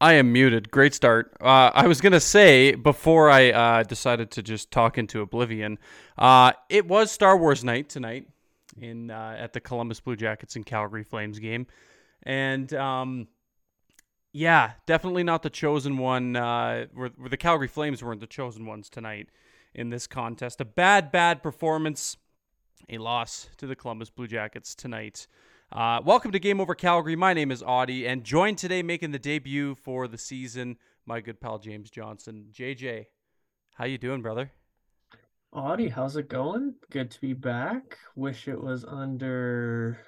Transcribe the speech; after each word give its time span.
I 0.00 0.14
am 0.14 0.32
muted. 0.32 0.70
Great 0.70 0.94
start. 0.94 1.36
Uh, 1.40 1.70
I 1.74 1.86
was 1.86 2.00
gonna 2.00 2.20
say 2.20 2.74
before 2.74 3.28
I 3.28 3.50
uh, 3.50 3.82
decided 3.82 4.30
to 4.32 4.42
just 4.42 4.70
talk 4.70 4.96
into 4.96 5.20
oblivion. 5.20 5.78
Uh, 6.16 6.52
it 6.70 6.88
was 6.88 7.10
Star 7.10 7.36
Wars 7.36 7.62
night 7.62 7.90
tonight 7.90 8.26
in 8.80 9.10
uh, 9.10 9.36
at 9.38 9.52
the 9.52 9.60
Columbus 9.60 10.00
Blue 10.00 10.16
Jackets 10.16 10.56
and 10.56 10.64
Calgary 10.64 11.04
Flames 11.04 11.38
game, 11.38 11.66
and 12.22 12.72
um, 12.72 13.28
yeah, 14.32 14.72
definitely 14.86 15.22
not 15.22 15.42
the 15.42 15.50
chosen 15.50 15.98
one. 15.98 16.34
Uh, 16.34 16.86
where, 16.94 17.10
where 17.16 17.28
the 17.28 17.36
Calgary 17.36 17.68
Flames 17.68 18.02
weren't 18.02 18.20
the 18.20 18.26
chosen 18.26 18.64
ones 18.64 18.88
tonight 18.88 19.28
in 19.74 19.90
this 19.90 20.06
contest. 20.06 20.62
A 20.62 20.64
bad, 20.64 21.12
bad 21.12 21.42
performance. 21.42 22.16
A 22.88 22.98
loss 22.98 23.50
to 23.58 23.66
the 23.66 23.76
Columbus 23.76 24.10
Blue 24.10 24.26
Jackets 24.26 24.74
tonight. 24.74 25.26
Uh, 25.72 26.00
welcome 26.04 26.32
to 26.32 26.40
Game 26.40 26.60
Over 26.60 26.74
Calgary. 26.74 27.14
My 27.14 27.32
name 27.32 27.52
is 27.52 27.62
Auddie, 27.62 28.04
and 28.04 28.24
joined 28.24 28.58
today 28.58 28.82
making 28.82 29.12
the 29.12 29.20
debut 29.20 29.76
for 29.76 30.08
the 30.08 30.18
season, 30.18 30.76
my 31.06 31.20
good 31.20 31.40
pal 31.40 31.60
James 31.60 31.90
Johnson. 31.90 32.46
JJ, 32.50 33.06
how 33.74 33.84
you 33.84 33.96
doing, 33.96 34.20
brother? 34.20 34.50
Auddie, 35.54 35.92
how's 35.92 36.16
it 36.16 36.28
going? 36.28 36.74
Good 36.90 37.12
to 37.12 37.20
be 37.20 37.34
back. 37.34 37.98
Wish 38.16 38.48
it 38.48 38.60
was 38.60 38.84
under 38.84 40.00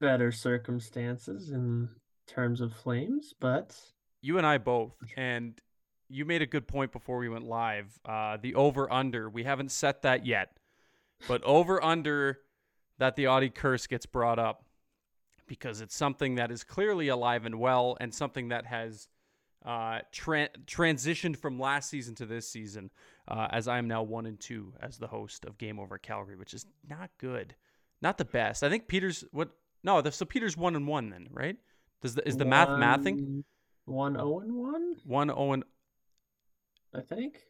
better 0.00 0.32
circumstances 0.32 1.50
in 1.50 1.90
terms 2.26 2.62
of 2.62 2.72
flames, 2.72 3.34
but 3.38 3.78
you 4.22 4.38
and 4.38 4.46
I 4.46 4.56
both. 4.56 4.94
And 5.14 5.60
you 6.08 6.24
made 6.24 6.40
a 6.40 6.46
good 6.46 6.66
point 6.66 6.90
before 6.90 7.18
we 7.18 7.28
went 7.28 7.44
live. 7.44 7.98
Uh, 8.02 8.38
the 8.40 8.54
over 8.54 8.90
under, 8.90 9.28
we 9.28 9.44
haven't 9.44 9.72
set 9.72 10.00
that 10.02 10.24
yet, 10.24 10.56
but 11.28 11.42
over 11.44 11.84
under 11.84 12.38
that 12.96 13.14
the 13.16 13.24
Auddie 13.24 13.54
curse 13.54 13.86
gets 13.86 14.06
brought 14.06 14.38
up 14.38 14.65
because 15.46 15.80
it's 15.80 15.94
something 15.94 16.36
that 16.36 16.50
is 16.50 16.64
clearly 16.64 17.08
alive 17.08 17.44
and 17.46 17.58
well 17.58 17.96
and 18.00 18.12
something 18.14 18.48
that 18.48 18.66
has 18.66 19.08
uh, 19.64 20.00
tra- 20.12 20.48
transitioned 20.66 21.36
from 21.36 21.58
last 21.58 21.90
season 21.90 22.14
to 22.14 22.26
this 22.26 22.48
season 22.48 22.90
uh, 23.28 23.48
as 23.50 23.66
I 23.66 23.78
am 23.78 23.88
now 23.88 24.02
one 24.02 24.26
and 24.26 24.38
two 24.38 24.72
as 24.80 24.98
the 24.98 25.08
host 25.08 25.44
of 25.44 25.58
Game 25.58 25.78
Over 25.80 25.98
Calgary, 25.98 26.36
which 26.36 26.54
is 26.54 26.66
not 26.88 27.10
good, 27.18 27.54
not 28.00 28.18
the 28.18 28.24
best. 28.24 28.62
I 28.62 28.68
think 28.68 28.86
Peter's 28.86 29.24
what? 29.32 29.50
No, 29.82 30.00
the, 30.00 30.12
so 30.12 30.24
Peter's 30.24 30.56
one 30.56 30.76
and 30.76 30.86
one 30.86 31.10
then, 31.10 31.28
right? 31.32 31.56
Does 32.00 32.14
the 32.14 32.26
is 32.26 32.36
the 32.36 32.44
math 32.44 32.68
mathing? 32.68 33.42
One 33.86 34.14
zero 34.14 34.34
oh 34.34 34.40
and 34.40 34.56
one. 34.56 34.96
One 35.04 35.28
zero 35.28 35.38
oh 35.38 35.52
and. 35.52 35.64
I 36.94 37.00
think. 37.00 37.40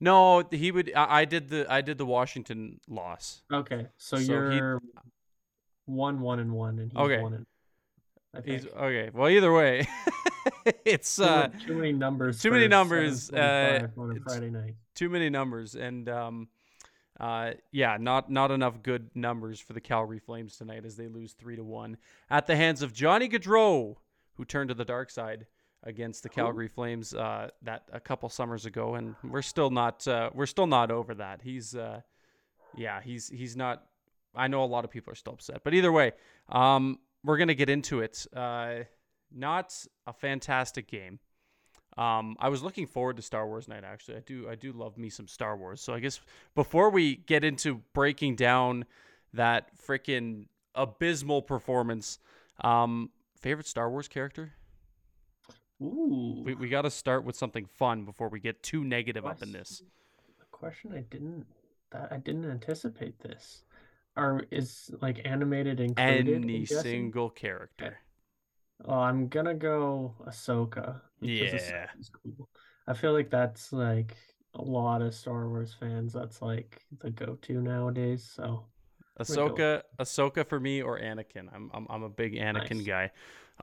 No, 0.00 0.42
he 0.50 0.70
would. 0.70 0.92
I, 0.94 1.20
I, 1.20 1.24
did 1.24 1.48
the 1.48 1.66
I 1.70 1.80
did 1.80 1.98
the 1.98 2.06
Washington 2.06 2.80
loss. 2.88 3.42
Okay, 3.52 3.86
so, 3.96 4.16
so 4.18 4.32
you're 4.32 4.80
one 5.86 6.20
one 6.20 6.38
and 6.38 6.52
one, 6.52 6.78
and 6.78 6.92
he's 6.92 7.00
okay. 7.00 7.20
one 7.20 7.34
and. 7.34 7.46
He's 8.44 8.66
okay. 8.66 9.08
Well, 9.14 9.30
either 9.30 9.50
way, 9.50 9.88
it's 10.84 11.18
uh, 11.18 11.48
too 11.64 11.74
many 11.74 11.92
numbers. 11.92 12.42
Too 12.42 12.50
many 12.50 12.68
numbers. 12.68 13.30
Uh, 13.30 13.88
on 13.96 14.20
Friday 14.20 14.50
night. 14.50 14.74
Too 14.94 15.08
many 15.08 15.30
numbers, 15.30 15.74
and 15.74 16.06
um, 16.10 16.48
uh, 17.18 17.52
yeah, 17.72 17.96
not 17.98 18.30
not 18.30 18.50
enough 18.50 18.82
good 18.82 19.10
numbers 19.14 19.58
for 19.58 19.72
the 19.72 19.80
Calgary 19.80 20.18
Flames 20.18 20.56
tonight 20.56 20.84
as 20.84 20.96
they 20.96 21.08
lose 21.08 21.32
three 21.32 21.56
to 21.56 21.64
one 21.64 21.96
at 22.28 22.46
the 22.46 22.56
hands 22.56 22.82
of 22.82 22.92
Johnny 22.92 23.28
Gaudreau, 23.28 23.96
who 24.34 24.44
turned 24.44 24.68
to 24.68 24.74
the 24.74 24.84
dark 24.84 25.10
side 25.10 25.46
against 25.82 26.22
the 26.22 26.28
Calgary 26.28 26.68
Flames 26.68 27.14
uh, 27.14 27.48
that 27.62 27.88
a 27.92 28.00
couple 28.00 28.28
summers 28.28 28.66
ago, 28.66 28.96
and 28.96 29.14
we're 29.24 29.42
still 29.42 29.70
not 29.70 30.06
uh, 30.06 30.30
we're 30.34 30.46
still 30.46 30.66
not 30.66 30.90
over 30.90 31.14
that. 31.14 31.40
He's 31.42 31.74
uh, 31.74 32.02
yeah, 32.76 33.00
he's 33.00 33.28
he's 33.28 33.56
not 33.56 33.86
I 34.36 34.48
know 34.48 34.64
a 34.64 34.66
lot 34.66 34.84
of 34.84 34.90
people 34.90 35.12
are 35.12 35.16
still 35.16 35.34
upset, 35.34 35.62
but 35.64 35.74
either 35.74 35.92
way, 35.92 36.12
um, 36.48 36.98
we're 37.24 37.38
gonna 37.38 37.54
get 37.54 37.70
into 37.70 38.00
it. 38.00 38.26
Uh, 38.34 38.84
not 39.32 39.74
a 40.06 40.12
fantastic 40.12 40.88
game. 40.88 41.18
Um, 41.96 42.36
I 42.38 42.50
was 42.50 42.62
looking 42.62 42.86
forward 42.86 43.16
to 43.16 43.22
Star 43.22 43.46
Wars 43.46 43.68
night. 43.68 43.82
Actually, 43.84 44.18
I 44.18 44.20
do. 44.20 44.48
I 44.48 44.54
do 44.54 44.72
love 44.72 44.98
me 44.98 45.08
some 45.08 45.26
Star 45.26 45.56
Wars. 45.56 45.80
So 45.80 45.94
I 45.94 46.00
guess 46.00 46.20
before 46.54 46.90
we 46.90 47.16
get 47.16 47.42
into 47.42 47.82
breaking 47.94 48.36
down 48.36 48.84
that 49.32 49.70
freaking 49.76 50.46
abysmal 50.74 51.42
performance, 51.42 52.18
um, 52.60 53.10
favorite 53.40 53.66
Star 53.66 53.90
Wars 53.90 54.08
character. 54.08 54.52
Ooh. 55.82 56.42
We 56.44 56.54
we 56.54 56.68
got 56.68 56.82
to 56.82 56.90
start 56.90 57.24
with 57.24 57.36
something 57.36 57.66
fun 57.66 58.04
before 58.04 58.28
we 58.28 58.40
get 58.40 58.62
too 58.62 58.84
negative 58.84 59.24
up 59.24 59.42
in 59.42 59.52
this. 59.52 59.82
A 60.40 60.44
question 60.50 60.92
I 60.94 61.00
didn't 61.00 61.46
that 61.90 62.08
I 62.10 62.18
didn't 62.18 62.50
anticipate 62.50 63.18
this 63.20 63.62
are 64.16 64.42
is 64.50 64.90
like 65.00 65.20
animated 65.24 65.80
included? 65.80 66.44
Any 66.44 66.66
single 66.66 67.30
character. 67.30 67.98
Oh, 68.84 68.94
I'm 68.94 69.28
gonna 69.28 69.54
go 69.54 70.14
Ahsoka. 70.26 71.00
Yeah, 71.20 71.86
cool. 72.22 72.48
I 72.86 72.94
feel 72.94 73.12
like 73.12 73.30
that's 73.30 73.72
like 73.72 74.16
a 74.54 74.62
lot 74.62 75.02
of 75.02 75.14
Star 75.14 75.48
Wars 75.48 75.74
fans. 75.78 76.12
That's 76.12 76.42
like 76.42 76.82
the 76.98 77.10
go-to 77.10 77.60
nowadays. 77.60 78.30
So 78.34 78.64
Ahsoka, 79.18 79.82
Ahsoka 79.98 80.46
for 80.46 80.60
me 80.60 80.82
or 80.82 80.98
Anakin. 80.98 81.48
I'm 81.54 81.70
I'm, 81.72 81.86
I'm 81.88 82.02
a 82.02 82.08
big 82.08 82.34
Anakin 82.34 82.78
nice. 82.78 82.86
guy. 82.86 83.10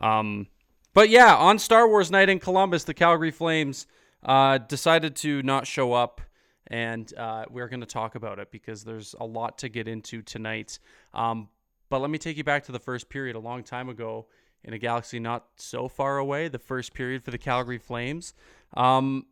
Um, 0.01 0.47
but 0.93 1.09
yeah, 1.09 1.35
on 1.35 1.59
Star 1.59 1.87
Wars 1.87 2.11
night 2.11 2.29
in 2.29 2.39
Columbus, 2.39 2.83
the 2.83 2.93
Calgary 2.93 3.31
Flames 3.31 3.87
uh, 4.23 4.57
decided 4.57 5.15
to 5.17 5.43
not 5.43 5.67
show 5.67 5.93
up 5.93 6.21
and 6.68 7.13
uh, 7.18 7.46
we're 7.50 7.68
going 7.68 7.81
to 7.81 7.85
talk 7.85 8.16
about 8.16 8.40
it 8.40 8.51
because 8.51 8.84
there's 8.84 9.16
a 9.19 9.25
lot 9.25 9.57
to 9.59 9.69
get 9.69 9.88
into 9.88 10.22
tonight. 10.22 10.79
Um, 11.13 11.50
but 11.90 12.00
let 12.00 12.09
me 12.09 12.18
take 12.18 12.38
you 12.38 12.44
back 12.44 12.63
to 12.66 12.72
the 12.72 12.79
first 12.79 13.09
period 13.09 13.35
a 13.35 13.40
long 13.40 13.63
time 13.63 13.90
ago 13.90 14.28
in 14.63 14.74
a 14.74 14.78
galaxy 14.78 15.19
not 15.19 15.46
so 15.57 15.88
far 15.88 16.18
away. 16.18 16.47
The 16.47 16.59
first 16.59 16.94
period 16.94 17.24
for 17.24 17.31
the 17.31 17.38
Calgary 17.38 17.78
Flames. 17.78 18.34
Um, 18.75 19.25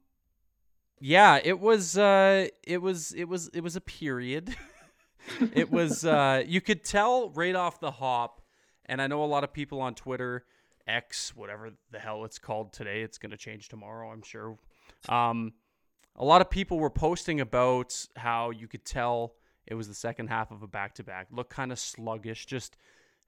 yeah, 0.99 1.39
it 1.43 1.59
was. 1.59 1.97
Uh, 1.97 2.47
it 2.63 2.81
was. 2.81 3.13
It 3.13 3.25
was. 3.25 3.47
It 3.49 3.61
was 3.61 3.75
a 3.75 3.81
period. 3.81 4.55
it 5.53 5.71
was. 5.71 6.05
Uh, 6.05 6.43
you 6.45 6.61
could 6.61 6.83
tell 6.83 7.31
right 7.31 7.55
off 7.55 7.79
the 7.79 7.91
hop, 7.91 8.41
and 8.85 9.01
I 9.01 9.07
know 9.07 9.23
a 9.23 9.25
lot 9.25 9.43
of 9.43 9.51
people 9.51 9.81
on 9.81 9.95
Twitter, 9.95 10.45
X, 10.85 11.35
whatever 11.35 11.71
the 11.89 11.99
hell 11.99 12.23
it's 12.25 12.37
called 12.37 12.73
today. 12.73 13.01
It's 13.01 13.17
going 13.17 13.31
to 13.31 13.37
change 13.37 13.69
tomorrow, 13.69 14.11
I'm 14.11 14.21
sure. 14.21 14.57
Um, 15.09 15.53
a 16.15 16.25
lot 16.25 16.41
of 16.41 16.49
people 16.49 16.79
were 16.79 16.89
posting 16.89 17.39
about 17.39 18.05
how 18.15 18.49
you 18.49 18.67
could 18.67 18.85
tell 18.85 19.35
it 19.67 19.75
was 19.75 19.87
the 19.87 19.93
second 19.93 20.27
half 20.27 20.51
of 20.51 20.63
a 20.63 20.67
back 20.67 20.95
to 20.95 21.03
back. 21.03 21.27
Looked 21.31 21.51
kind 21.51 21.71
of 21.71 21.79
sluggish. 21.79 22.45
Just 22.45 22.77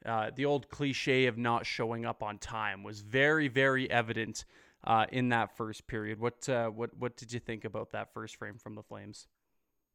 uh, 0.06 0.32
the 0.36 0.46
old 0.46 0.70
cliche 0.70 1.26
of 1.28 1.38
not 1.38 1.66
showing 1.66 2.06
up 2.06 2.24
on 2.24 2.38
time 2.38 2.84
was 2.84 3.02
very, 3.02 3.48
very 3.48 3.90
evident 3.90 4.46
uh, 4.84 5.06
in 5.12 5.30
that 5.30 5.56
first 5.56 5.88
period. 5.88 6.20
What 6.20 6.48
uh, 6.50 6.68
what 6.70 6.98
what 6.98 7.16
did 7.16 7.32
you 7.32 7.40
think 7.40 7.66
about 7.66 7.92
that 7.92 8.14
first 8.14 8.36
frame 8.36 8.58
from 8.58 8.76
the 8.76 8.84
Flames? 8.84 9.28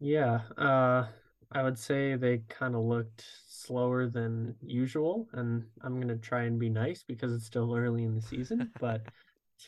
Yeah, 0.01 0.41
uh, 0.57 1.07
I 1.53 1.63
would 1.63 1.79
say 1.79 2.15
they 2.15 2.43
kind 2.49 2.75
of 2.75 2.83
looked 2.83 3.25
slower 3.49 4.07
than 4.07 4.55
usual, 4.63 5.29
and 5.33 5.65
I'm 5.83 6.01
gonna 6.01 6.17
try 6.17 6.45
and 6.45 6.59
be 6.59 6.71
nice 6.71 7.03
because 7.03 7.33
it's 7.33 7.47
still 7.47 7.75
early 7.75 8.05
in 8.05 8.15
the 8.15 8.23
season, 8.23 8.71
but 8.81 9.03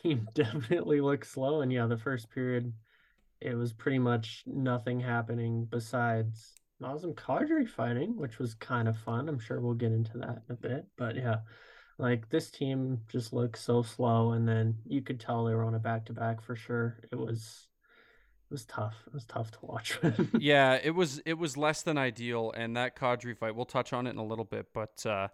team 0.03 0.27
definitely 0.35 1.01
looked 1.01 1.27
slow. 1.27 1.61
And 1.61 1.73
yeah, 1.73 1.87
the 1.87 1.99
first 1.99 2.31
period 2.31 2.73
it 3.41 3.55
was 3.55 3.73
pretty 3.73 3.99
much 3.99 4.43
nothing 4.47 5.01
happening 5.01 5.67
besides 5.71 6.55
Nazem 6.83 7.15
Kadri 7.15 7.69
fighting, 7.69 8.17
which 8.17 8.39
was 8.39 8.55
kind 8.55 8.89
of 8.89 8.97
fun. 8.99 9.29
I'm 9.29 9.39
sure 9.39 9.61
we'll 9.61 9.75
get 9.75 9.93
into 9.93 10.19
that 10.19 10.43
in 10.49 10.55
a 10.55 10.55
bit. 10.55 10.87
But 10.97 11.17
yeah, 11.17 11.37
like 11.99 12.29
this 12.31 12.51
team 12.51 13.01
just 13.09 13.33
looked 13.33 13.59
so 13.59 13.83
slow, 13.83 14.33
and 14.33 14.49
then 14.49 14.77
you 14.87 15.03
could 15.03 15.21
tell 15.21 15.45
they 15.45 15.55
were 15.55 15.65
on 15.65 15.75
a 15.75 15.79
back 15.79 16.07
to 16.07 16.13
back 16.13 16.43
for 16.43 16.57
sure. 16.57 16.99
It 17.11 17.17
was 17.17 17.69
it 18.51 18.55
was 18.55 18.65
tough. 18.65 18.97
It 19.07 19.13
was 19.13 19.25
tough 19.25 19.51
to 19.53 19.59
watch. 19.63 19.99
yeah, 20.39 20.79
it 20.83 20.91
was 20.91 21.21
it 21.25 21.39
was 21.39 21.57
less 21.57 21.83
than 21.83 21.99
ideal, 21.99 22.53
and 22.57 22.77
that 22.77 22.97
Kadri 22.97 23.37
fight. 23.37 23.55
We'll 23.55 23.67
touch 23.67 23.93
on 23.93 24.07
it 24.07 24.11
in 24.11 24.19
a 24.19 24.27
little 24.27 24.45
bit, 24.45 24.67
but 24.73 25.05
uh, 25.07 25.29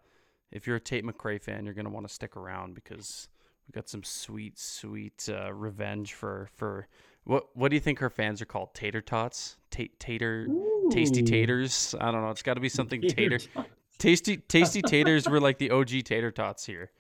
if 0.51 0.67
you're 0.67 0.77
a 0.77 0.81
Tate 0.81 1.05
McRae 1.05 1.43
fan, 1.43 1.65
you're 1.65 1.75
gonna 1.75 1.91
want 1.91 2.07
to 2.07 2.13
stick 2.13 2.37
around 2.37 2.75
because 2.75 3.29
we 3.67 3.73
got 3.73 3.89
some 3.89 4.03
sweet, 4.03 4.59
sweet 4.59 5.29
uh, 5.29 5.53
revenge 5.53 6.15
for 6.15 6.49
for 6.55 6.89
what 7.27 7.49
what 7.55 7.71
do 7.71 7.77
you 7.77 7.81
think 7.81 7.99
her 7.99 8.09
fans 8.09 8.41
are 8.41 8.47
called? 8.47 8.73
Tater 8.73 9.01
tots, 9.01 9.57
tater, 9.71 10.47
Ooh. 10.49 10.89
tasty 10.93 11.23
taters. 11.23 11.95
I 12.01 12.13
don't 12.13 12.23
know. 12.23 12.31
It's 12.31 12.43
got 12.43 12.55
to 12.55 12.61
be 12.61 12.69
something 12.69 13.03
tater. 13.03 13.39
tater. 13.39 13.67
Tasty 13.99 14.37
tasty 14.37 14.81
taters 14.87 15.29
were 15.29 15.41
like 15.41 15.59
the 15.59 15.73
OG 15.73 16.05
tater 16.05 16.31
tots 16.31 16.65
here. 16.65 16.93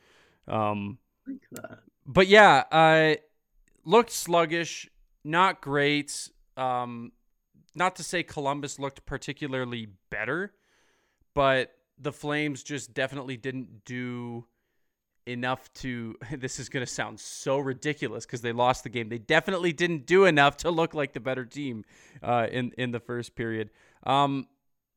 Um, 0.48 0.98
but 2.04 2.26
yeah, 2.26 2.64
uh, 2.72 3.14
looked 3.84 4.10
sluggish, 4.10 4.88
not 5.24 5.60
great. 5.60 6.28
Um, 6.56 7.12
not 7.76 7.96
to 7.96 8.02
say 8.02 8.24
Columbus 8.24 8.80
looked 8.80 9.06
particularly 9.06 9.88
better, 10.10 10.54
but 11.34 11.72
the 11.98 12.12
Flames 12.12 12.64
just 12.64 12.94
definitely 12.94 13.36
didn't 13.36 13.84
do 13.84 14.46
enough 15.26 15.72
to 15.74 16.14
this 16.32 16.58
is 16.58 16.68
going 16.68 16.84
to 16.84 16.90
sound 16.90 17.18
so 17.18 17.58
ridiculous 17.58 18.24
because 18.24 18.40
they 18.40 18.52
lost 18.52 18.84
the 18.84 18.88
game 18.88 19.08
they 19.08 19.18
definitely 19.18 19.72
didn't 19.72 20.06
do 20.06 20.24
enough 20.24 20.56
to 20.56 20.70
look 20.70 20.94
like 20.94 21.12
the 21.12 21.20
better 21.20 21.44
team 21.44 21.84
uh, 22.22 22.46
in 22.50 22.72
in 22.78 22.90
the 22.92 23.00
first 23.00 23.34
period 23.34 23.70
um, 24.04 24.46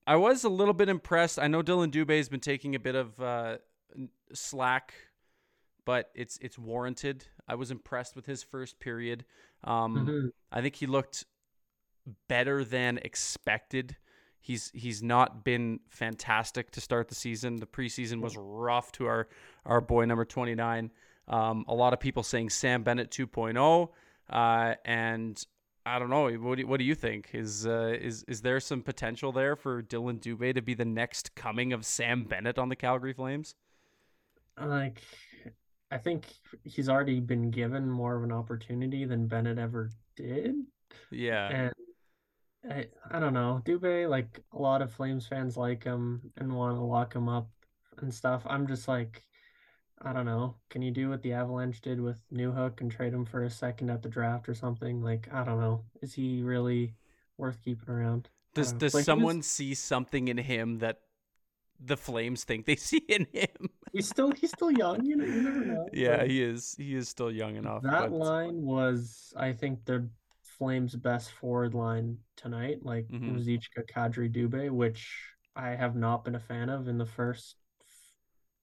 i 0.05 0.15
was 0.15 0.43
a 0.43 0.49
little 0.49 0.73
bit 0.73 0.89
impressed 0.89 1.39
i 1.39 1.47
know 1.47 1.61
Dillon 1.61 1.91
Dubé 1.91 2.17
has 2.17 2.29
been 2.29 2.39
taking 2.39 2.75
a 2.75 2.79
bit 2.79 2.95
of 2.95 3.19
uh, 3.19 3.57
slack 4.33 4.93
but 5.89 6.11
it's 6.13 6.37
it's 6.39 6.59
warranted. 6.59 7.25
I 7.47 7.55
was 7.55 7.71
impressed 7.71 8.15
with 8.15 8.27
his 8.27 8.43
first 8.43 8.79
period. 8.79 9.25
Um, 9.63 9.95
Mm-hmm. 9.95 10.27
I 10.51 10.61
think 10.61 10.75
he 10.75 10.85
looked 10.85 11.25
better 12.27 12.63
than 12.63 12.99
expected. 12.99 13.97
He's 14.41 14.71
he's 14.73 15.03
not 15.03 15.43
been 15.43 15.79
fantastic 15.89 16.71
to 16.71 16.81
start 16.81 17.09
the 17.09 17.15
season. 17.15 17.57
The 17.57 17.67
preseason 17.67 18.21
was 18.21 18.35
rough 18.37 18.91
to 18.93 19.05
our 19.05 19.27
our 19.65 19.81
boy 19.81 20.05
number 20.05 20.25
29. 20.25 20.91
Um, 21.27 21.65
a 21.67 21.75
lot 21.75 21.93
of 21.93 21.99
people 21.99 22.23
saying 22.23 22.49
Sam 22.49 22.81
Bennett 22.81 23.11
2.0, 23.11 23.89
uh, 24.29 24.75
and 24.83 25.45
I 25.85 25.99
don't 25.99 26.09
know. 26.09 26.29
What 26.31 26.57
do, 26.57 26.67
what 26.67 26.77
do 26.77 26.83
you 26.83 26.95
think? 26.95 27.29
Is 27.33 27.67
uh, 27.67 27.95
is 27.99 28.23
is 28.27 28.41
there 28.41 28.59
some 28.59 28.81
potential 28.81 29.31
there 29.31 29.55
for 29.55 29.81
Dillon 29.81 30.19
Dubé 30.19 30.53
to 30.55 30.61
be 30.61 30.73
the 30.73 30.85
next 30.85 31.35
coming 31.35 31.73
of 31.73 31.85
Sam 31.85 32.23
Bennett 32.23 32.57
on 32.57 32.69
the 32.69 32.75
Calgary 32.75 33.13
Flames? 33.13 33.55
Like, 34.59 35.01
I 35.91 35.97
think 35.97 36.25
he's 36.63 36.89
already 36.89 37.19
been 37.19 37.49
given 37.49 37.89
more 37.89 38.15
of 38.15 38.23
an 38.23 38.31
opportunity 38.31 39.05
than 39.05 39.27
Bennett 39.27 39.57
ever 39.57 39.89
did. 40.15 40.55
Yeah, 41.11 41.47
And 41.47 41.73
I, 42.69 42.85
I 43.09 43.19
don't 43.19 43.33
know. 43.33 43.61
Dubé, 43.65 44.09
like 44.09 44.39
a 44.53 44.57
lot 44.59 44.81
of 44.81 44.91
Flames 44.91 45.27
fans 45.27 45.55
like 45.57 45.83
him 45.83 46.31
and 46.37 46.53
want 46.55 46.75
to 46.75 46.81
lock 46.81 47.13
him 47.15 47.29
up 47.29 47.49
and 47.99 48.13
stuff. 48.13 48.43
I'm 48.45 48.67
just 48.67 48.87
like, 48.87 49.23
I 50.01 50.13
don't 50.13 50.25
know. 50.25 50.55
Can 50.69 50.81
you 50.81 50.91
do 50.91 51.09
what 51.09 51.21
the 51.21 51.33
Avalanche 51.33 51.81
did 51.81 51.99
with 52.01 52.19
Newhook 52.33 52.81
and 52.81 52.91
trade 52.91 53.13
him 53.13 53.25
for 53.25 53.43
a 53.43 53.49
second 53.49 53.89
at 53.89 54.01
the 54.01 54.09
draft 54.09 54.49
or 54.49 54.53
something? 54.53 55.01
Like, 55.01 55.27
I 55.31 55.43
don't 55.43 55.59
know. 55.59 55.83
Is 56.01 56.13
he 56.13 56.41
really 56.41 56.95
worth 57.37 57.61
keeping 57.63 57.89
around? 57.89 58.29
Does 58.55 58.73
does 58.73 58.93
Like, 58.93 58.99
he 58.99 58.99
was- 58.99 59.05
someone 59.05 59.41
see 59.41 59.73
something 59.73 60.27
in 60.27 60.37
him 60.37 60.79
that 60.79 60.99
the 61.81 61.95
Flames 61.97 62.43
think 62.43 62.65
they 62.65 62.75
see 62.89 63.03
in 63.07 63.25
him? 63.31 63.69
He's 63.93 64.07
still 64.09 64.31
he's 64.31 64.51
still 64.51 64.71
young. 64.71 65.03
You 65.05 65.15
know, 65.15 65.25
you 65.25 65.41
never 65.41 65.65
know. 65.65 65.89
Yeah, 65.93 66.17
but- 66.17 66.29
he 66.29 66.43
is. 66.43 66.75
He 66.77 66.95
is 66.95 67.07
still 67.07 67.31
young 67.31 67.55
enough. 67.55 67.83
That 67.83 68.09
but 68.09 68.11
line 68.11 68.61
was, 68.61 69.33
I 69.37 69.53
think, 69.53 69.85
the 69.85 70.09
Flames' 70.59 70.95
best 70.95 71.31
forward 71.31 71.73
line 71.73 72.17
tonight. 72.35 72.83
Like 72.83 73.07
Mhm. 73.07 73.31
Ruzicka, 73.31 73.89
Kadri, 73.89 74.29
Dubé, 74.31 74.69
which 74.69 75.33
I 75.55 75.69
have 75.69 75.95
not 75.95 76.23
been 76.23 76.35
a 76.35 76.39
fan 76.39 76.69
of 76.69 76.87
in 76.87 76.97
the 76.97 77.05
first 77.05 77.55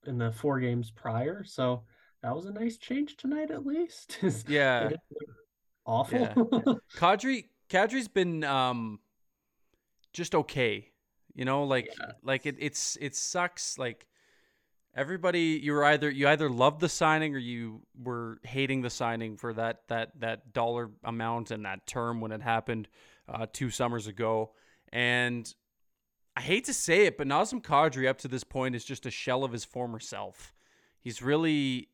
in 0.06 0.18
the 0.18 0.30
four 0.30 0.60
games 0.60 0.90
prior. 0.90 1.42
So 1.42 1.82
that 2.22 2.34
was 2.34 2.46
a 2.46 2.52
nice 2.52 2.76
change 2.76 3.16
tonight, 3.16 3.50
at 3.50 3.66
least. 3.66 4.18
Yeah, 4.48 4.90
awful. 5.84 6.20
Yeah. 6.20 6.34
Kadri 6.96 7.48
Kadri's 7.68 8.08
been 8.08 8.44
um 8.44 9.00
just 10.12 10.34
okay. 10.34 10.90
You 11.34 11.44
know, 11.44 11.64
like 11.64 11.88
Yeah. 11.98 12.12
like 12.22 12.46
it 12.46 12.56
it's 12.58 12.96
it 13.00 13.16
sucks 13.16 13.78
like 13.78 14.06
everybody 14.96 15.60
you 15.62 15.72
were 15.72 15.84
either 15.84 16.10
you 16.10 16.26
either 16.26 16.48
loved 16.48 16.80
the 16.80 16.88
signing 16.88 17.34
or 17.34 17.38
you 17.38 17.82
were 18.02 18.38
hating 18.42 18.80
the 18.80 18.90
signing 18.90 19.36
for 19.36 19.52
that 19.52 19.82
that 19.88 20.18
that 20.18 20.52
dollar 20.52 20.90
amount 21.04 21.50
and 21.50 21.66
that 21.66 21.86
term 21.86 22.20
when 22.20 22.32
it 22.32 22.42
happened 22.42 22.88
uh, 23.28 23.46
two 23.52 23.70
summers 23.70 24.06
ago. 24.06 24.52
And 24.92 25.52
I 26.36 26.40
hate 26.40 26.64
to 26.64 26.74
say 26.74 27.06
it, 27.06 27.18
but 27.18 27.26
Nazem 27.26 27.62
Kadri 27.62 28.08
up 28.08 28.18
to 28.18 28.28
this 28.28 28.44
point 28.44 28.74
is 28.74 28.84
just 28.84 29.06
a 29.06 29.10
shell 29.10 29.44
of 29.44 29.52
his 29.52 29.64
former 29.64 30.00
self. 30.00 30.54
He's 31.00 31.22
really 31.22 31.88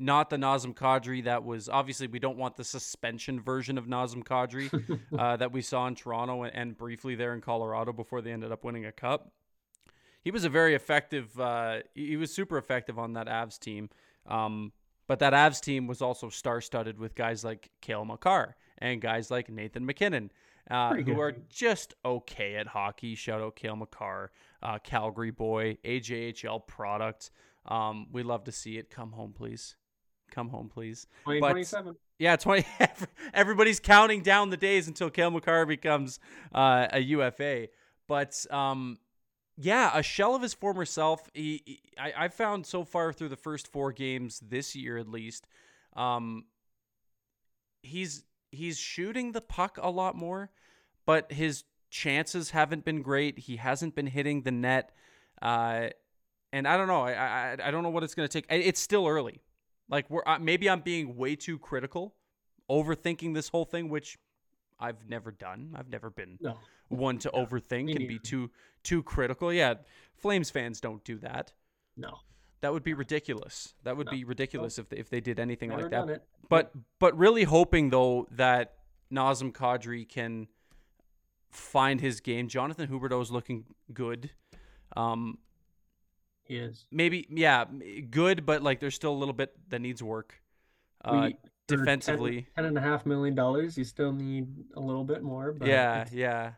not 0.00 0.28
the 0.28 0.36
Nazem 0.36 0.74
Kadri 0.74 1.24
that 1.24 1.44
was 1.44 1.68
obviously 1.68 2.08
we 2.08 2.18
don't 2.18 2.36
want 2.36 2.56
the 2.56 2.64
suspension 2.64 3.40
version 3.40 3.78
of 3.78 3.86
Nazem 3.86 4.24
Kadri 4.24 5.00
uh, 5.18 5.36
that 5.36 5.52
we 5.52 5.62
saw 5.62 5.86
in 5.86 5.94
Toronto 5.94 6.42
and, 6.42 6.54
and 6.54 6.76
briefly 6.76 7.14
there 7.14 7.32
in 7.32 7.40
Colorado 7.40 7.92
before 7.92 8.20
they 8.20 8.32
ended 8.32 8.52
up 8.52 8.64
winning 8.64 8.86
a 8.86 8.92
cup. 8.92 9.32
He 10.24 10.30
was 10.30 10.44
a 10.44 10.48
very 10.48 10.74
effective. 10.74 11.38
Uh, 11.38 11.80
he 11.94 12.16
was 12.16 12.32
super 12.32 12.56
effective 12.56 12.98
on 12.98 13.12
that 13.12 13.26
Avs 13.26 13.58
team, 13.58 13.90
um, 14.26 14.72
but 15.06 15.18
that 15.18 15.34
Avs 15.34 15.60
team 15.60 15.86
was 15.86 16.00
also 16.00 16.30
star-studded 16.30 16.98
with 16.98 17.14
guys 17.14 17.44
like 17.44 17.70
Cale 17.82 18.06
Makar 18.06 18.56
and 18.78 19.02
guys 19.02 19.30
like 19.30 19.50
Nathan 19.50 19.84
MacKinnon, 19.84 20.32
uh, 20.70 20.94
who 20.94 21.20
are 21.20 21.32
just 21.50 21.92
okay 22.04 22.56
at 22.56 22.66
hockey. 22.66 23.14
Shout 23.14 23.42
out 23.42 23.54
Cale 23.54 23.76
Makar, 23.76 24.32
uh, 24.62 24.78
Calgary 24.78 25.30
boy, 25.30 25.76
AJHL 25.84 26.66
product. 26.66 27.30
Um, 27.66 28.06
we 28.10 28.22
love 28.22 28.44
to 28.44 28.52
see 28.52 28.78
it. 28.78 28.90
Come 28.90 29.12
home, 29.12 29.32
please. 29.32 29.76
Come 30.30 30.48
home, 30.48 30.68
please. 30.68 31.06
2027. 31.26 31.96
Yeah, 32.18 32.36
20. 32.36 32.64
Everybody's 33.34 33.78
counting 33.78 34.22
down 34.22 34.50
the 34.50 34.56
days 34.56 34.88
until 34.88 35.10
Cale 35.10 35.30
Makar 35.30 35.66
becomes 35.66 36.18
uh, 36.54 36.88
a 36.92 37.00
UFA. 37.00 37.68
But 38.06 38.44
um, 38.50 38.98
yeah, 39.56 39.90
a 39.94 40.02
shell 40.02 40.34
of 40.34 40.42
his 40.42 40.54
former 40.54 40.84
self. 40.84 41.28
He, 41.32 41.62
he- 41.64 41.80
I, 41.98 42.24
I 42.24 42.28
found 42.28 42.66
so 42.66 42.84
far 42.84 43.12
through 43.12 43.28
the 43.28 43.36
first 43.36 43.68
four 43.68 43.92
games 43.92 44.40
this 44.40 44.74
year, 44.74 44.96
at 44.98 45.08
least, 45.08 45.46
um, 45.94 46.44
he's 47.82 48.24
he's 48.50 48.78
shooting 48.78 49.32
the 49.32 49.40
puck 49.40 49.78
a 49.80 49.90
lot 49.90 50.16
more, 50.16 50.50
but 51.06 51.32
his 51.32 51.64
chances 51.90 52.50
haven't 52.50 52.84
been 52.84 53.02
great. 53.02 53.38
He 53.38 53.56
hasn't 53.56 53.94
been 53.94 54.06
hitting 54.06 54.42
the 54.42 54.50
net, 54.52 54.92
uh, 55.42 55.88
and 56.52 56.66
I 56.66 56.76
don't 56.76 56.88
know. 56.88 57.02
I 57.02 57.12
I, 57.12 57.56
I 57.64 57.70
don't 57.70 57.82
know 57.82 57.90
what 57.90 58.02
it's 58.02 58.14
going 58.14 58.28
to 58.28 58.32
take. 58.32 58.46
It's 58.50 58.80
still 58.80 59.06
early. 59.06 59.42
Like 59.88 60.08
we're 60.10 60.22
maybe 60.40 60.68
I'm 60.68 60.80
being 60.80 61.16
way 61.16 61.36
too 61.36 61.58
critical, 61.58 62.14
overthinking 62.70 63.34
this 63.34 63.48
whole 63.48 63.64
thing, 63.64 63.88
which 63.88 64.18
I've 64.84 65.08
never 65.08 65.30
done. 65.32 65.74
I've 65.76 65.88
never 65.88 66.10
been 66.10 66.38
No. 66.40 66.58
one 66.88 67.18
to 67.18 67.30
overthink 67.30 67.84
me 67.86 67.96
and 67.96 68.08
be 68.08 68.18
too 68.18 68.50
too 68.82 69.02
critical. 69.02 69.52
Yeah, 69.52 69.74
Flames 70.16 70.50
fans 70.50 70.80
don't 70.80 71.02
do 71.04 71.18
that. 71.18 71.52
No. 71.96 72.18
That 72.60 72.72
would 72.72 72.82
be 72.84 72.94
ridiculous. 72.94 73.74
That 73.82 73.96
would 73.96 74.06
No. 74.06 74.12
be 74.12 74.24
ridiculous 74.24 74.78
if 74.78 74.88
they, 74.88 74.96
if 74.96 75.10
they 75.10 75.20
did 75.20 75.38
anything 75.38 75.70
Never 75.70 75.82
like 75.82 75.90
that. 75.90 76.22
But 76.48 76.72
but 76.98 77.16
really 77.18 77.44
hoping 77.44 77.90
though 77.90 78.26
that 78.30 78.78
Nazem 79.12 79.52
Kadri 79.52 80.08
can 80.08 80.48
find 81.50 82.00
his 82.00 82.20
game. 82.20 82.48
Jonathan 82.48 82.88
Huberdeau 82.88 83.22
is 83.22 83.30
looking 83.30 83.64
good. 83.92 84.30
Um, 84.96 85.38
He 86.44 86.56
is. 86.56 86.86
maybe 86.90 87.26
yeah, 87.30 87.64
good, 88.10 88.44
but 88.44 88.62
like 88.62 88.80
there's 88.80 88.94
still 88.94 89.12
a 89.12 89.20
little 89.22 89.34
bit 89.34 89.56
that 89.70 89.80
needs 89.80 90.02
work. 90.02 90.42
Uh, 91.04 91.30
We- 91.30 91.32
for 91.32 91.40
10 91.42 91.43
defensively. 91.66 92.46
ten 92.54 92.64
and 92.64 92.78
a 92.78 92.80
half 92.80 93.06
million 93.06 93.34
dollars, 93.34 93.76
you 93.76 93.84
still 93.84 94.12
need 94.12 94.46
a 94.76 94.80
little 94.80 95.04
bit 95.04 95.22
more. 95.22 95.52
But 95.52 95.68
yeah, 95.68 96.06
yeah. 96.12 96.52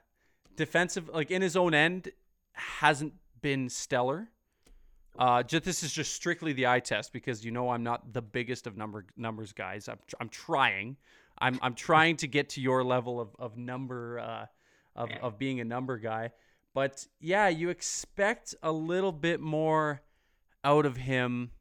Defensive, 0.56 1.10
like 1.12 1.30
in 1.30 1.42
his 1.42 1.56
own 1.56 1.74
end, 1.74 2.10
hasn't 2.52 3.14
been 3.42 3.68
stellar. 3.68 4.28
Uh, 5.18 5.42
just 5.42 5.64
this 5.64 5.82
is 5.82 5.92
just 5.92 6.12
strictly 6.12 6.52
the 6.52 6.66
eye 6.66 6.80
test 6.80 7.12
because 7.12 7.44
you 7.44 7.50
know 7.50 7.70
I'm 7.70 7.82
not 7.82 8.12
the 8.12 8.22
biggest 8.22 8.66
of 8.66 8.76
number 8.76 9.06
numbers 9.16 9.52
guys. 9.52 9.88
I'm 9.88 9.98
I'm 10.20 10.28
trying. 10.28 10.96
I'm 11.38 11.58
I'm 11.62 11.74
trying 11.74 12.16
to 12.18 12.26
get 12.26 12.50
to 12.50 12.60
your 12.60 12.84
level 12.84 13.20
of 13.20 13.34
of 13.38 13.56
number 13.56 14.18
uh, 14.18 14.46
of 14.94 15.10
of 15.22 15.38
being 15.38 15.60
a 15.60 15.64
number 15.64 15.98
guy. 15.98 16.32
But 16.74 17.06
yeah, 17.20 17.48
you 17.48 17.70
expect 17.70 18.54
a 18.62 18.72
little 18.72 19.12
bit 19.12 19.40
more 19.40 20.02
out 20.62 20.84
of 20.84 20.98
him. 20.98 21.52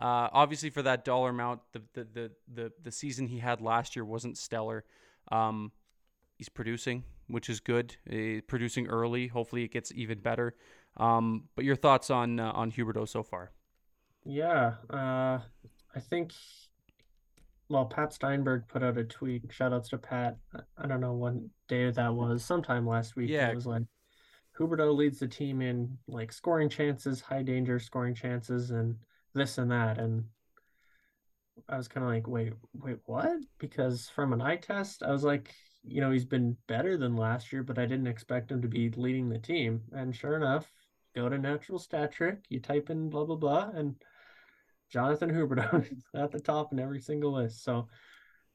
Uh, 0.00 0.28
obviously, 0.32 0.70
for 0.70 0.80
that 0.82 1.04
dollar 1.04 1.28
amount, 1.28 1.60
the, 1.72 1.82
the 1.92 2.06
the 2.14 2.30
the 2.54 2.72
the 2.82 2.90
season 2.90 3.26
he 3.26 3.38
had 3.38 3.60
last 3.60 3.94
year 3.94 4.04
wasn't 4.04 4.38
stellar. 4.38 4.84
Um, 5.30 5.72
he's 6.38 6.48
producing, 6.48 7.04
which 7.28 7.50
is 7.50 7.60
good. 7.60 7.96
Uh, 8.10 8.40
producing 8.46 8.86
early. 8.86 9.26
Hopefully, 9.26 9.62
it 9.62 9.72
gets 9.72 9.92
even 9.92 10.18
better. 10.18 10.54
Um, 10.96 11.44
but 11.54 11.66
your 11.66 11.76
thoughts 11.76 12.08
on 12.10 12.40
uh, 12.40 12.50
on 12.52 12.72
Huberdeau 12.72 13.06
so 13.06 13.22
far? 13.22 13.52
Yeah, 14.24 14.74
uh, 14.90 15.38
I 15.94 16.00
think, 16.00 16.32
well, 17.68 17.86
Pat 17.86 18.12
Steinberg 18.12 18.68
put 18.68 18.82
out 18.82 18.98
a 18.98 19.04
tweet. 19.04 19.44
Shout 19.50 19.72
outs 19.72 19.90
to 19.90 19.98
Pat. 19.98 20.36
I- 20.54 20.84
I 20.84 20.86
don't 20.86 21.00
know 21.00 21.12
what 21.12 21.34
day 21.68 21.90
that 21.90 22.14
was, 22.14 22.44
sometime 22.44 22.86
last 22.86 23.16
week. 23.16 23.30
Yeah. 23.30 23.50
It 23.50 23.54
was 23.54 23.66
like 23.66 23.82
Huberdeau 24.58 24.94
leads 24.94 25.18
the 25.18 25.28
team 25.28 25.60
in 25.62 25.96
like 26.08 26.32
scoring 26.32 26.68
chances, 26.68 27.20
high 27.20 27.42
danger 27.42 27.78
scoring 27.78 28.14
chances, 28.14 28.70
and 28.70 28.96
this 29.34 29.58
and 29.58 29.70
that. 29.70 29.98
And 29.98 30.24
I 31.68 31.76
was 31.76 31.88
kind 31.88 32.04
of 32.04 32.12
like, 32.12 32.26
wait, 32.26 32.52
wait, 32.74 32.98
what? 33.04 33.38
Because 33.58 34.08
from 34.08 34.32
an 34.32 34.40
eye 34.40 34.56
test, 34.56 35.02
I 35.02 35.10
was 35.10 35.24
like, 35.24 35.54
you 35.82 36.00
know, 36.00 36.10
he's 36.10 36.24
been 36.24 36.56
better 36.66 36.96
than 36.96 37.16
last 37.16 37.52
year, 37.52 37.62
but 37.62 37.78
I 37.78 37.86
didn't 37.86 38.06
expect 38.06 38.50
him 38.50 38.62
to 38.62 38.68
be 38.68 38.90
leading 38.90 39.28
the 39.28 39.38
team. 39.38 39.82
And 39.92 40.14
sure 40.14 40.36
enough, 40.36 40.70
go 41.14 41.28
to 41.28 41.38
Natural 41.38 41.78
Stat 41.78 42.12
Trick, 42.12 42.44
you 42.48 42.60
type 42.60 42.90
in 42.90 43.08
blah 43.08 43.24
blah 43.24 43.36
blah, 43.36 43.70
and 43.74 43.96
Jonathan 44.90 45.30
Huberdeau 45.30 45.90
is 45.92 46.04
at 46.14 46.32
the 46.32 46.40
top 46.40 46.72
in 46.72 46.78
every 46.78 47.00
single 47.00 47.32
list. 47.32 47.64
So, 47.64 47.88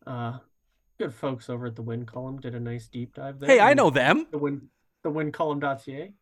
uh, 0.05 0.38
good 1.00 1.13
folks 1.13 1.50
over 1.50 1.65
at 1.65 1.75
the 1.75 1.82
Win 1.82 2.05
Column 2.05 2.39
did 2.39 2.55
a 2.55 2.60
nice 2.60 2.88
deep 2.88 3.15
dive 3.15 3.39
there. 3.39 3.50
Hey, 3.50 3.60
I 3.60 3.74
know 3.74 3.89
them. 3.89 4.27
the 4.32 4.38
Win 4.38 4.70
the 5.03 5.12
WinColumn.ca. 5.12 6.13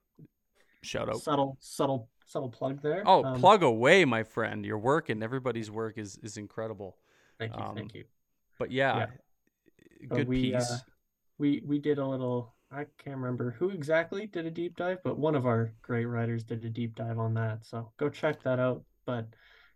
Shout 0.82 1.10
out. 1.10 1.22
Subtle, 1.22 1.58
subtle, 1.62 2.10
subtle 2.34 2.50
plug 2.50 2.82
there. 2.82 3.04
Oh, 3.06 3.24
Um, 3.24 3.40
plug 3.40 3.62
away, 3.64 4.04
my 4.06 4.24
friend. 4.24 4.66
Your 4.66 4.80
work 4.80 5.10
and 5.10 5.24
everybody's 5.24 5.70
work 5.70 5.98
is 5.98 6.18
is 6.18 6.36
incredible. 6.38 6.98
Thank 7.40 7.56
you, 7.56 7.62
um, 7.64 7.76
thank 7.76 7.94
you. 7.94 8.06
But 8.60 8.72
yeah, 8.72 9.08
But 10.10 10.16
good 10.18 10.28
we, 10.28 10.52
piece. 10.52 10.72
uh, 10.72 10.80
we 11.38 11.62
we 11.66 11.80
did 11.80 12.00
a 12.00 12.06
little. 12.06 12.56
I 12.72 12.86
can't 12.98 13.18
remember 13.18 13.52
who 13.52 13.70
exactly 13.70 14.26
did 14.26 14.48
a 14.48 14.52
deep 14.52 14.76
dive, 14.76 14.98
but 15.04 15.20
one 15.20 15.36
of 15.36 15.46
our 15.46 15.74
great 15.84 16.06
writers 16.06 16.44
did 16.44 16.66
a 16.66 16.70
deep 16.70 16.96
dive 16.96 17.20
on 17.20 17.36
that. 17.36 17.66
So 17.66 17.92
go 17.98 18.10
check 18.10 18.42
that 18.44 18.60
out. 18.60 18.84
But 19.06 19.28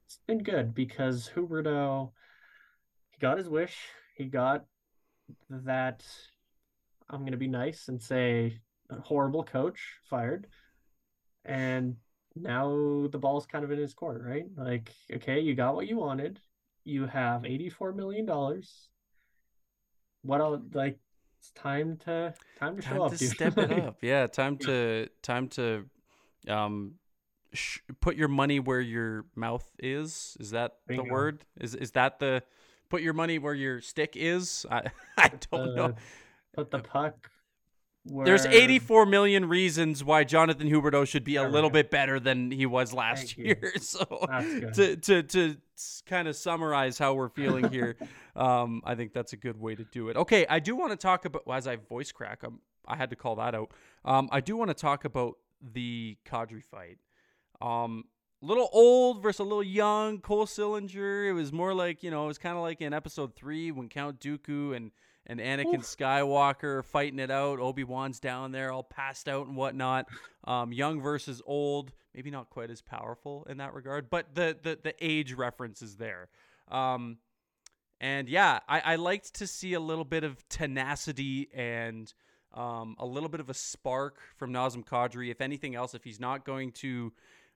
it's 0.06 0.20
been 0.26 0.42
good 0.42 0.74
because 0.74 1.30
Huberdeau, 1.36 2.12
he 3.12 3.20
got 3.20 3.38
his 3.38 3.48
wish. 3.48 3.78
He 4.16 4.26
got 4.26 4.66
that. 5.50 6.04
I'm 7.10 7.24
gonna 7.24 7.38
be 7.38 7.48
nice 7.48 7.88
and 7.88 8.02
say 8.02 8.60
horrible 9.04 9.44
coach 9.44 9.80
fired, 10.10 10.48
and 11.46 11.98
now 12.42 13.08
the 13.12 13.18
ball's 13.20 13.46
kind 13.46 13.64
of 13.66 13.72
in 13.72 13.80
his 13.80 13.94
court, 13.94 14.22
right? 14.26 14.46
Like, 14.56 14.92
okay, 15.14 15.40
you 15.40 15.56
got 15.56 15.76
what 15.76 15.88
you 15.88 15.98
wanted. 15.98 16.40
You 16.84 17.06
have 17.06 17.46
84 17.46 17.94
million 17.94 18.26
dollars. 18.26 18.90
What 20.22 20.42
else? 20.42 20.62
Like, 20.74 21.00
it's 21.40 21.52
time 21.52 21.98
to 22.06 22.34
time 22.60 22.76
to 22.78 22.82
time 22.82 22.94
show 22.96 22.98
to 23.00 23.04
up, 23.06 23.18
dude. 23.18 23.30
step 23.30 23.58
it 23.58 23.72
up. 23.86 23.98
Yeah, 24.02 24.28
time 24.28 24.58
to 24.60 25.08
time 25.22 25.48
to 25.50 25.86
um 26.48 26.96
sh- 27.54 27.80
put 28.02 28.16
your 28.16 28.28
money 28.28 28.60
where 28.60 28.82
your 28.82 29.26
mouth 29.36 29.70
is. 29.80 30.38
Is 30.40 30.52
that 30.52 30.74
Bingo. 30.88 31.04
the 31.04 31.10
word? 31.12 31.46
Is 31.60 31.76
is 31.76 31.92
that 31.92 32.20
the 32.20 32.44
put 32.90 33.02
your 33.02 33.14
money 33.14 33.38
where 33.40 33.54
your 33.54 33.82
stick 33.82 34.14
is? 34.16 34.66
I 34.72 34.84
I 35.18 35.32
don't 35.52 35.76
know. 35.76 35.86
Uh, 35.86 35.94
Put 36.54 36.72
the 36.72 36.80
puck. 36.80 37.30
There's 38.10 38.46
84 38.46 39.06
million 39.06 39.46
reasons 39.46 40.04
why 40.04 40.24
Jonathan 40.24 40.70
Huberdeau 40.70 41.08
should 41.08 41.24
be 41.24 41.36
a 41.36 41.42
There 41.42 41.52
little 41.52 41.70
bit 41.70 41.92
better 41.92 42.20
than 42.20 42.52
he 42.52 42.66
was 42.66 42.94
last 42.94 43.38
year. 43.38 43.74
So 43.80 44.06
to 44.74 44.96
to 44.96 45.24
to 45.24 45.58
kind 46.06 46.28
of 46.28 46.36
summarize 46.36 46.98
how 46.98 47.14
we're 47.14 47.30
feeling 47.30 47.70
here, 47.72 47.96
um, 48.36 48.82
I 48.86 48.96
think 48.96 49.14
that's 49.14 49.34
a 49.34 49.38
good 49.38 49.60
way 49.60 49.76
to 49.76 49.84
do 49.86 50.10
it. 50.10 50.18
Okay, 50.18 50.46
I 50.50 50.60
do 50.60 50.76
want 50.76 50.92
to 50.92 50.98
talk 50.98 51.26
about 51.26 51.46
well, 51.46 51.58
as 51.58 51.68
I 51.68 51.76
voice 51.76 52.12
crack. 52.12 52.44
Um, 52.44 52.60
I 52.88 52.96
had 52.96 53.10
to 53.10 53.16
call 53.16 53.36
that 53.36 53.54
out. 53.54 53.72
Um, 54.06 54.30
I 54.32 54.40
do 54.40 54.56
want 54.56 54.70
to 54.70 54.74
talk 54.74 55.06
about 55.06 55.38
the 55.62 56.18
Kadri 56.26 56.64
fight. 56.64 56.98
Um, 57.62 58.06
little 58.42 58.70
old 58.72 59.22
versus 59.22 59.40
a 59.40 59.44
little 59.44 59.64
young 59.64 60.20
Cole 60.20 60.46
Sillinger. 60.46 61.30
It 61.30 61.34
was 61.34 61.52
more 61.52 61.74
like 61.74 62.04
you 62.04 62.12
know, 62.12 62.26
it 62.26 62.28
was 62.28 62.38
kind 62.38 62.56
of 62.56 62.62
like 62.62 62.82
in 62.82 62.94
episode 62.94 63.36
three 63.36 63.72
when 63.72 63.90
Count 63.90 64.20
Dooku 64.20 64.76
and 64.76 64.92
and 65.28 65.40
Anakin 65.40 65.80
Oof. 65.80 65.82
Skywalker 65.82 66.84
fighting 66.84 67.20
it 67.20 67.30
out. 67.30 67.60
Obi 67.60 67.84
Wan's 67.84 68.20
down 68.20 68.52
there, 68.52 68.72
all 68.72 68.84
passed 68.84 69.28
out 69.28 69.46
and 69.48 69.56
whatnot. 69.56 70.08
Um, 70.46 70.72
young 70.72 71.02
versus 71.02 71.42
old, 71.46 71.92
maybe 72.16 72.32
not 72.32 72.50
quite 72.50 72.72
as 72.72 72.82
powerful 72.82 73.46
in 73.50 73.58
that 73.58 73.74
regard, 73.74 74.10
but 74.10 74.34
the 74.34 74.58
the 74.62 74.80
the 74.82 74.96
age 75.00 75.34
reference 75.34 75.82
is 75.82 75.98
there. 75.98 76.30
Um, 76.70 77.18
and 78.00 78.30
yeah, 78.30 78.60
I, 78.68 78.80
I 78.80 78.96
liked 78.96 79.36
to 79.36 79.48
see 79.48 79.74
a 79.74 79.80
little 79.80 80.06
bit 80.06 80.24
of 80.24 80.48
tenacity 80.50 81.50
and 81.54 82.12
um, 82.54 82.96
a 83.00 83.06
little 83.06 83.30
bit 83.30 83.40
of 83.40 83.50
a 83.50 83.54
spark 83.54 84.20
from 84.38 84.52
Nazem 84.54 84.86
Kadri. 84.86 85.32
If 85.32 85.42
anything 85.42 85.76
else, 85.76 85.96
if 85.96 86.04
he's 86.04 86.20
not 86.20 86.46
going 86.46 86.72
to 86.74 87.12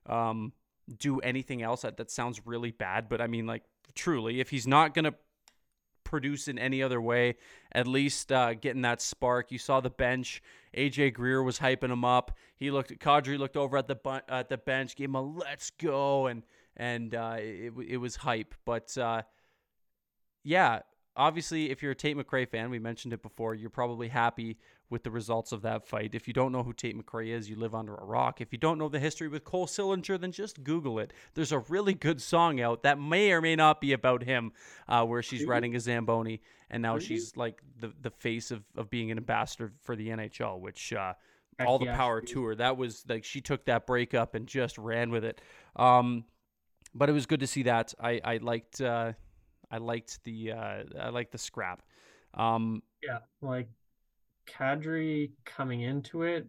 um, 0.06 0.52
do 0.98 1.20
anything 1.20 1.62
else, 1.62 1.82
that, 1.82 1.96
that 1.96 2.10
sounds 2.10 2.44
really 2.44 2.72
bad. 2.72 3.08
But 3.08 3.20
I 3.20 3.28
mean, 3.28 3.46
like, 3.46 3.62
truly, 3.94 4.40
if 4.40 4.50
he's 4.50 4.66
not 4.66 4.94
going 4.94 5.04
to 5.04 5.14
produce 6.12 6.46
in 6.46 6.58
any 6.58 6.82
other 6.82 7.00
way, 7.00 7.36
at 7.72 7.86
least 7.86 8.30
uh, 8.30 8.52
getting 8.52 8.82
that 8.82 9.00
spark. 9.00 9.50
You 9.50 9.58
saw 9.58 9.80
the 9.80 9.90
bench. 9.90 10.42
AJ 10.76 11.14
Greer 11.14 11.42
was 11.42 11.58
hyping 11.58 11.90
him 11.90 12.04
up. 12.04 12.36
He 12.54 12.70
looked. 12.70 12.96
Kadri 13.00 13.38
looked 13.38 13.56
over 13.56 13.78
at 13.78 13.88
the 13.88 13.94
bu- 13.94 14.20
at 14.28 14.50
the 14.50 14.58
bench, 14.58 14.94
gave 14.94 15.08
him 15.08 15.14
a 15.14 15.22
"Let's 15.22 15.70
go," 15.70 16.26
and 16.26 16.42
and 16.76 17.14
uh, 17.14 17.36
it 17.38 17.72
it 17.88 17.96
was 17.96 18.16
hype. 18.16 18.54
But 18.66 18.96
uh, 18.98 19.22
yeah, 20.44 20.80
obviously, 21.16 21.70
if 21.70 21.82
you're 21.82 21.92
a 21.92 21.96
Tate 21.96 22.16
McRae 22.16 22.46
fan, 22.46 22.68
we 22.68 22.78
mentioned 22.78 23.14
it 23.14 23.22
before, 23.22 23.54
you're 23.54 23.70
probably 23.70 24.08
happy 24.08 24.58
with 24.92 25.02
the 25.02 25.10
results 25.10 25.52
of 25.52 25.62
that 25.62 25.88
fight. 25.88 26.14
If 26.14 26.28
you 26.28 26.34
don't 26.34 26.52
know 26.52 26.62
who 26.62 26.74
Tate 26.74 26.96
McRae 26.96 27.28
is, 27.28 27.48
you 27.48 27.56
live 27.56 27.74
under 27.74 27.94
a 27.94 28.04
rock. 28.04 28.42
If 28.42 28.52
you 28.52 28.58
don't 28.58 28.78
know 28.78 28.90
the 28.90 29.00
history 29.00 29.26
with 29.26 29.42
Cole 29.42 29.66
Sillinger, 29.66 30.20
then 30.20 30.30
just 30.30 30.62
Google 30.62 30.98
it. 30.98 31.14
There's 31.34 31.50
a 31.50 31.60
really 31.60 31.94
good 31.94 32.20
song 32.20 32.60
out 32.60 32.82
that 32.82 33.00
may 33.00 33.32
or 33.32 33.40
may 33.40 33.56
not 33.56 33.80
be 33.80 33.94
about 33.94 34.22
him, 34.22 34.52
uh, 34.88 35.04
where 35.06 35.22
she's 35.22 35.46
riding 35.46 35.74
a 35.74 35.80
Zamboni, 35.80 36.42
and 36.70 36.82
now 36.82 36.98
she's 36.98 37.36
like 37.36 37.62
the, 37.80 37.92
the 38.02 38.10
face 38.10 38.50
of, 38.50 38.62
of 38.76 38.90
being 38.90 39.10
an 39.10 39.16
ambassador 39.16 39.72
for 39.80 39.96
the 39.96 40.08
NHL, 40.08 40.60
which 40.60 40.92
uh, 40.92 41.14
all 41.66 41.78
the 41.78 41.86
power 41.86 42.20
to 42.20 42.44
her. 42.44 42.54
That 42.54 42.76
was 42.76 43.04
like 43.08 43.24
she 43.24 43.40
took 43.40 43.64
that 43.64 43.86
breakup 43.86 44.34
and 44.34 44.46
just 44.46 44.76
ran 44.76 45.10
with 45.10 45.24
it. 45.24 45.40
Um, 45.74 46.24
but 46.94 47.08
it 47.08 47.12
was 47.12 47.24
good 47.24 47.40
to 47.40 47.46
see 47.46 47.62
that. 47.62 47.94
I 47.98 48.20
I 48.22 48.36
liked 48.36 48.82
uh, 48.82 49.12
I 49.70 49.78
liked 49.78 50.22
the 50.24 50.52
uh, 50.52 50.82
I 51.00 51.08
liked 51.08 51.32
the 51.32 51.38
scrap. 51.38 51.82
Um, 52.34 52.82
Yeah, 53.02 53.18
like 53.40 53.68
Kadri 54.46 55.32
coming 55.44 55.80
into 55.82 56.22
it, 56.22 56.48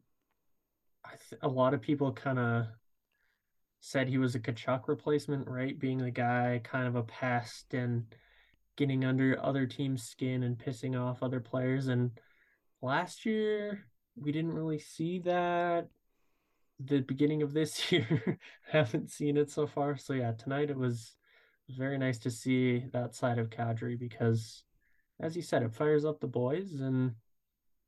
th 1.10 1.40
a 1.42 1.48
lot 1.48 1.74
of 1.74 1.82
people 1.82 2.12
kind 2.14 2.40
of 2.40 2.68
said 3.80 4.08
he 4.08 4.18
was 4.18 4.34
a 4.36 4.40
Tkachuk 4.40 4.88
replacement, 4.88 5.48
right? 5.48 5.78
Being 5.78 5.98
the 5.98 6.12
guy 6.12 6.62
kind 6.64 6.88
of 6.88 6.96
a 6.96 7.04
pest 7.04 7.74
and 7.74 8.06
getting 8.78 9.04
under 9.04 9.38
other 9.44 9.66
teams' 9.66 10.04
skin 10.04 10.44
and 10.44 10.58
pissing 10.58 11.00
off 11.00 11.22
other 11.22 11.40
players. 11.40 11.88
And 11.88 12.12
last 12.82 13.26
year, 13.26 13.86
we 14.16 14.32
didn't 14.32 14.54
really 14.54 14.80
see 14.80 15.20
that. 15.20 15.88
The 16.80 17.02
beginning 17.02 17.42
of 17.42 17.54
this 17.54 17.92
year, 17.92 18.40
haven't 18.72 19.12
seen 19.12 19.38
it 19.38 19.52
so 19.52 19.68
far. 19.68 19.98
So 19.98 20.14
yeah, 20.14 20.32
tonight 20.32 20.70
it 20.70 20.78
was, 20.78 21.16
it 21.68 21.72
was 21.72 21.78
very 21.78 21.98
nice 21.98 22.20
to 22.20 22.32
see 22.32 22.86
that 22.94 23.16
side 23.16 23.38
of 23.38 23.50
Kadri 23.50 24.00
because, 24.00 24.64
as 25.20 25.36
you 25.36 25.42
said, 25.42 25.62
it 25.62 25.76
fires 25.76 26.06
up 26.06 26.20
the 26.20 26.28
boys 26.28 26.80
and 26.80 27.16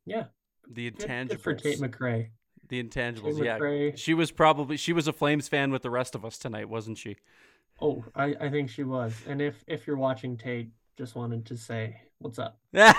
yeah, 0.05 0.25
the 0.69 0.89
good, 0.91 1.07
good 1.29 1.41
for 1.41 1.53
Tate 1.53 1.79
intangibles, 1.79 1.89
McRae. 1.89 2.27
the 2.69 2.83
intangibles. 2.83 3.35
Tate 3.37 3.45
Yeah, 3.45 3.59
McRae. 3.59 3.97
she 3.97 4.13
was 4.13 4.31
probably 4.31 4.77
she 4.77 4.93
was 4.93 5.07
a 5.07 5.13
Flames 5.13 5.47
fan 5.47 5.71
with 5.71 5.81
the 5.83 5.89
rest 5.89 6.15
of 6.15 6.23
us 6.25 6.37
tonight, 6.37 6.69
wasn't 6.69 6.97
she? 6.97 7.17
Oh, 7.81 8.05
I, 8.15 8.35
I 8.39 8.49
think 8.49 8.69
she 8.69 8.83
was. 8.83 9.13
And 9.27 9.41
if 9.41 9.63
if 9.67 9.85
you're 9.87 9.97
watching 9.97 10.37
Tate, 10.37 10.69
just 10.97 11.15
wanted 11.15 11.45
to 11.47 11.57
say 11.57 12.01
what's 12.19 12.39
up. 12.39 12.57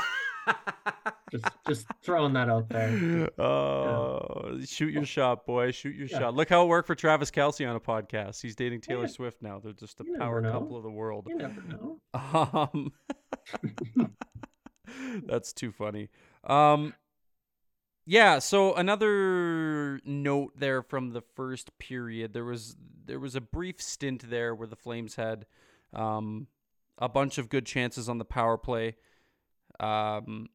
Just 1.32 1.44
just 1.66 1.86
throwing 2.04 2.34
that 2.34 2.48
out 2.48 2.68
there. 2.68 3.28
Oh, 3.38 4.60
shoot 4.64 4.92
your 4.92 5.04
shot, 5.04 5.44
boy! 5.44 5.72
Shoot 5.72 5.96
your 5.96 6.06
Yeah. 6.06 6.20
shot. 6.20 6.34
Look 6.34 6.48
how 6.48 6.62
it 6.62 6.68
worked 6.68 6.86
for 6.86 6.94
Travis 6.94 7.32
Kelce 7.32 7.68
on 7.68 7.75
a 7.75 7.80
podcast. 7.80 8.40
He's 8.40 8.54
dating 8.54 8.82
Taylor 8.82 9.02
Yeah. 9.02 9.06
Swift 9.08 9.42
now. 9.42 9.58
They're 9.58 9.72
just 9.72 9.98
the 9.98 10.04
You 10.04 10.16
power 10.18 10.40
couple 10.40 10.76
of 10.76 10.84
the 10.84 10.90
world. 10.90 11.26
You 11.28 11.34
never 11.36 11.60
know. 11.62 12.00
Um, 12.14 12.92
that's 15.26 15.52
too 15.52 15.72
funny. 15.72 16.10
Um, 16.47 16.95
yeah. 18.07 18.38
So 18.38 18.75
another 18.75 20.00
note 20.05 20.53
there 20.57 20.83
from 20.83 21.11
the 21.11 21.23
first 21.35 21.76
period, 21.79 22.33
there 22.33 22.45
was 22.45 22.76
there 23.05 23.21
was 23.21 23.35
a 23.35 23.41
brief 23.41 23.81
stint 23.83 24.31
there 24.31 24.55
where 24.55 24.69
the 24.69 24.76
Flames 24.76 25.17
had 25.17 25.47
um, 25.93 26.47
a 26.99 27.09
bunch 27.09 27.38
of 27.38 27.49
good 27.49 27.67
chances 27.67 28.09
on 28.09 28.19
the 28.19 28.25
power 28.25 28.57
play. 28.57 28.97
Um, 29.81 30.49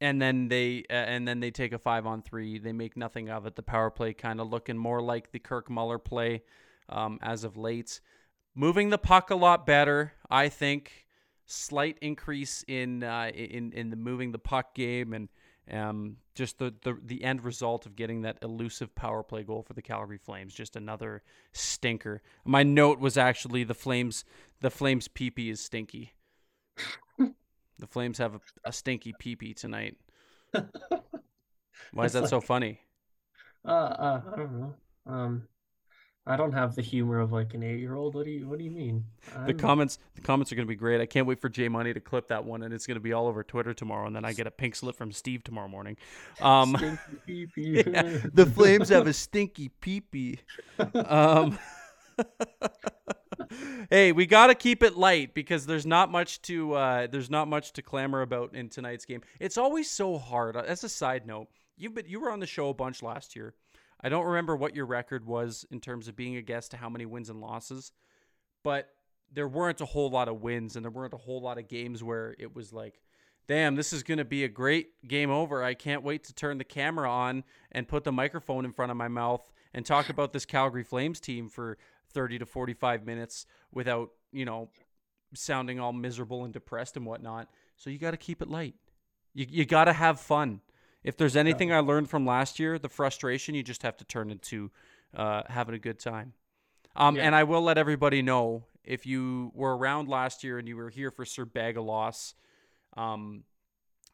and 0.00 0.20
then 0.22 0.48
they 0.48 0.84
uh, 0.88 0.94
and 0.94 1.26
then 1.26 1.40
they 1.40 1.50
take 1.50 1.72
a 1.72 1.78
five 1.78 2.06
on 2.06 2.22
three. 2.22 2.58
They 2.58 2.72
make 2.72 2.96
nothing 2.96 3.28
of 3.30 3.46
it. 3.46 3.56
The 3.56 3.62
power 3.62 3.90
play 3.90 4.12
kind 4.12 4.40
of 4.40 4.48
looking 4.48 4.78
more 4.78 5.02
like 5.02 5.32
the 5.32 5.38
Kirk 5.38 5.68
Muller 5.68 5.98
play 5.98 6.42
um, 6.88 7.18
as 7.22 7.44
of 7.44 7.56
late. 7.56 8.00
Moving 8.54 8.90
the 8.90 8.98
puck 8.98 9.30
a 9.30 9.36
lot 9.36 9.66
better, 9.66 10.14
I 10.30 10.48
think. 10.48 11.06
Slight 11.50 11.98
increase 12.02 12.62
in 12.68 13.02
uh, 13.02 13.30
in 13.34 13.72
in 13.72 13.88
the 13.88 13.96
moving 13.96 14.32
the 14.32 14.38
puck 14.38 14.74
game 14.74 15.14
and 15.14 15.28
um, 15.70 16.16
just 16.34 16.58
the, 16.58 16.74
the 16.82 16.98
the 17.02 17.24
end 17.24 17.44
result 17.44 17.86
of 17.86 17.96
getting 17.96 18.22
that 18.22 18.38
elusive 18.42 18.94
power 18.94 19.22
play 19.22 19.42
goal 19.42 19.62
for 19.62 19.72
the 19.72 19.80
Calgary 19.80 20.18
Flames. 20.18 20.52
Just 20.54 20.76
another 20.76 21.22
stinker. 21.52 22.22
My 22.44 22.62
note 22.62 23.00
was 23.00 23.16
actually 23.16 23.64
the 23.64 23.74
Flames. 23.74 24.24
The 24.60 24.70
Flames 24.70 25.08
peepee 25.08 25.50
is 25.50 25.60
stinky. 25.60 26.12
the 27.18 27.86
Flames 27.86 28.18
have 28.18 28.34
a, 28.34 28.40
a 28.64 28.72
stinky 28.72 29.14
peepee 29.14 29.56
tonight. 29.56 29.96
Why 30.52 32.04
is 32.04 32.14
It's 32.14 32.22
that 32.22 32.28
so 32.28 32.40
funny? 32.40 32.80
Uh, 33.64 33.70
uh, 33.70 34.22
I 34.32 34.36
don't 34.36 34.60
know. 34.60 34.74
Um, 35.06 35.48
I 36.28 36.36
don't 36.36 36.52
have 36.52 36.74
the 36.74 36.82
humor 36.82 37.18
of 37.20 37.32
like 37.32 37.54
an 37.54 37.62
eight-year-old. 37.62 38.14
What 38.14 38.26
do 38.26 38.30
you 38.30 38.46
What 38.46 38.58
do 38.58 38.64
you 38.64 38.70
mean? 38.70 39.04
The 39.32 39.38
I'm- 39.38 39.58
comments, 39.58 39.98
the 40.14 40.20
comments 40.20 40.52
are 40.52 40.56
going 40.56 40.66
to 40.66 40.70
be 40.70 40.76
great. 40.76 41.00
I 41.00 41.06
can't 41.06 41.26
wait 41.26 41.40
for 41.40 41.48
Jay 41.48 41.68
Money 41.68 41.94
to 41.94 42.00
clip 42.00 42.28
that 42.28 42.44
one, 42.44 42.62
and 42.62 42.74
it's 42.74 42.86
going 42.86 42.96
to 42.96 43.00
be 43.00 43.12
all 43.12 43.26
over 43.26 43.42
Twitter 43.42 43.72
tomorrow. 43.72 44.06
And 44.06 44.14
then 44.14 44.24
I 44.24 44.34
get 44.34 44.46
a 44.46 44.50
pink 44.50 44.76
slip 44.76 44.94
from 44.96 45.10
Steve 45.10 45.42
tomorrow 45.42 45.68
morning. 45.68 45.96
Um, 46.40 46.76
yeah, 47.26 48.18
the 48.32 48.50
Flames 48.54 48.90
have 48.90 49.06
a 49.06 49.12
stinky 49.12 49.70
peepee. 49.80 50.38
Um, 50.94 51.58
hey, 53.90 54.12
we 54.12 54.26
got 54.26 54.48
to 54.48 54.54
keep 54.54 54.82
it 54.82 54.96
light 54.96 55.34
because 55.34 55.66
there's 55.66 55.86
not 55.86 56.10
much 56.10 56.42
to 56.42 56.74
uh, 56.74 57.06
there's 57.06 57.30
not 57.30 57.48
much 57.48 57.72
to 57.74 57.82
clamor 57.82 58.22
about 58.22 58.54
in 58.54 58.68
tonight's 58.68 59.04
game. 59.04 59.22
It's 59.40 59.56
always 59.56 59.90
so 59.90 60.18
hard. 60.18 60.56
Uh, 60.56 60.60
As 60.66 60.84
a 60.84 60.88
side 60.88 61.26
note, 61.26 61.48
you 61.76 61.90
but 61.90 62.08
you 62.08 62.20
were 62.20 62.30
on 62.30 62.40
the 62.40 62.46
show 62.46 62.68
a 62.68 62.74
bunch 62.74 63.02
last 63.02 63.34
year. 63.36 63.54
I 64.00 64.08
don't 64.08 64.26
remember 64.26 64.56
what 64.56 64.76
your 64.76 64.86
record 64.86 65.26
was 65.26 65.66
in 65.70 65.80
terms 65.80 66.08
of 66.08 66.16
being 66.16 66.36
a 66.36 66.42
guest 66.42 66.70
to 66.72 66.76
how 66.76 66.88
many 66.88 67.06
wins 67.06 67.30
and 67.30 67.40
losses, 67.40 67.92
but 68.62 68.90
there 69.32 69.48
weren't 69.48 69.80
a 69.80 69.86
whole 69.86 70.10
lot 70.10 70.28
of 70.28 70.40
wins 70.40 70.76
and 70.76 70.84
there 70.84 70.90
weren't 70.90 71.14
a 71.14 71.18
whole 71.18 71.40
lot 71.40 71.58
of 71.58 71.68
games 71.68 72.02
where 72.02 72.34
it 72.38 72.54
was 72.54 72.72
like 72.72 73.00
damn, 73.48 73.74
this 73.74 73.92
is 73.92 74.02
going 74.02 74.18
to 74.18 74.24
be 74.24 74.44
a 74.44 74.48
great 74.48 75.08
game 75.08 75.30
over. 75.30 75.64
I 75.64 75.74
can't 75.74 76.04
wait 76.04 76.22
to 76.24 76.34
turn 76.34 76.58
the 76.58 76.64
camera 76.64 77.10
on 77.10 77.42
and 77.72 77.88
put 77.88 78.04
the 78.04 78.12
microphone 78.12 78.64
in 78.64 78.72
front 78.72 78.90
of 78.90 78.96
my 78.96 79.08
mouth 79.08 79.50
and 79.74 79.84
talk 79.84 80.08
about 80.10 80.32
this 80.32 80.44
Calgary 80.44 80.84
Flames 80.84 81.18
team 81.18 81.48
for 81.48 81.78
30 82.12 82.38
to 82.40 82.46
45 82.46 83.04
minutes 83.04 83.46
without, 83.72 84.10
you 84.32 84.44
know, 84.44 84.68
sounding 85.34 85.80
all 85.80 85.92
miserable 85.92 86.44
and 86.44 86.52
depressed 86.52 86.96
and 86.96 87.04
whatnot. 87.04 87.48
So 87.76 87.90
you 87.90 87.98
got 87.98 88.12
to 88.12 88.16
keep 88.16 88.40
it 88.42 88.48
light. 88.48 88.74
You, 89.34 89.46
you 89.48 89.64
got 89.64 89.84
to 89.84 89.92
have 89.92 90.20
fun. 90.20 90.60
If 91.02 91.16
there's 91.16 91.36
anything 91.36 91.72
I 91.72 91.80
learned 91.80 92.10
from 92.10 92.26
last 92.26 92.58
year, 92.58 92.78
the 92.78 92.88
frustration, 92.88 93.54
you 93.54 93.62
just 93.62 93.82
have 93.82 93.96
to 93.98 94.04
turn 94.04 94.30
into 94.30 94.70
uh, 95.16 95.42
having 95.46 95.74
a 95.74 95.78
good 95.78 95.98
time. 95.98 96.32
Um, 96.96 97.16
Yeah. 97.16 97.22
And 97.22 97.34
I 97.34 97.44
will 97.44 97.62
let 97.62 97.78
everybody 97.78 98.22
know 98.22 98.64
if 98.84 99.06
you 99.06 99.52
were 99.54 99.76
around 99.76 100.08
last 100.08 100.42
year 100.42 100.58
and 100.58 100.66
you 100.66 100.76
were 100.76 100.90
here 100.90 101.10
for 101.10 101.24
Sir 101.24 101.44
Bagalos, 101.44 102.34
um, 102.96 103.44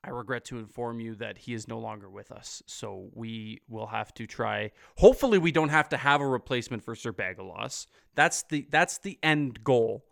I 0.02 0.10
regret 0.10 0.44
to 0.46 0.58
inform 0.58 1.00
you 1.00 1.14
that 1.14 1.38
he 1.38 1.54
is 1.54 1.66
no 1.66 1.78
longer 1.78 2.10
with 2.10 2.30
us. 2.30 2.62
So 2.66 3.08
we 3.14 3.62
will 3.68 3.86
have 3.86 4.12
to 4.14 4.26
try. 4.26 4.72
Hopefully, 4.98 5.38
we 5.38 5.50
don't 5.50 5.70
have 5.70 5.88
to 5.90 5.96
have 5.96 6.20
a 6.20 6.26
replacement 6.26 6.82
for 6.84 6.94
Sir 6.94 7.12
Bagalos. 7.12 7.86
That's 8.14 8.42
the 8.42 8.66
that's 8.70 8.98
the 8.98 9.18
end 9.22 9.64
goal. 9.64 10.04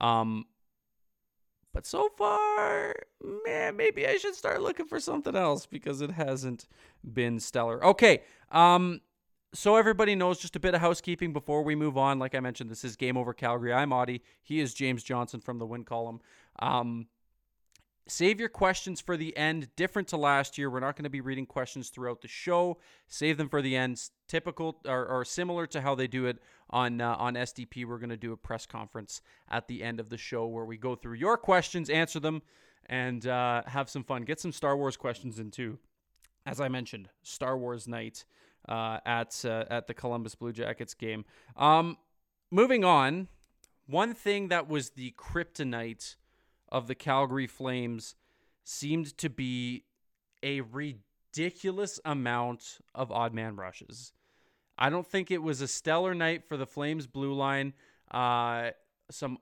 Um, 0.00 0.46
but 1.74 1.84
so 1.84 2.08
far, 2.16 2.94
man, 3.44 3.76
maybe 3.76 4.06
I 4.06 4.16
should 4.16 4.36
start 4.36 4.62
looking 4.62 4.86
for 4.86 5.00
something 5.00 5.34
else 5.34 5.66
because 5.66 6.00
it 6.00 6.12
hasn't 6.12 6.66
been 7.12 7.40
stellar. 7.40 7.84
Okay. 7.84 8.22
Um, 8.52 9.00
so 9.52 9.76
everybody 9.76 10.14
knows 10.14 10.38
just 10.38 10.56
a 10.56 10.60
bit 10.60 10.74
of 10.74 10.80
housekeeping 10.80 11.32
before 11.32 11.62
we 11.62 11.74
move 11.74 11.98
on. 11.98 12.18
Like 12.20 12.34
I 12.34 12.40
mentioned, 12.40 12.70
this 12.70 12.84
is 12.84 12.94
Game 12.96 13.16
Over 13.16 13.34
Calgary. 13.34 13.72
I'm 13.72 13.90
Auddie. 13.90 14.20
He 14.42 14.60
is 14.60 14.72
James 14.72 15.02
Johnson 15.02 15.40
from 15.40 15.58
the 15.58 15.66
Win 15.66 15.84
Column. 15.84 16.20
Um, 16.60 17.08
save 18.06 18.38
your 18.38 18.48
questions 18.48 19.00
for 19.00 19.16
the 19.16 19.36
end. 19.36 19.68
Different 19.76 20.08
to 20.08 20.16
last 20.16 20.58
year, 20.58 20.70
we're 20.70 20.80
not 20.80 20.96
going 20.96 21.04
to 21.04 21.10
be 21.10 21.20
reading 21.20 21.46
questions 21.46 21.88
throughout 21.88 22.20
the 22.20 22.28
show. 22.28 22.78
Save 23.08 23.36
them 23.36 23.48
for 23.48 23.62
the 23.62 23.76
end. 23.76 24.00
Typical 24.28 24.80
or, 24.86 25.06
or 25.06 25.24
similar 25.24 25.66
to 25.68 25.80
how 25.80 25.94
they 25.94 26.06
do 26.06 26.26
it 26.26 26.38
on 26.70 27.00
uh, 27.00 27.14
on 27.16 27.34
SDP. 27.34 27.84
We're 27.86 27.98
going 27.98 28.10
to 28.10 28.16
do 28.16 28.32
a 28.32 28.36
press 28.36 28.66
conference 28.66 29.20
at 29.50 29.68
the 29.68 29.82
end 29.82 30.00
of 30.00 30.08
the 30.08 30.18
show 30.18 30.46
where 30.46 30.64
we 30.64 30.76
go 30.76 30.94
through 30.94 31.14
your 31.14 31.36
questions, 31.36 31.90
answer 31.90 32.20
them, 32.20 32.42
and 32.86 33.26
uh, 33.26 33.62
have 33.66 33.88
some 33.88 34.04
fun. 34.04 34.22
Get 34.22 34.40
some 34.40 34.52
Star 34.52 34.76
Wars 34.76 34.96
questions 34.96 35.38
in 35.38 35.50
too. 35.50 35.78
As 36.46 36.60
I 36.60 36.68
mentioned, 36.68 37.08
Star 37.22 37.56
Wars 37.56 37.88
night 37.88 38.24
uh, 38.68 38.98
at 39.06 39.44
uh, 39.44 39.64
at 39.70 39.86
the 39.86 39.94
Columbus 39.94 40.34
Blue 40.34 40.52
Jackets 40.52 40.94
game. 40.94 41.24
Um, 41.56 41.96
moving 42.50 42.84
on, 42.84 43.28
one 43.86 44.14
thing 44.14 44.48
that 44.48 44.68
was 44.68 44.90
the 44.90 45.14
kryptonite 45.18 46.16
of 46.74 46.88
the 46.88 46.94
Calgary 46.96 47.46
Flames 47.46 48.16
seemed 48.64 49.16
to 49.18 49.30
be 49.30 49.84
a 50.42 50.60
ridiculous 50.60 52.00
amount 52.04 52.78
of 52.96 53.12
odd 53.12 53.32
man 53.32 53.54
rushes. 53.54 54.12
I 54.76 54.90
don't 54.90 55.06
think 55.06 55.30
it 55.30 55.40
was 55.40 55.60
a 55.60 55.68
stellar 55.68 56.16
night 56.16 56.42
for 56.48 56.56
the 56.56 56.66
Flames 56.66 57.06
blue 57.06 57.32
line. 57.32 57.74
Uh, 58.10 58.70
some 59.08 59.38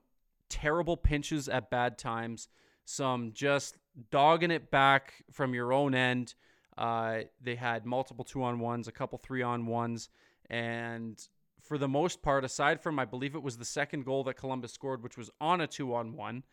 terrible 0.47 0.95
pinches 0.95 1.49
at 1.49 1.71
bad 1.71 1.97
times, 1.97 2.49
some 2.85 3.31
just 3.33 3.77
dogging 4.11 4.51
it 4.51 4.69
back 4.69 5.23
from 5.31 5.55
your 5.55 5.73
own 5.73 5.95
end. 5.95 6.35
Uh, 6.77 7.21
they 7.41 7.55
had 7.55 7.83
multiple 7.83 8.23
two 8.23 8.43
on 8.43 8.59
ones, 8.59 8.87
a 8.87 8.91
couple 8.91 9.17
three 9.17 9.41
on 9.41 9.65
ones, 9.65 10.09
and 10.51 11.27
for 11.63 11.79
the 11.79 11.87
most 11.87 12.21
part, 12.21 12.45
aside 12.45 12.79
from 12.79 12.99
I 12.99 13.05
believe 13.05 13.33
it 13.33 13.41
was 13.41 13.57
the 13.57 13.65
second 13.65 14.05
goal 14.05 14.23
that 14.25 14.35
Columbus 14.35 14.71
scored, 14.71 15.01
which 15.01 15.17
was 15.17 15.31
on 15.41 15.61
a 15.61 15.67
two 15.67 15.95
on 15.95 16.13
one, 16.13 16.43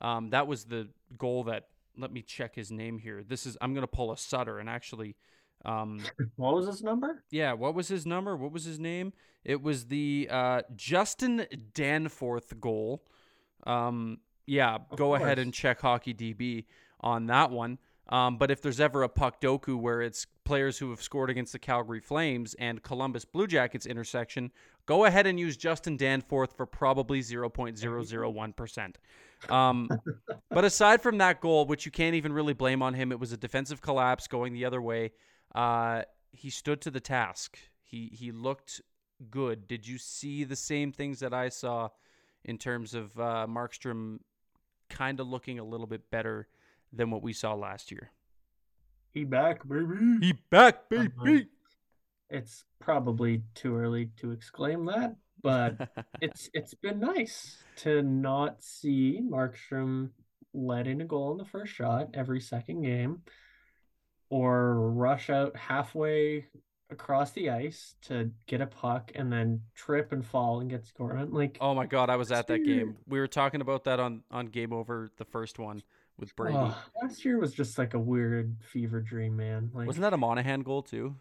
um, 0.00 0.30
that 0.30 0.46
was 0.46 0.64
the 0.64 0.88
goal 1.18 1.44
that. 1.44 1.68
Let 1.96 2.12
me 2.12 2.22
check 2.22 2.56
his 2.56 2.72
name 2.72 2.98
here. 2.98 3.22
This 3.22 3.46
is 3.46 3.56
I'm 3.60 3.72
gonna 3.72 3.86
pull 3.86 4.10
a 4.10 4.16
Sutter 4.16 4.58
and 4.58 4.68
actually, 4.68 5.14
um, 5.64 6.00
What 6.36 6.56
was 6.56 6.66
his 6.66 6.82
number? 6.82 7.22
yeah, 7.30 7.52
what 7.52 7.74
was 7.74 7.86
his 7.86 8.04
number? 8.04 8.36
What 8.36 8.50
was 8.50 8.64
his 8.64 8.80
name? 8.80 9.12
It 9.44 9.62
was 9.62 9.86
the 9.86 10.26
uh, 10.28 10.62
Justin 10.74 11.46
Danforth 11.72 12.58
goal. 12.60 13.04
Um, 13.64 14.18
yeah, 14.46 14.78
Of 14.90 14.98
go 14.98 15.14
ahead 15.14 15.38
and 15.38 15.54
check 15.54 15.80
Hockey 15.82 16.12
DB 16.14 16.64
on 17.00 17.26
that 17.26 17.52
one. 17.52 17.78
Um, 18.08 18.36
but 18.36 18.50
if 18.50 18.60
there's 18.60 18.80
ever 18.80 19.02
a 19.02 19.08
puck 19.08 19.40
doku 19.40 19.78
where 19.80 20.02
it's 20.02 20.26
players 20.44 20.76
who 20.78 20.90
have 20.90 21.00
scored 21.00 21.30
against 21.30 21.52
the 21.52 21.58
Calgary 21.58 22.00
Flames 22.00 22.54
and 22.58 22.82
Columbus 22.82 23.24
Blue 23.24 23.46
Jackets 23.46 23.86
intersection, 23.86 24.50
go 24.84 25.06
ahead 25.06 25.26
and 25.26 25.40
use 25.40 25.56
Justin 25.56 25.96
Danforth 25.96 26.54
for 26.54 26.66
probably 26.66 27.20
0.001%. 27.20 28.94
Um, 29.50 29.88
but 30.50 30.64
aside 30.64 31.02
from 31.02 31.18
that 31.18 31.40
goal, 31.40 31.66
which 31.66 31.86
you 31.86 31.92
can't 31.92 32.14
even 32.14 32.32
really 32.32 32.54
blame 32.54 32.82
on 32.82 32.94
him, 32.94 33.12
it 33.12 33.20
was 33.20 33.32
a 33.32 33.36
defensive 33.36 33.80
collapse 33.80 34.26
going 34.26 34.52
the 34.52 34.64
other 34.64 34.80
way. 34.80 35.12
Uh, 35.54 36.02
he 36.32 36.50
stood 36.50 36.80
to 36.82 36.90
the 36.90 37.00
task. 37.00 37.58
He 37.82 38.10
he 38.12 38.32
looked 38.32 38.80
good. 39.30 39.68
Did 39.68 39.86
you 39.86 39.98
see 39.98 40.44
the 40.44 40.56
same 40.56 40.92
things 40.92 41.20
that 41.20 41.32
I 41.32 41.48
saw 41.48 41.90
in 42.44 42.58
terms 42.58 42.94
of 42.94 43.18
uh, 43.18 43.46
Markstrom 43.48 44.18
kind 44.90 45.20
of 45.20 45.28
looking 45.28 45.58
a 45.58 45.64
little 45.64 45.86
bit 45.86 46.10
better 46.10 46.48
than 46.92 47.10
what 47.10 47.22
we 47.22 47.32
saw 47.32 47.54
last 47.54 47.90
year? 47.90 48.10
He 49.10 49.24
back, 49.24 49.66
baby. 49.68 50.18
He 50.20 50.32
back, 50.50 50.88
Uh-huh. 50.90 51.38
It's 52.30 52.64
probably 52.80 53.42
too 53.54 53.76
early 53.76 54.06
to 54.16 54.32
exclaim 54.32 54.86
that, 54.86 55.14
but 55.44 55.88
it's 56.20 56.50
it's 56.52 56.74
been 56.74 56.98
nice 56.98 57.58
to 57.76 58.02
not 58.02 58.64
see 58.64 59.20
Markstrom 59.22 60.10
let 60.52 60.88
in 60.88 61.00
a 61.00 61.04
goal 61.04 61.32
in 61.32 61.38
the 61.38 61.44
first 61.44 61.72
shot 61.72 62.08
every 62.14 62.40
second 62.40 62.82
game, 62.82 63.22
or 64.30 64.90
rush 64.90 65.30
out 65.30 65.54
halfway 65.56 66.46
across 66.90 67.32
the 67.32 67.50
ice 67.50 67.94
to 68.02 68.30
get 68.46 68.60
a 68.60 68.66
puck 68.66 69.12
and 69.14 69.32
then 69.32 69.60
trip 69.74 70.12
and 70.12 70.24
fall 70.24 70.60
and 70.60 70.70
get 70.70 70.86
scored 70.86 71.18
on. 71.18 71.32
Like, 71.32 71.58
oh 71.60 71.74
my 71.74 71.86
God, 71.86 72.10
I 72.10 72.16
was 72.16 72.32
at 72.32 72.46
that 72.48 72.60
Last 72.60 72.66
game. 72.66 72.96
We 73.06 73.20
were 73.20 73.28
talking 73.28 73.60
about 73.60 73.84
that 73.84 74.00
on 74.00 74.22
on 74.30 74.46
Game 74.46 74.72
Over, 74.72 75.10
the 75.18 75.24
first 75.24 75.58
one 75.58 75.82
with 76.18 76.34
Brady. 76.36 76.56
oh, 76.56 76.76
last 77.02 77.24
year 77.24 77.38
was 77.38 77.52
just 77.52 77.78
like 77.78 77.94
a 77.94 77.98
weird 77.98 78.56
fever 78.62 79.00
dream, 79.00 79.36
man. 79.36 79.70
Like, 79.74 79.86
Wasn't 79.86 80.02
that 80.02 80.12
a 80.12 80.16
Monahan 80.16 80.62
goal 80.62 80.82
too? 80.82 81.16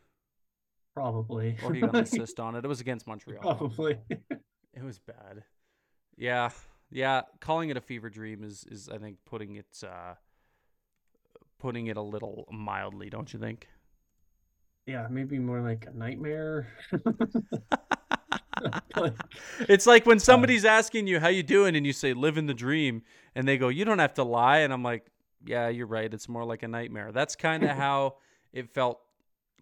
Probably? 0.94 1.58
Or 1.64 1.74
he 1.74 1.82
got 1.82 1.96
an 1.96 2.04
assist 2.04 2.40
on 2.40 2.56
it? 2.56 2.66
It 2.66 2.68
was 2.68 2.82
against 2.82 3.08
Montreal. 3.08 3.42
Probably. 3.42 3.98
It 4.10 4.84
was 4.84 5.00
bad. 5.00 5.44
Yeah, 6.18 6.50
yeah. 6.92 7.22
Calling 7.40 7.70
it 7.70 7.78
a 7.78 7.82
fever 7.82 8.10
dream 8.10 8.44
is 8.44 8.66
is 8.70 8.90
I 8.90 8.98
think 8.98 9.18
putting 9.26 9.56
it 9.56 9.84
uh, 9.84 10.16
putting 11.60 11.88
it 11.88 11.98
a 11.98 12.02
little 12.02 12.48
mildly, 12.52 13.10
don't 13.10 13.32
you 13.34 13.40
think? 13.40 13.68
yeah, 14.86 15.08
maybe 15.10 15.40
more 15.40 15.62
like 15.62 15.86
a 15.88 15.98
nightmare. 15.98 16.68
Like, 18.96 19.14
it's 19.68 19.86
like 19.86 20.06
when 20.06 20.20
somebody's 20.20 20.64
asking 20.64 21.08
you 21.08 21.20
how 21.20 21.28
you 21.28 21.44
doing 21.44 21.76
and 21.76 21.86
you 21.86 21.92
say 21.92 22.14
living 22.14 22.46
the 22.46 22.54
dream 22.54 23.02
and 23.36 23.46
they 23.46 23.58
go 23.58 23.68
you 23.68 23.84
don't 23.84 24.00
have 24.00 24.14
to 24.14 24.24
lie 24.24 24.60
and 24.60 24.72
I'm 24.72 24.84
like 24.84 25.08
yeah 25.46 25.68
you're 25.68 25.88
right 25.88 26.14
it's 26.14 26.30
more 26.30 26.46
like 26.46 26.64
a 26.64 26.68
nightmare 26.70 27.12
that's 27.12 27.36
kind 27.36 27.64
of 27.64 27.72
how 27.76 28.18
it 28.54 28.74
felt 28.74 29.02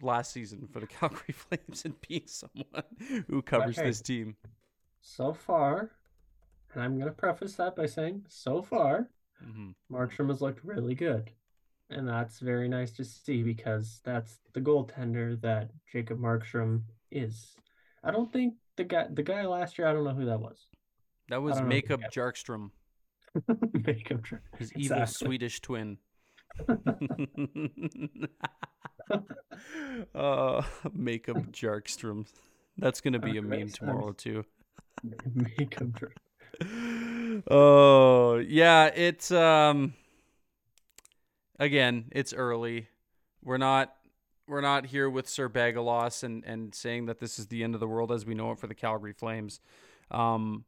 last 0.00 0.32
season 0.32 0.68
for 0.72 0.80
the 0.80 0.86
Calgary 0.98 1.32
Flames 1.32 1.84
and 1.84 1.94
being 2.08 2.26
someone 2.26 3.24
who 3.28 3.42
covers 3.42 3.76
this 3.76 4.00
team 4.00 4.36
so 5.00 5.32
far, 5.32 5.90
and 6.72 6.82
I'm 6.82 6.98
gonna 6.98 7.10
preface 7.12 7.54
that 7.56 7.76
by 7.76 7.86
saying, 7.86 8.24
so 8.28 8.62
far, 8.62 9.10
hmm 9.42 9.70
Markstrom 9.90 10.28
has 10.28 10.40
looked 10.40 10.64
really 10.64 10.94
good. 10.94 11.30
And 11.90 12.08
that's 12.08 12.38
very 12.38 12.68
nice 12.68 12.92
to 12.92 13.04
see 13.04 13.42
because 13.42 14.00
that's 14.02 14.38
the 14.54 14.60
goaltender 14.62 15.38
that 15.42 15.70
Jacob 15.92 16.18
Markstrom 16.18 16.82
is. 17.10 17.54
I 18.02 18.10
don't 18.10 18.32
think 18.32 18.54
the 18.76 18.84
guy 18.84 19.08
the 19.12 19.22
guy 19.22 19.44
last 19.44 19.76
year, 19.78 19.86
I 19.88 19.92
don't 19.92 20.04
know 20.04 20.14
who 20.14 20.24
that 20.24 20.40
was. 20.40 20.68
that 21.28 21.42
was 21.42 21.60
makeup 21.60 22.00
Jarkstrom 22.10 22.70
Makeup 23.72 24.22
tr- 24.22 24.36
his 24.58 24.72
evil 24.74 24.98
Exactly. 25.02 25.26
Swedish 25.26 25.60
twin 25.60 25.98
uh, 30.14 30.62
makeup 30.92 31.38
Jarkstrom 31.52 32.26
that's 32.78 33.00
gonna 33.00 33.18
be 33.18 33.30
Okay, 33.30 33.38
a 33.38 33.42
meme 33.42 33.70
makes 33.70 33.72
tomorrow 33.72 34.06
sense. 34.08 34.16
too. 34.16 34.44
Makeup 35.34 35.86
oh 37.50 38.36
yeah 38.36 38.86
it's 38.94 39.30
um 39.30 39.94
again 41.58 42.06
it's 42.12 42.32
early. 42.32 42.88
We're 43.42 43.58
not 43.58 43.94
we're 44.46 44.60
not 44.60 44.86
here 44.86 45.08
with 45.08 45.28
sir 45.28 45.48
bagalos 45.48 46.22
and 46.22 46.44
and 46.44 46.74
saying 46.74 47.06
that 47.06 47.20
this 47.20 47.38
is 47.38 47.46
the 47.48 47.64
end 47.64 47.74
of 47.74 47.80
the 47.80 47.88
world 47.88 48.12
as 48.12 48.26
we 48.26 48.34
know 48.34 48.52
it 48.52 48.58
for 48.58 48.66
the 48.66 48.74
calgary 48.74 49.12
flames. 49.12 49.60
Um 50.10 50.64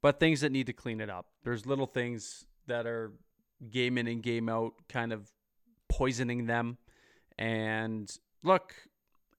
but 0.00 0.18
things 0.18 0.40
that 0.40 0.50
need 0.50 0.66
to 0.66 0.72
clean 0.72 1.00
it 1.00 1.08
up. 1.10 1.26
There's 1.44 1.66
little 1.66 1.86
things 1.86 2.44
that 2.66 2.86
are 2.86 3.12
game 3.70 3.98
in 3.98 4.06
and 4.06 4.22
game 4.22 4.48
out 4.48 4.72
kind 4.88 5.12
of 5.12 5.30
poisoning 5.88 6.46
them 6.46 6.78
and 7.38 8.18
look 8.42 8.74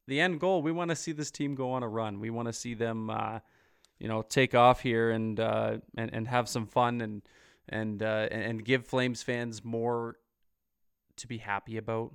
the 0.07 0.19
end 0.19 0.39
goal 0.39 0.62
we 0.62 0.71
want 0.71 0.89
to 0.89 0.95
see 0.95 1.12
this 1.12 1.31
team 1.31 1.55
go 1.55 1.71
on 1.71 1.83
a 1.83 1.88
run 1.88 2.19
we 2.19 2.29
want 2.29 2.47
to 2.47 2.53
see 2.53 2.73
them 2.73 3.09
uh 3.09 3.39
you 4.03 4.09
know 4.09 4.21
take 4.21 4.53
off 4.53 4.81
here 4.81 5.12
and 5.12 5.39
uh, 5.39 5.77
and 5.97 6.13
and 6.13 6.27
have 6.27 6.49
some 6.49 6.67
fun 6.67 6.99
and 6.99 7.21
and 7.69 8.03
uh, 8.03 8.27
and 8.29 8.63
give 8.63 8.86
Flames 8.86 9.23
fans 9.23 9.63
more 9.63 10.17
to 11.15 11.27
be 11.27 11.38
happy 11.38 11.77
about. 11.77 12.13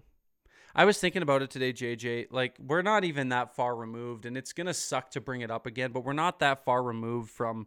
I 0.74 0.84
was 0.84 0.98
thinking 1.00 1.22
about 1.22 1.40
it 1.40 1.50
today, 1.50 1.72
JJ. 1.72 2.26
Like 2.30 2.56
we're 2.60 2.82
not 2.82 3.04
even 3.04 3.30
that 3.30 3.56
far 3.56 3.74
removed, 3.74 4.26
and 4.26 4.36
it's 4.36 4.52
gonna 4.52 4.74
suck 4.74 5.10
to 5.12 5.20
bring 5.22 5.40
it 5.40 5.50
up 5.50 5.64
again, 5.64 5.92
but 5.92 6.04
we're 6.04 6.12
not 6.12 6.40
that 6.40 6.64
far 6.64 6.82
removed 6.82 7.30
from 7.30 7.66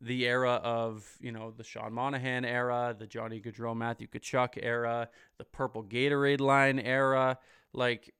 the 0.00 0.26
era 0.26 0.60
of 0.62 1.04
you 1.20 1.32
know 1.32 1.50
the 1.50 1.64
Sean 1.64 1.92
Monahan 1.92 2.44
era, 2.44 2.94
the 2.98 3.06
Johnny 3.06 3.40
Gaudreau, 3.40 3.76
Matthew 3.76 4.06
Tkachuk 4.06 4.58
era, 4.62 5.08
the 5.38 5.44
Purple 5.44 5.82
Gatorade 5.82 6.40
line 6.40 6.78
era. 6.78 7.38
Like 7.72 8.14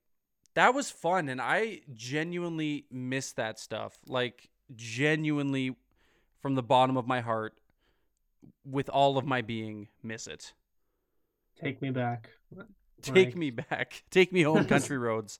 that 0.55 0.73
was 0.73 0.91
fun, 0.91 1.29
and 1.29 1.41
I 1.41 1.81
genuinely 1.93 2.85
miss 2.91 3.33
that 3.33 3.59
stuff. 3.59 3.97
Like 4.07 4.49
genuinely, 4.75 5.75
from 6.41 6.55
the 6.55 6.63
bottom 6.63 6.97
of 6.97 7.07
my 7.07 7.21
heart, 7.21 7.55
with 8.65 8.89
all 8.89 9.17
of 9.17 9.25
my 9.25 9.41
being, 9.41 9.87
miss 10.03 10.27
it. 10.27 10.53
Take 11.61 11.81
me 11.81 11.91
back. 11.91 12.29
Take 13.01 13.27
like, 13.27 13.35
me 13.35 13.51
back. 13.51 14.03
Take 14.11 14.31
me 14.31 14.43
home, 14.43 14.65
country 14.65 14.97
roads. 14.97 15.39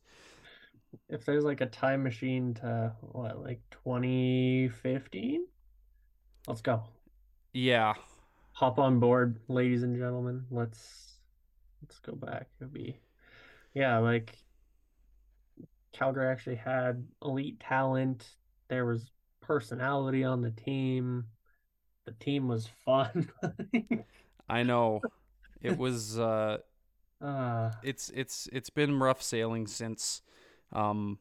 If 1.07 1.25
there's 1.25 1.43
like 1.43 1.61
a 1.61 1.67
time 1.67 2.03
machine 2.03 2.55
to 2.55 2.93
what, 3.01 3.41
like 3.41 3.61
2015? 3.71 5.45
Let's 6.47 6.61
go. 6.61 6.83
Yeah. 7.53 7.93
Hop 8.53 8.79
on 8.79 8.99
board, 8.99 9.39
ladies 9.47 9.83
and 9.83 9.97
gentlemen. 9.97 10.45
Let's 10.51 11.19
let's 11.81 11.99
go 11.99 12.13
back. 12.13 12.47
It'd 12.59 12.73
be 12.73 12.99
yeah, 13.73 13.97
like 13.99 14.37
Calgary 15.93 16.27
actually 16.27 16.55
had 16.55 17.05
elite 17.23 17.59
talent. 17.59 18.27
There 18.67 18.85
was 18.85 19.11
personality 19.41 20.23
on 20.23 20.41
the 20.41 20.51
team. 20.51 21.25
The 22.05 22.11
team 22.13 22.47
was 22.47 22.67
fun. 22.85 23.29
I 24.49 24.63
know. 24.63 25.01
It 25.61 25.77
was 25.77 26.19
uh 26.19 26.57
uh 27.21 27.71
it's 27.83 28.09
it's 28.13 28.47
it's 28.51 28.69
been 28.69 28.99
rough 28.99 29.21
sailing 29.21 29.67
since 29.67 30.21
um 30.71 31.19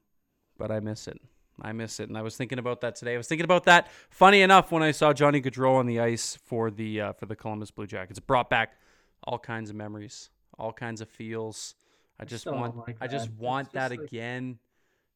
but 0.59 0.70
I 0.70 0.81
miss 0.81 1.09
it. 1.09 1.20
I 1.61 1.73
miss 1.73 2.01
it, 2.01 2.09
and 2.09 2.16
I 2.16 2.23
was 2.23 2.37
thinking 2.37 2.59
about 2.59 2.81
that 2.83 2.97
today. 2.97 3.14
I 3.14 3.16
was 3.16 3.27
thinking 3.27 3.44
about 3.44 3.64
that. 3.64 3.88
Funny 4.11 4.42
enough, 4.42 4.71
when 4.71 4.83
I 4.83 4.92
saw 4.92 5.12
Johnny 5.12 5.40
Gaudreau 5.40 5.77
on 5.77 5.87
the 5.87 6.01
ice 6.01 6.38
for 6.44 6.71
the 6.71 7.01
uh, 7.01 7.12
for 7.14 7.27
the 7.27 7.37
Columbus 7.37 7.71
Blue 7.71 7.87
Jackets, 7.87 8.18
it 8.18 8.27
brought 8.27 8.49
back 8.49 8.77
all 9.25 9.38
kinds 9.38 9.71
of 9.71 9.77
memories, 9.77 10.31
all 10.59 10.73
kinds 10.73 11.01
of 11.01 11.09
feels. 11.09 11.75
I 12.21 12.25
just 12.25 12.44
so 12.44 12.53
want, 12.53 12.77
like 12.77 12.97
I 13.01 13.07
just 13.07 13.31
want 13.33 13.73
that 13.73 13.90
like... 13.90 14.01
again 14.01 14.59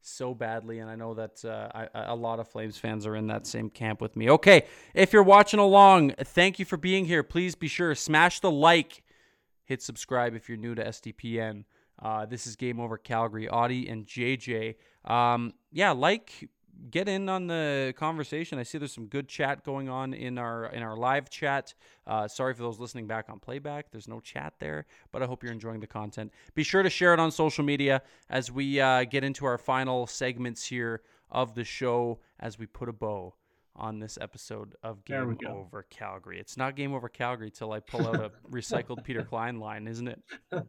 so 0.00 0.34
badly, 0.34 0.80
and 0.80 0.90
I 0.90 0.96
know 0.96 1.14
that 1.14 1.44
uh, 1.44 1.68
I, 1.74 1.88
a 1.94 2.16
lot 2.16 2.40
of 2.40 2.48
Flames 2.48 2.76
fans 2.76 3.06
are 3.06 3.16
in 3.16 3.28
that 3.28 3.46
same 3.46 3.70
camp 3.70 4.00
with 4.00 4.16
me. 4.16 4.30
Okay, 4.30 4.66
if 4.94 5.12
you're 5.12 5.22
watching 5.22 5.60
along, 5.60 6.14
thank 6.18 6.58
you 6.58 6.64
for 6.64 6.76
being 6.76 7.04
here. 7.04 7.22
Please 7.22 7.54
be 7.54 7.68
sure 7.68 7.90
to 7.90 7.94
smash 7.94 8.40
the 8.40 8.50
like, 8.50 9.02
hit 9.64 9.82
subscribe 9.82 10.34
if 10.34 10.48
you're 10.48 10.58
new 10.58 10.74
to 10.74 10.84
SDPN. 10.84 11.64
Uh, 12.00 12.26
this 12.26 12.46
is 12.46 12.56
Game 12.56 12.80
Over 12.80 12.98
Calgary, 12.98 13.46
Auddie 13.46 13.90
and 13.90 14.06
JJ. 14.06 14.74
Um, 15.04 15.54
yeah, 15.72 15.92
like 15.92 16.48
get 16.90 17.08
in 17.08 17.28
on 17.28 17.46
the 17.46 17.94
conversation. 17.96 18.58
I 18.58 18.62
see 18.62 18.78
there's 18.78 18.92
some 18.92 19.06
good 19.06 19.28
chat 19.28 19.64
going 19.64 19.88
on 19.88 20.14
in 20.14 20.38
our 20.38 20.66
in 20.66 20.82
our 20.82 20.96
live 20.96 21.30
chat. 21.30 21.74
Uh, 22.06 22.28
sorry 22.28 22.54
for 22.54 22.62
those 22.62 22.78
listening 22.78 23.06
back 23.06 23.28
on 23.28 23.38
playback. 23.38 23.90
There's 23.90 24.08
no 24.08 24.20
chat 24.20 24.54
there, 24.58 24.86
but 25.10 25.22
I 25.22 25.26
hope 25.26 25.42
you're 25.42 25.52
enjoying 25.52 25.80
the 25.80 25.86
content. 25.86 26.32
Be 26.54 26.62
sure 26.62 26.82
to 26.82 26.90
share 26.90 27.14
it 27.14 27.20
on 27.20 27.30
social 27.30 27.64
media 27.64 28.02
as 28.28 28.50
we 28.50 28.80
uh, 28.80 29.04
get 29.04 29.24
into 29.24 29.44
our 29.44 29.58
final 29.58 30.06
segments 30.06 30.66
here 30.66 31.02
of 31.30 31.54
the 31.54 31.64
show 31.64 32.20
as 32.40 32.58
we 32.58 32.66
put 32.66 32.88
a 32.88 32.92
bow 32.92 33.34
on 33.74 33.98
this 33.98 34.18
episode 34.20 34.74
of 34.82 35.04
Game 35.04 35.38
Over 35.48 35.86
Calgary. 35.88 36.38
It's 36.38 36.56
not 36.58 36.76
Game 36.76 36.92
Over 36.92 37.08
Calgary 37.08 37.50
till 37.50 37.72
I 37.72 37.80
pull 37.80 38.06
out 38.06 38.16
a 38.16 38.30
recycled 38.50 39.02
Peter 39.02 39.22
Klein 39.22 39.58
line, 39.58 39.88
isn't 39.88 40.08
it? 40.08 40.22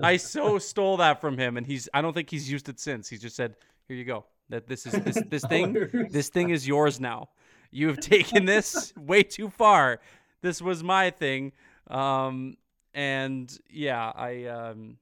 I 0.00 0.16
so 0.16 0.58
stole 0.58 0.96
that 0.98 1.20
from 1.20 1.38
him, 1.38 1.56
and 1.56 1.66
he's. 1.66 1.88
I 1.92 2.02
don't 2.02 2.12
think 2.12 2.30
he's 2.30 2.50
used 2.50 2.68
it 2.68 2.78
since. 2.80 3.08
He's 3.08 3.20
just 3.20 3.36
said, 3.36 3.56
"Here 3.88 3.96
you 3.96 4.04
go. 4.04 4.24
That 4.48 4.66
this 4.66 4.86
is 4.86 4.92
this 5.04 5.22
this 5.28 5.44
thing. 5.48 6.08
this 6.10 6.28
thing 6.28 6.50
is 6.50 6.66
yours 6.66 7.00
now. 7.00 7.30
You 7.70 7.88
have 7.88 7.98
taken 8.00 8.44
this 8.44 8.92
way 8.96 9.22
too 9.22 9.50
far. 9.50 10.00
This 10.42 10.60
was 10.60 10.82
my 10.82 11.10
thing." 11.10 11.52
Um, 11.88 12.56
and 12.94 13.56
yeah, 13.68 14.12
I 14.14 14.44
um, 14.46 14.98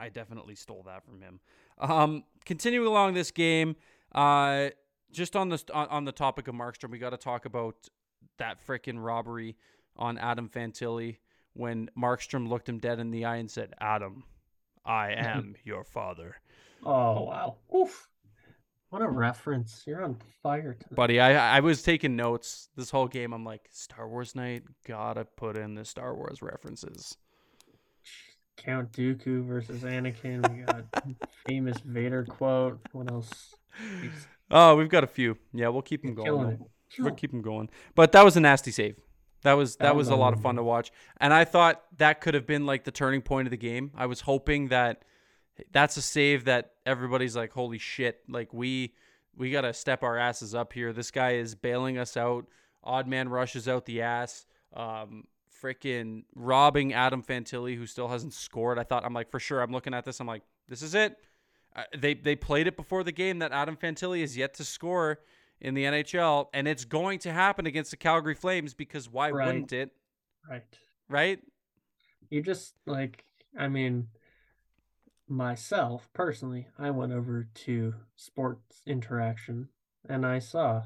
I 0.00 0.08
definitely 0.08 0.54
stole 0.54 0.82
that 0.86 1.04
from 1.04 1.20
him. 1.20 1.40
Um, 1.78 2.24
continuing 2.44 2.86
along 2.86 3.14
this 3.14 3.30
game, 3.30 3.76
uh, 4.14 4.70
just 5.12 5.36
on 5.36 5.48
the 5.48 5.62
on, 5.72 5.88
on 5.88 6.04
the 6.04 6.12
topic 6.12 6.48
of 6.48 6.54
Markstrom, 6.54 6.90
we 6.90 6.98
got 6.98 7.10
to 7.10 7.16
talk 7.16 7.44
about 7.44 7.88
that 8.38 8.64
freaking 8.66 9.02
robbery 9.02 9.56
on 9.96 10.18
Adam 10.18 10.48
Fantilli 10.48 11.18
when 11.54 11.88
Markstrom 11.96 12.48
looked 12.48 12.68
him 12.68 12.78
dead 12.78 12.98
in 12.98 13.10
the 13.10 13.24
eye 13.24 13.36
and 13.36 13.50
said, 13.50 13.74
Adam, 13.80 14.24
I 14.84 15.12
am 15.16 15.54
your 15.64 15.84
father. 15.84 16.36
Oh, 16.84 17.22
wow. 17.22 17.56
Oof. 17.74 18.08
What 18.90 19.02
a 19.02 19.08
reference. 19.08 19.82
You're 19.86 20.04
on 20.04 20.18
fire 20.40 20.74
tonight. 20.74 20.94
Buddy, 20.94 21.18
I 21.18 21.56
I 21.56 21.60
was 21.60 21.82
taking 21.82 22.14
notes 22.14 22.68
this 22.76 22.90
whole 22.90 23.08
game. 23.08 23.32
I'm 23.32 23.44
like, 23.44 23.62
Star 23.72 24.08
Wars 24.08 24.36
night, 24.36 24.62
gotta 24.86 25.24
put 25.24 25.56
in 25.56 25.74
the 25.74 25.84
Star 25.84 26.14
Wars 26.14 26.42
references. 26.42 27.16
Count 28.56 28.92
Dooku 28.92 29.44
versus 29.44 29.82
Anakin. 29.82 30.48
We 30.48 30.62
got 30.62 30.84
famous 31.48 31.78
Vader 31.80 32.24
quote. 32.24 32.78
What 32.92 33.10
else? 33.10 33.56
Oh, 34.48 34.76
we've 34.76 34.88
got 34.88 35.02
a 35.02 35.08
few. 35.08 35.36
Yeah, 35.52 35.68
we'll 35.68 35.82
keep 35.82 36.02
them 36.02 36.14
going. 36.14 36.64
We'll 36.98 37.14
keep 37.14 37.32
them 37.32 37.42
going. 37.42 37.70
But 37.96 38.12
that 38.12 38.24
was 38.24 38.36
a 38.36 38.40
nasty 38.40 38.70
save. 38.70 38.96
That 39.44 39.54
was 39.54 39.76
that 39.76 39.94
was 39.94 40.08
a 40.08 40.16
lot 40.16 40.32
of 40.32 40.40
fun 40.40 40.56
to 40.56 40.62
watch, 40.62 40.90
and 41.18 41.32
I 41.32 41.44
thought 41.44 41.82
that 41.98 42.22
could 42.22 42.32
have 42.32 42.46
been 42.46 42.64
like 42.64 42.84
the 42.84 42.90
turning 42.90 43.20
point 43.20 43.46
of 43.46 43.50
the 43.50 43.58
game. 43.58 43.90
I 43.94 44.06
was 44.06 44.22
hoping 44.22 44.68
that 44.68 45.04
that's 45.70 45.98
a 45.98 46.02
save 46.02 46.46
that 46.46 46.72
everybody's 46.86 47.36
like, 47.36 47.52
"Holy 47.52 47.76
shit!" 47.76 48.22
Like 48.26 48.54
we 48.54 48.94
we 49.36 49.50
got 49.50 49.60
to 49.60 49.74
step 49.74 50.02
our 50.02 50.16
asses 50.16 50.54
up 50.54 50.72
here. 50.72 50.94
This 50.94 51.10
guy 51.10 51.32
is 51.32 51.54
bailing 51.54 51.98
us 51.98 52.16
out. 52.16 52.46
Odd 52.82 53.06
man 53.06 53.28
rushes 53.28 53.68
out 53.68 53.84
the 53.84 54.00
ass. 54.00 54.46
Um, 54.72 55.24
freaking 55.62 56.24
robbing 56.34 56.94
Adam 56.94 57.22
Fantilli, 57.22 57.76
who 57.76 57.86
still 57.86 58.08
hasn't 58.08 58.32
scored. 58.32 58.78
I 58.78 58.82
thought 58.82 59.04
I'm 59.04 59.12
like 59.12 59.30
for 59.30 59.40
sure. 59.40 59.60
I'm 59.60 59.72
looking 59.72 59.92
at 59.92 60.06
this. 60.06 60.20
I'm 60.20 60.26
like, 60.26 60.42
this 60.68 60.80
is 60.80 60.94
it. 60.94 61.18
Uh, 61.76 61.82
they 61.94 62.14
they 62.14 62.34
played 62.34 62.66
it 62.66 62.76
before 62.76 63.04
the 63.04 63.12
game 63.12 63.40
that 63.40 63.52
Adam 63.52 63.76
Fantilli 63.76 64.22
is 64.22 64.38
yet 64.38 64.54
to 64.54 64.64
score 64.64 65.18
in 65.60 65.74
the 65.74 65.84
NHL, 65.84 66.46
and 66.52 66.68
it's 66.68 66.84
going 66.84 67.18
to 67.20 67.32
happen 67.32 67.66
against 67.66 67.90
the 67.90 67.96
Calgary 67.96 68.34
Flames 68.34 68.74
because 68.74 69.08
why 69.08 69.30
right. 69.30 69.46
wouldn't 69.46 69.72
it? 69.72 69.90
Right. 70.48 70.62
Right. 71.08 71.40
You 72.30 72.42
just 72.42 72.74
like, 72.86 73.24
I 73.58 73.68
mean, 73.68 74.08
myself 75.28 76.08
personally, 76.12 76.68
I 76.78 76.90
went 76.90 77.12
over 77.12 77.48
to 77.54 77.94
Sports 78.16 78.82
Interaction 78.86 79.68
and 80.08 80.26
I 80.26 80.38
saw, 80.38 80.82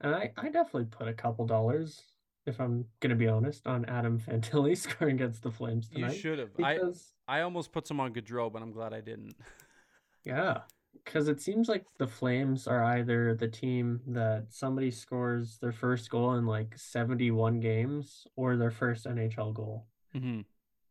and 0.00 0.14
I, 0.14 0.32
I 0.36 0.48
definitely 0.48 0.86
put 0.86 1.08
a 1.08 1.12
couple 1.12 1.46
dollars, 1.46 2.02
if 2.46 2.60
I'm 2.60 2.84
gonna 3.00 3.14
be 3.16 3.28
honest, 3.28 3.66
on 3.66 3.84
Adam 3.86 4.20
Fantilli 4.26 4.76
scoring 4.76 5.16
against 5.16 5.42
the 5.42 5.50
Flames 5.50 5.88
tonight. 5.88 6.12
You 6.12 6.18
should 6.18 6.38
have. 6.38 6.56
Because... 6.56 7.12
I 7.26 7.38
I 7.38 7.40
almost 7.42 7.72
put 7.72 7.86
some 7.86 8.00
on 8.00 8.12
Gaudreau, 8.12 8.52
but 8.52 8.62
I'm 8.62 8.72
glad 8.72 8.92
I 8.92 9.00
didn't. 9.00 9.34
yeah, 10.24 10.58
because 11.04 11.28
it 11.28 11.40
seems 11.40 11.68
like 11.68 11.84
the 11.98 12.06
Flames 12.06 12.66
are 12.66 12.82
either 12.82 13.34
the 13.34 13.48
team 13.48 14.00
that 14.08 14.46
somebody 14.50 14.90
scores 14.90 15.58
their 15.58 15.72
first 15.72 16.10
goal 16.10 16.34
in 16.34 16.46
like 16.46 16.76
71 16.76 17.60
games 17.60 18.26
or 18.36 18.56
their 18.56 18.70
first 18.70 19.06
NHL 19.06 19.54
goal. 19.54 19.86
Mm-hmm. 20.14 20.40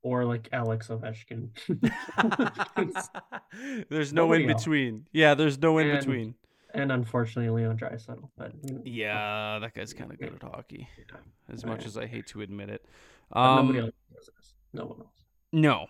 Or 0.02 0.26
like 0.26 0.50
Alex 0.52 0.90
Ovechkin. 0.90 1.50
there's 3.90 4.12
no 4.12 4.34
in 4.34 4.48
between. 4.48 5.08
Yeah, 5.14 5.34
there's 5.34 5.58
no 5.58 5.78
in 5.78 5.96
between. 5.96 6.36
And 6.74 6.92
unfortunately, 6.92 7.64
Leon 7.64 7.78
Draisaitl. 7.78 8.30
But 8.38 8.52
yeah, 8.84 9.60
that 9.60 9.74
guy's 9.74 9.94
kind 9.94 10.12
of 10.12 10.20
good 10.20 10.34
at 10.34 10.42
hockey. 10.42 10.90
Yeah. 10.98 11.54
As 11.54 11.66
much 11.66 11.86
as 11.86 11.98
I 11.98 12.08
hate 12.08 12.28
to 12.28 12.42
admit 12.42 12.70
it. 12.70 12.86
Um, 13.32 13.68
nobody 13.68 13.80
else 13.80 13.92
knows 14.12 14.30
this. 14.36 14.54
No 14.74 14.86
one 14.86 15.00
else. 15.00 15.24
No, 15.54 15.88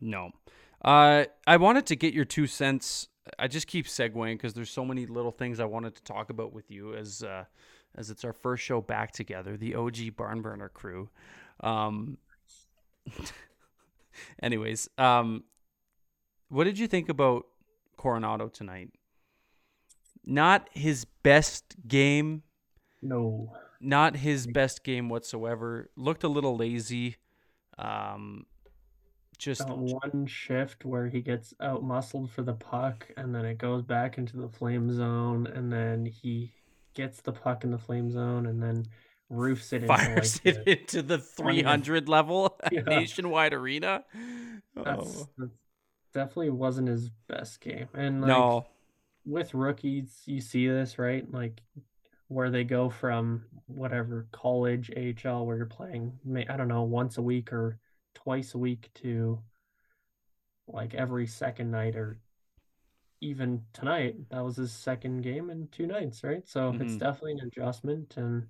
no. 0.00 0.30
Uh, 0.84 1.24
I 1.46 1.56
wanted 1.56 1.86
to 1.86 1.96
get 1.96 2.14
your 2.14 2.24
two 2.24 2.46
cents 2.46 3.08
I 3.38 3.48
just 3.48 3.66
keep 3.66 3.86
segueing 3.86 4.34
because 4.34 4.54
there's 4.54 4.70
so 4.70 4.84
many 4.84 5.06
little 5.06 5.32
things 5.32 5.60
I 5.60 5.64
wanted 5.64 5.94
to 5.96 6.02
talk 6.02 6.30
about 6.30 6.52
with 6.52 6.70
you 6.70 6.94
as 6.94 7.22
uh, 7.22 7.44
as 7.96 8.10
it's 8.10 8.24
our 8.24 8.32
first 8.32 8.62
show 8.62 8.80
back 8.80 9.12
together, 9.12 9.56
the 9.56 9.74
OG 9.74 10.16
Barn 10.16 10.42
Burner 10.42 10.68
crew. 10.68 11.08
Um, 11.60 12.18
anyways, 14.42 14.88
um, 14.98 15.44
what 16.48 16.64
did 16.64 16.78
you 16.78 16.86
think 16.86 17.08
about 17.08 17.46
Coronato 17.98 18.52
tonight? 18.52 18.90
Not 20.24 20.68
his 20.72 21.04
best 21.22 21.76
game. 21.86 22.42
No. 23.02 23.52
Not 23.80 24.16
his 24.16 24.46
best 24.46 24.84
game 24.84 25.08
whatsoever. 25.08 25.90
Looked 25.96 26.24
a 26.24 26.28
little 26.28 26.56
lazy. 26.56 27.16
Um, 27.78 28.46
just 29.36 29.68
one 29.68 30.26
shift 30.26 30.84
where 30.84 31.08
he 31.08 31.20
gets 31.20 31.54
out 31.60 31.82
muscled 31.82 32.30
for 32.30 32.42
the 32.42 32.54
puck 32.54 33.08
and 33.16 33.34
then 33.34 33.44
it 33.44 33.58
goes 33.58 33.82
back 33.82 34.18
into 34.18 34.36
the 34.36 34.48
flame 34.48 34.92
zone 34.92 35.46
and 35.46 35.72
then 35.72 36.06
he 36.06 36.52
gets 36.94 37.20
the 37.20 37.32
puck 37.32 37.64
in 37.64 37.70
the 37.70 37.78
flame 37.78 38.10
zone 38.10 38.46
and 38.46 38.62
then 38.62 38.86
roofs 39.28 39.72
it 39.72 39.86
fires 39.86 40.40
into, 40.44 40.58
like, 40.58 40.68
it 40.68 40.84
the, 40.94 40.96
into 40.98 41.02
the 41.02 41.18
300 41.18 42.08
level 42.08 42.58
yeah. 42.72 42.80
nationwide 42.86 43.52
arena 43.52 44.04
that's, 44.74 45.22
oh. 45.22 45.28
that's, 45.36 45.52
definitely 46.16 46.48
wasn't 46.48 46.88
his 46.88 47.10
best 47.28 47.60
game. 47.60 47.88
And 47.92 48.22
like, 48.22 48.28
no, 48.28 48.66
with 49.26 49.52
rookies, 49.52 50.22
you 50.24 50.40
see 50.40 50.66
this, 50.66 50.98
right? 50.98 51.30
Like 51.30 51.60
where 52.28 52.50
they 52.50 52.64
go 52.64 52.88
from 52.88 53.44
whatever 53.66 54.26
college 54.32 54.90
AHL 54.96 55.44
where 55.44 55.58
you're 55.58 55.66
playing, 55.66 56.18
I 56.48 56.56
don't 56.56 56.68
know, 56.68 56.84
once 56.84 57.18
a 57.18 57.22
week 57.22 57.52
or 57.52 57.78
twice 58.16 58.54
a 58.54 58.58
week 58.58 58.88
to 58.94 59.38
like 60.66 60.94
every 60.94 61.26
second 61.26 61.70
night 61.70 61.96
or 61.96 62.18
even 63.20 63.62
tonight. 63.72 64.16
That 64.30 64.42
was 64.42 64.56
his 64.56 64.72
second 64.72 65.20
game 65.20 65.50
in 65.50 65.68
two 65.68 65.86
nights, 65.86 66.24
right? 66.24 66.48
So 66.48 66.72
mm-hmm. 66.72 66.82
it's 66.82 66.96
definitely 66.96 67.32
an 67.32 67.46
adjustment 67.46 68.16
and 68.16 68.46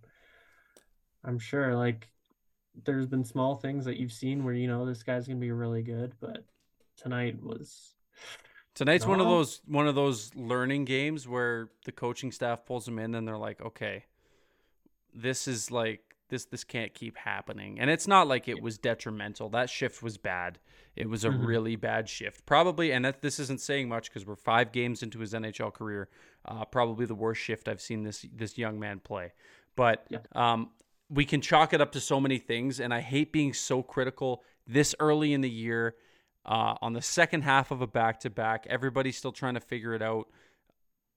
I'm 1.25 1.41
sure 1.41 1.75
like 1.75 2.09
there's 2.85 3.07
been 3.07 3.25
small 3.25 3.57
things 3.57 3.85
that 3.87 3.97
you've 3.97 4.13
seen 4.13 4.45
where 4.45 4.55
you 4.55 4.69
know 4.69 4.87
this 4.87 5.03
guy's 5.03 5.27
going 5.27 5.39
to 5.39 5.45
be 5.45 5.51
really 5.51 5.83
good, 5.83 6.15
but 6.21 6.45
tonight 6.97 7.43
was 7.43 7.95
Tonight's 8.75 9.05
no. 9.05 9.11
one 9.11 9.21
of 9.21 9.27
those 9.27 9.63
one 9.67 9.89
of 9.89 9.95
those 9.95 10.35
learning 10.37 10.85
games 10.85 11.27
where 11.27 11.71
the 11.85 11.93
coaching 11.93 12.31
staff 12.31 12.65
pulls 12.65 12.85
them 12.85 12.99
in 12.99 13.15
and 13.15 13.27
they're 13.27 13.39
like, 13.39 13.61
"Okay, 13.61 14.05
this 15.15 15.49
is 15.49 15.71
like 15.71 16.06
this 16.29 16.45
this 16.45 16.65
can't 16.65 16.95
keep 16.95 17.17
happening." 17.17 17.79
And 17.81 17.91
it's 17.91 18.07
not 18.07 18.29
like 18.29 18.49
it 18.49 18.63
was 18.63 18.79
detrimental. 18.79 19.49
That 19.49 19.71
shift 19.71 20.03
was 20.03 20.19
bad. 20.19 20.59
It 20.95 21.11
was 21.11 21.25
a 21.25 21.29
mm-hmm. 21.29 21.45
really 21.45 21.77
bad 21.77 22.09
shift. 22.09 22.47
Probably, 22.47 22.91
and 22.93 23.05
that, 23.05 23.21
this 23.21 23.39
isn't 23.39 23.61
saying 23.61 23.89
much 23.89 24.09
because 24.09 24.27
we're 24.27 24.35
five 24.35 24.73
games 24.73 25.03
into 25.03 25.19
his 25.19 25.35
NHL 25.35 25.73
career. 25.73 26.09
Uh, 26.45 26.65
probably 26.65 27.05
the 27.05 27.15
worst 27.15 27.41
shift 27.41 27.69
I've 27.69 27.83
seen 27.83 28.03
this 28.03 28.25
this 28.35 28.57
young 28.57 28.79
man 28.79 29.01
play. 29.01 29.33
But 29.77 30.07
yeah. 30.09 30.19
um, 30.35 30.71
we 31.11 31.25
can 31.25 31.41
chalk 31.41 31.73
it 31.73 31.81
up 31.81 31.93
to 31.93 32.01
so 32.01 32.19
many 32.19 32.39
things, 32.39 32.81
and 32.81 32.93
I 32.93 33.01
hate 33.01 33.33
being 33.33 33.53
so 33.53 33.83
critical 33.83 34.43
this 34.67 34.95
early 34.99 35.33
in 35.33 35.43
the 35.43 35.51
year 35.51 35.95
uh, 36.45 36.75
on 36.81 36.93
the 36.93 37.03
second 37.03 37.43
half 37.43 37.71
of 37.71 37.83
a 37.83 37.87
back 37.87 38.21
to 38.21 38.31
back. 38.31 38.67
Everybody's 38.69 39.17
still 39.17 39.33
trying 39.33 39.55
to 39.55 39.61
figure 39.61 39.95
it 39.95 40.03
out, 40.03 40.29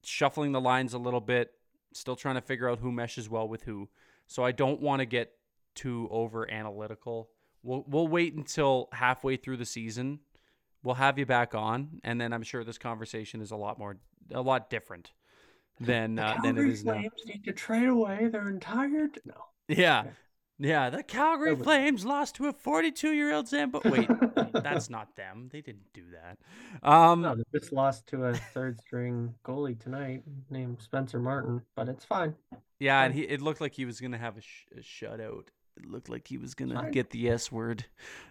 shuffling 0.03 0.51
the 0.51 0.61
lines 0.61 0.93
a 0.93 0.97
little 0.97 1.21
bit, 1.21 1.53
still 1.93 2.15
trying 2.15 2.35
to 2.35 2.41
figure 2.41 2.69
out 2.69 2.79
who 2.79 2.91
meshes 2.91 3.29
well 3.29 3.47
with 3.47 3.63
who. 3.63 3.89
So 4.29 4.45
I 4.45 4.51
don't 4.51 4.79
want 4.79 4.99
to 4.99 5.07
get 5.07 5.31
too 5.73 6.07
over 6.11 6.49
analytical. 6.49 7.31
We'll 7.63 7.83
we'll 7.87 8.07
wait 8.07 8.35
until 8.35 8.87
halfway 8.93 9.37
through 9.37 9.57
the 9.57 9.65
season. 9.65 10.19
We'll 10.83 10.95
have 10.95 11.17
you 11.17 11.25
back 11.25 11.55
on, 11.55 11.99
and 12.03 12.21
then 12.21 12.31
I'm 12.31 12.43
sure 12.43 12.63
this 12.63 12.77
conversation 12.77 13.41
is 13.41 13.51
a 13.51 13.55
lot 13.55 13.79
more, 13.79 13.97
a 14.31 14.41
lot 14.41 14.69
different 14.69 15.11
than 15.79 16.19
uh, 16.19 16.37
than 16.43 16.59
it 16.59 16.69
is 16.69 16.85
now. 16.85 17.01
Need 17.25 17.43
to 17.43 17.51
trade 17.53 17.89
away 17.89 18.27
their 18.27 18.47
entire 18.49 19.09
no. 19.25 19.33
Yeah, 19.67 20.05
yeah, 20.59 20.89
the 20.89 21.03
Calgary 21.03 21.55
Flames 21.55 22.05
lost 22.05 22.35
to 22.35 22.47
a 22.47 22.53
42 22.53 23.13
year 23.13 23.33
old 23.33 23.47
Zambo. 23.47 23.83
Wait, 23.89 24.09
that's 24.63 24.89
not 24.89 25.15
them. 25.15 25.49
They 25.51 25.61
didn't 25.61 25.91
do 25.93 26.03
that. 26.11 26.37
Um, 26.87 27.21
no, 27.21 27.35
they 27.35 27.43
just 27.57 27.71
lost 27.71 28.07
to 28.07 28.25
a 28.25 28.33
third 28.33 28.79
string 28.81 29.33
goalie 29.45 29.79
tonight 29.79 30.23
named 30.49 30.81
Spencer 30.81 31.19
Martin, 31.19 31.61
but 31.75 31.87
it's 31.87 32.03
fine. 32.03 32.35
Yeah, 32.79 33.01
and 33.03 33.13
he 33.13 33.21
it 33.21 33.41
looked 33.41 33.61
like 33.61 33.73
he 33.73 33.85
was 33.85 34.01
gonna 34.01 34.17
have 34.17 34.37
a, 34.37 34.41
sh- 34.41 34.65
a 34.77 34.81
shutout. 34.81 35.47
It 35.77 35.85
looked 35.89 36.09
like 36.09 36.27
he 36.27 36.37
was 36.37 36.55
gonna 36.55 36.91
get 36.91 37.11
the 37.11 37.29
S 37.29 37.51
word. 37.51 37.85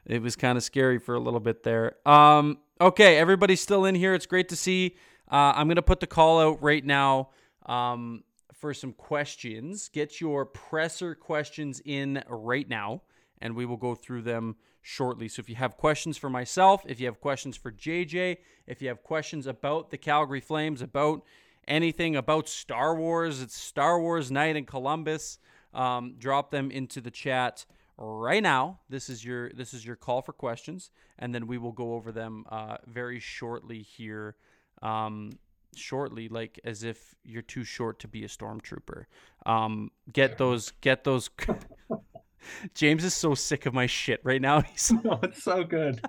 It 0.05 0.21
was 0.21 0.37
kind 0.37 0.59
of 0.59 0.65
scary 0.65 0.99
for 0.99 1.15
a 1.15 1.21
little 1.21 1.41
bit 1.41 1.63
there. 1.63 1.97
Um, 2.07 2.59
okay, 2.79 3.17
everybody's 3.17 3.61
still 3.63 3.87
in 3.87 3.95
here. 3.95 4.13
It's 4.15 4.27
great 4.27 4.51
to 4.51 4.57
see. 4.57 4.97
Uh, 5.31 5.53
I'm 5.57 5.67
gonna 5.69 5.83
put 5.83 6.01
the 6.01 6.07
call 6.07 6.41
out 6.41 6.63
right 6.63 6.85
now. 6.85 7.31
Um, 7.65 8.23
for 8.59 8.75
some 8.75 8.93
questions. 8.93 9.89
Get 9.89 10.21
your 10.21 10.45
presser 10.45 11.15
questions 11.15 11.81
in 11.85 12.23
right 12.29 12.69
now, 12.69 13.03
and 13.41 13.55
we 13.55 13.65
will 13.65 13.77
go 13.77 13.95
through 13.95 14.23
them 14.23 14.57
shortly. 14.83 15.29
So 15.29 15.41
if 15.41 15.49
you 15.49 15.57
have 15.57 15.77
questions 15.77 16.17
for 16.17 16.31
myself, 16.31 16.83
if 16.87 17.01
you 17.01 17.07
have 17.07 17.21
questions 17.21 17.57
for 17.57 17.71
JJ, 17.71 18.39
if 18.67 18.83
you 18.83 18.89
have 18.89 19.03
questions 19.03 19.47
about 19.47 19.91
the 19.91 19.99
Calgary 19.99 20.41
Flames, 20.41 20.83
about 20.83 21.23
anything 21.67 22.17
about 22.17 22.49
Star 22.49 22.95
Wars, 22.95 23.43
it's 23.43 23.57
Star 23.57 24.01
Wars 24.01 24.31
night 24.31 24.57
in 24.57 24.65
Columbus. 24.65 25.39
Um, 25.75 26.15
drop 26.19 26.51
them 26.51 26.71
into 26.71 27.01
the 27.01 27.11
chat 27.11 27.67
right 27.99 28.43
now. 28.43 28.81
This 28.89 29.09
is 29.09 29.25
your 29.25 29.51
this 29.51 29.75
is 29.75 29.85
your 29.85 29.97
call 29.97 30.23
for 30.23 30.33
questions, 30.33 30.91
and 31.19 31.35
then 31.35 31.47
we 31.47 31.59
will 31.59 31.73
go 31.73 31.95
over 31.95 32.11
them 32.11 32.45
uh, 32.49 32.79
very 32.87 33.21
shortly 33.21 33.83
here. 33.83 34.37
Um, 34.81 35.33
shortly, 35.75 36.29
like 36.29 36.61
as 36.65 36.83
if 36.83 37.15
you're 37.25 37.43
too 37.43 37.65
short 37.65 37.99
to 38.01 38.09
be 38.09 38.25
a 38.25 38.29
stormtrooper. 38.29 39.05
Um, 39.47 39.91
get 40.13 40.39
those, 40.39 40.73
get 40.81 41.05
those. 41.05 41.31
James 42.75 43.05
is 43.05 43.15
so 43.15 43.35
sick 43.35 43.67
of 43.67 43.75
my 43.75 43.87
shit 43.87 44.21
right 44.23 44.41
now. 44.41 44.61
He's 44.73 44.93
oh, 45.05 45.19
it's 45.23 45.43
so 45.43 45.65
good. 45.65 46.01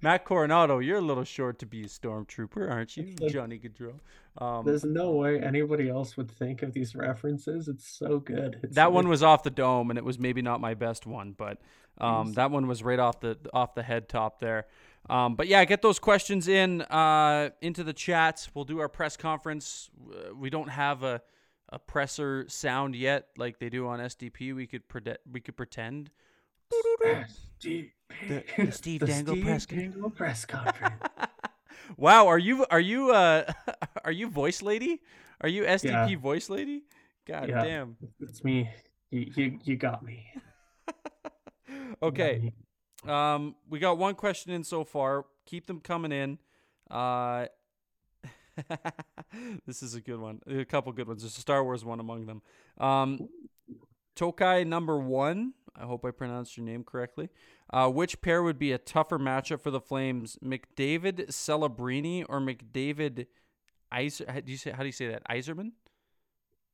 Matt 0.00 0.24
Coronato, 0.24 0.84
you're 0.84 0.98
a 0.98 1.02
little 1.02 1.24
short 1.24 1.58
to 1.60 1.66
be 1.66 1.82
a 1.82 1.86
stormtrooper, 1.86 2.70
aren't 2.70 2.96
you, 2.96 3.14
Johnny 3.28 3.58
Gaudreau? 3.58 3.94
Um, 4.38 4.64
There's 4.64 4.84
no 4.84 5.10
way 5.10 5.40
anybody 5.40 5.90
else 5.90 6.16
would 6.16 6.30
think 6.30 6.62
of 6.62 6.72
these 6.72 6.94
references. 6.94 7.68
It's 7.68 7.86
so 7.86 8.18
good. 8.18 8.60
It's 8.62 8.76
that 8.76 8.92
one 8.92 9.08
was 9.08 9.22
off 9.22 9.42
the 9.42 9.50
dome, 9.50 9.90
and 9.90 9.98
it 9.98 10.04
was 10.04 10.18
maybe 10.18 10.40
not 10.40 10.60
my 10.60 10.74
best 10.74 11.06
one, 11.06 11.34
but 11.36 11.58
um, 11.98 12.32
that 12.34 12.50
one 12.50 12.66
was 12.66 12.82
right 12.82 12.98
off 12.98 13.20
the 13.20 13.36
off 13.52 13.74
the 13.74 13.82
head 13.82 14.08
top 14.08 14.40
there. 14.40 14.66
Um, 15.10 15.34
but 15.34 15.48
yeah, 15.48 15.64
get 15.64 15.82
those 15.82 15.98
questions 15.98 16.48
in 16.48 16.82
uh, 16.82 17.50
into 17.60 17.82
the 17.84 17.92
chats. 17.92 18.48
We'll 18.54 18.64
do 18.64 18.78
our 18.78 18.88
press 18.88 19.16
conference. 19.16 19.90
We 20.36 20.48
don't 20.48 20.68
have 20.68 21.02
a, 21.02 21.22
a 21.70 21.78
presser 21.78 22.44
sound 22.48 22.94
yet, 22.94 23.28
like 23.36 23.58
they 23.58 23.68
do 23.68 23.88
on 23.88 23.98
SDP. 23.98 24.54
We 24.54 24.66
could 24.66 24.88
pre- 24.88 25.16
we 25.30 25.40
could 25.40 25.56
pretend. 25.56 26.10
The, 26.70 28.42
the 28.56 28.72
Steve 28.72 29.00
the 29.00 29.06
Dangle 29.06 29.34
Steve 29.34 29.44
press, 29.44 29.66
Dangle 29.66 30.10
press 30.10 30.44
conference. 30.44 31.02
wow, 31.96 32.26
are 32.26 32.38
you 32.38 32.64
are 32.70 32.80
you 32.80 33.10
uh 33.10 33.44
are 34.04 34.12
you 34.12 34.28
voice 34.28 34.62
lady? 34.62 35.00
Are 35.40 35.48
you 35.48 35.64
SDP 35.64 36.10
yeah. 36.10 36.16
voice 36.16 36.48
lady? 36.48 36.84
God 37.26 37.48
yeah, 37.48 37.64
damn, 37.64 37.96
it's 38.20 38.42
me. 38.44 38.70
You 39.10 39.32
you, 39.34 39.58
you 39.64 39.76
got 39.76 40.02
me. 40.02 40.26
okay. 42.02 42.52
Um, 43.06 43.56
we 43.68 43.78
got 43.78 43.98
one 43.98 44.14
question 44.14 44.52
in 44.52 44.64
so 44.64 44.84
far. 44.84 45.26
Keep 45.46 45.66
them 45.66 45.80
coming 45.80 46.12
in. 46.12 46.38
Uh, 46.90 47.46
this 49.66 49.82
is 49.82 49.94
a 49.94 50.00
good 50.00 50.20
one. 50.20 50.40
A 50.46 50.64
couple 50.64 50.92
good 50.92 51.08
ones. 51.08 51.22
There's 51.22 51.36
a 51.36 51.40
Star 51.40 51.64
Wars 51.64 51.84
one 51.84 52.00
among 52.00 52.26
them. 52.26 52.42
Um, 52.78 53.28
Tokai 54.14 54.64
number 54.64 54.98
one. 54.98 55.54
I 55.74 55.84
hope 55.84 56.04
I 56.04 56.10
pronounced 56.10 56.56
your 56.56 56.66
name 56.66 56.84
correctly. 56.84 57.30
Uh, 57.72 57.88
which 57.88 58.20
pair 58.20 58.42
would 58.42 58.58
be 58.58 58.72
a 58.72 58.78
tougher 58.78 59.18
matchup 59.18 59.62
for 59.62 59.70
the 59.70 59.80
Flames? 59.80 60.38
McDavid 60.44 61.28
Celebrini 61.28 62.24
or 62.28 62.40
McDavid 62.40 63.26
Iser? 63.90 64.26
How 64.28 64.40
do 64.40 64.52
you 64.52 64.58
say? 64.58 64.70
How 64.70 64.80
do 64.80 64.86
you 64.86 64.92
say 64.92 65.08
that? 65.08 65.22
Eiserman. 65.28 65.72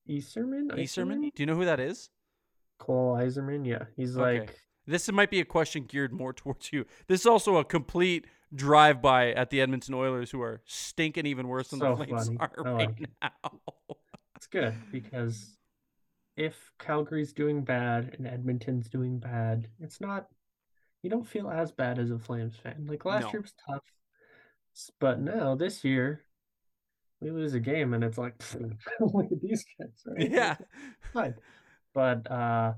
Eiserman. 0.08 0.70
Eiserman. 0.72 1.32
Do 1.32 1.42
you 1.42 1.46
know 1.46 1.54
who 1.54 1.64
that 1.64 1.78
is? 1.78 2.10
Cole 2.78 3.16
Eiserman. 3.16 3.64
Yeah, 3.64 3.84
he's 3.96 4.16
okay. 4.16 4.40
like 4.40 4.56
this 4.88 5.10
might 5.12 5.30
be 5.30 5.40
a 5.40 5.44
question 5.44 5.84
geared 5.84 6.12
more 6.12 6.32
towards 6.32 6.72
you. 6.72 6.86
This 7.06 7.20
is 7.20 7.26
also 7.26 7.56
a 7.56 7.64
complete 7.64 8.26
drive 8.54 9.02
by 9.02 9.32
at 9.32 9.50
the 9.50 9.60
Edmonton 9.60 9.94
Oilers, 9.94 10.30
who 10.30 10.40
are 10.40 10.62
stinking 10.64 11.26
even 11.26 11.46
worse 11.46 11.68
than 11.68 11.80
so 11.80 11.94
the 11.94 12.04
Flames 12.04 12.26
funny. 12.26 12.38
are 12.40 12.52
right 12.64 12.88
like 12.88 13.10
now. 13.22 13.30
It's 14.36 14.46
good 14.46 14.72
because 14.92 15.56
if 16.36 16.70
Calgary's 16.78 17.32
doing 17.32 17.64
bad 17.64 18.14
and 18.16 18.24
Edmonton's 18.24 18.88
doing 18.88 19.18
bad, 19.18 19.66
it's 19.80 20.00
not. 20.00 20.28
You 21.02 21.10
don't 21.10 21.26
feel 21.26 21.50
as 21.50 21.72
bad 21.72 21.98
as 21.98 22.12
a 22.12 22.20
Flames 22.20 22.54
fan. 22.54 22.86
Like 22.88 23.04
last 23.04 23.24
no. 23.24 23.32
year 23.32 23.40
was 23.40 23.54
tough, 23.68 23.82
but 25.00 25.20
now 25.20 25.56
this 25.56 25.82
year, 25.82 26.22
we 27.20 27.32
lose 27.32 27.54
a 27.54 27.60
game 27.60 27.94
and 27.94 28.04
it's 28.04 28.16
like, 28.16 28.40
look 29.00 29.26
at 29.32 29.40
these 29.42 29.64
guys, 29.76 29.88
right? 30.06 30.30
Yeah, 30.30 30.56
fine. 31.12 31.34
But 31.92 32.30
uh 32.30 32.74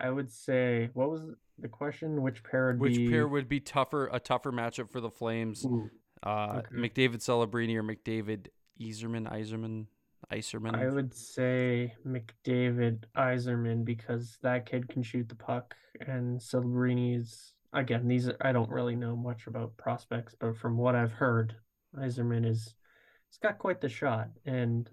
I 0.00 0.10
would 0.10 0.30
say 0.30 0.90
what 0.94 1.10
was 1.10 1.22
the 1.58 1.68
question? 1.68 2.22
Which 2.22 2.42
pair 2.44 2.68
would 2.68 2.80
Which 2.80 2.96
be... 2.96 3.08
pair 3.08 3.28
would 3.28 3.48
be 3.48 3.60
tougher 3.60 4.08
a 4.12 4.20
tougher 4.20 4.52
matchup 4.52 4.90
for 4.90 5.00
the 5.00 5.10
Flames? 5.10 5.64
Ooh, 5.64 5.90
uh, 6.22 6.60
okay. 6.60 6.76
McDavid 6.76 7.16
Celebrini 7.16 7.76
or 7.76 7.82
McDavid 7.82 8.48
Eiserman 8.80 9.30
Eiserman 9.32 9.86
Eiserman? 10.32 10.74
I 10.74 10.88
would 10.88 11.14
say 11.14 11.94
McDavid 12.06 13.04
Eiserman 13.16 13.84
because 13.84 14.38
that 14.42 14.66
kid 14.66 14.88
can 14.88 15.02
shoot 15.02 15.28
the 15.28 15.34
puck 15.34 15.74
and 16.06 16.38
Celebrini's 16.40 17.54
again 17.72 18.06
these 18.06 18.30
I 18.40 18.52
don't 18.52 18.70
really 18.70 18.96
know 18.96 19.16
much 19.16 19.46
about 19.46 19.76
prospects, 19.76 20.34
but 20.38 20.56
from 20.56 20.76
what 20.76 20.94
I've 20.94 21.12
heard, 21.12 21.56
Eiserman 21.96 22.46
is 22.46 22.74
he's 23.28 23.38
got 23.38 23.58
quite 23.58 23.80
the 23.80 23.88
shot 23.88 24.28
and 24.44 24.88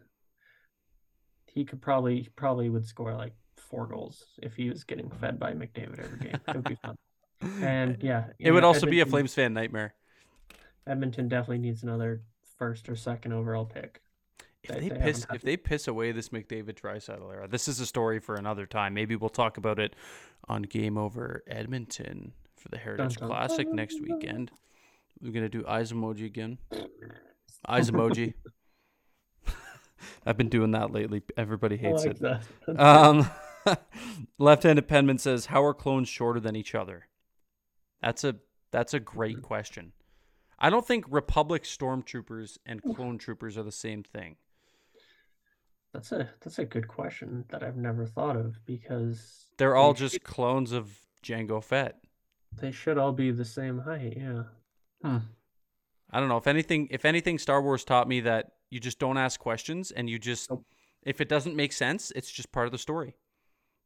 he 1.46 1.64
could 1.64 1.82
probably 1.82 2.30
probably 2.36 2.70
would 2.70 2.86
score 2.86 3.16
like 3.16 3.34
four 3.76 3.88
goals 3.88 4.24
if 4.42 4.56
he 4.56 4.70
was 4.70 4.84
getting 4.84 5.10
fed 5.10 5.40
by 5.40 5.54
McDavid 5.54 6.00
every 6.00 6.20
game. 6.20 6.40
It 6.48 6.56
would 6.56 6.64
be 6.64 6.76
fun. 6.76 6.96
And 7.62 8.02
yeah, 8.02 8.28
it 8.40 8.52
would 8.52 8.62
know, 8.62 8.68
also 8.68 8.88
Edmonton, 8.88 8.92
be 8.92 9.00
a 9.02 9.06
Flames 9.06 9.34
fan 9.34 9.54
nightmare. 9.54 9.94
Edmonton 10.88 11.28
definitely 11.28 11.60
needs 11.60 11.84
another 11.84 12.24
first 12.58 12.88
or 12.88 12.96
second 12.96 13.34
overall 13.34 13.66
pick. 13.66 14.02
If 14.64 14.70
they, 14.70 14.90
they 14.90 14.98
piss, 14.98 15.28
if 15.32 15.42
they 15.42 15.58
piss 15.58 15.88
away 15.88 16.12
this 16.14 16.30
McDavid 16.30 16.80
Draisaitl 16.80 17.32
era, 17.32 17.48
this 17.48 17.68
is 17.68 17.80
a 17.82 17.86
story 17.86 18.20
for 18.20 18.36
another 18.36 18.66
time. 18.66 18.94
Maybe 18.94 19.18
we'll 19.18 19.30
talk 19.30 19.58
about 19.58 19.80
it 19.80 19.96
on 20.48 20.64
Game 20.64 20.98
Over 20.98 21.44
Edmonton 21.46 22.32
for 22.56 22.70
the 22.70 22.78
Heritage 22.78 23.18
dun, 23.18 23.28
dun, 23.28 23.30
Classic 23.30 23.68
next 23.72 24.02
weekend. 24.02 24.50
We're 25.22 25.34
gonna 25.34 25.50
do 25.50 25.66
eyes 25.68 25.92
emoji 25.92 26.26
again. 26.26 26.58
Eyes 27.68 27.92
emoji. 27.92 28.34
I've 30.26 30.38
been 30.38 30.50
doing 30.50 30.72
that 30.72 30.92
lately. 30.92 31.22
Everybody 31.38 31.78
hates 31.78 32.06
like 32.06 32.22
it. 32.22 32.80
Um, 32.80 33.30
left-handed 34.38 34.88
penman 34.88 35.18
says, 35.18 35.48
"How 35.48 35.64
are 35.64 35.74
clones 35.74 36.10
shorter 36.10 36.40
than 36.40 36.56
each 36.56 36.76
other?" 36.76 37.08
That's 38.02 38.24
a 38.24 38.36
that's 38.72 38.94
a 38.94 39.00
great 39.00 39.42
question. 39.42 39.94
I 40.60 40.70
don't 40.70 40.86
think 40.88 41.06
Republic 41.10 41.64
stormtroopers 41.64 42.58
and 42.66 42.82
clone 42.82 43.18
troopers 43.18 43.58
are 43.58 43.64
the 43.64 43.72
same 43.72 44.04
thing. 44.04 44.38
That's 45.94 46.12
a 46.12 46.30
that's 46.42 46.60
a 46.60 46.66
good 46.66 46.88
question 46.88 47.46
that 47.50 47.64
I've 47.64 47.78
never 47.78 48.06
thought 48.06 48.36
of 48.36 48.64
because 48.66 49.46
They're 49.58 49.76
all 49.76 49.94
They 49.94 50.00
just 50.00 50.14
should- 50.16 50.24
clones 50.24 50.72
of 50.72 50.98
Jango 51.24 51.64
Fett. 51.64 51.98
they 52.58 52.72
should 52.72 52.98
all 52.98 53.12
be 53.14 53.32
the 53.32 53.46
same 53.46 53.80
height. 53.80 54.14
Yeah. 54.18 54.44
Hmm. 55.02 55.18
I 56.12 56.20
don't 56.20 56.30
know 56.30 56.38
if 56.38 56.48
anything. 56.48 56.88
If 56.92 57.04
anything, 57.06 57.40
Star 57.40 57.62
Wars 57.62 57.84
taught 57.84 58.08
me 58.08 58.22
that 58.22 58.52
you 58.70 58.80
just 58.80 59.00
don't 59.00 59.18
ask 59.18 59.40
questions, 59.40 59.92
and 59.92 60.10
you 60.10 60.18
just, 60.20 60.50
Nope. 60.50 60.66
if 61.04 61.20
it 61.20 61.28
doesn't 61.30 61.56
make 61.56 61.74
sense, 61.74 62.12
it's 62.16 62.32
just 62.32 62.52
part 62.52 62.66
of 62.68 62.72
the 62.72 62.78
story, 62.78 63.16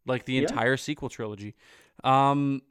like 0.06 0.26
the 0.26 0.34
Yeah. 0.34 0.42
entire 0.42 0.78
sequel 0.78 1.10
trilogy. 1.10 1.56
Um, 2.04 2.62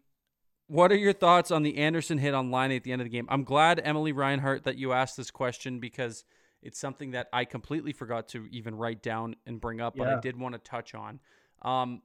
what 0.66 0.92
are 0.92 0.96
your 0.96 1.12
thoughts 1.12 1.50
on 1.50 1.62
the 1.62 1.76
Andersson 1.78 2.18
hit 2.18 2.34
on 2.34 2.50
Laine 2.50 2.72
at 2.72 2.82
the 2.84 2.92
end 2.92 3.00
of 3.00 3.06
the 3.06 3.10
game? 3.10 3.26
I'm 3.30 3.44
glad 3.44 3.80
Emily 3.82 4.12
Reinhart 4.12 4.64
that 4.64 4.76
you 4.76 4.92
asked 4.92 5.16
this 5.16 5.30
question 5.30 5.80
because 5.80 6.24
it's 6.62 6.78
something 6.78 7.12
that 7.12 7.28
I 7.32 7.44
completely 7.44 7.92
forgot 7.92 8.28
to 8.28 8.46
even 8.50 8.74
write 8.74 9.02
down 9.02 9.36
and 9.46 9.60
bring 9.60 9.80
up, 9.80 9.96
but 9.96 10.08
I 10.08 10.20
did 10.20 10.38
want 10.38 10.54
to 10.54 10.58
touch 10.58 10.94
on. 10.94 11.20
Um, 11.62 12.02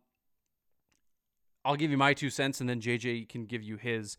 I'll 1.65 1.75
give 1.75 1.91
you 1.91 1.97
my 1.97 2.13
two 2.13 2.29
cents, 2.29 2.61
and 2.61 2.69
then 2.69 2.79
JJ 2.81 3.27
can 3.29 3.45
give 3.45 3.63
you 3.63 3.77
his. 3.77 4.17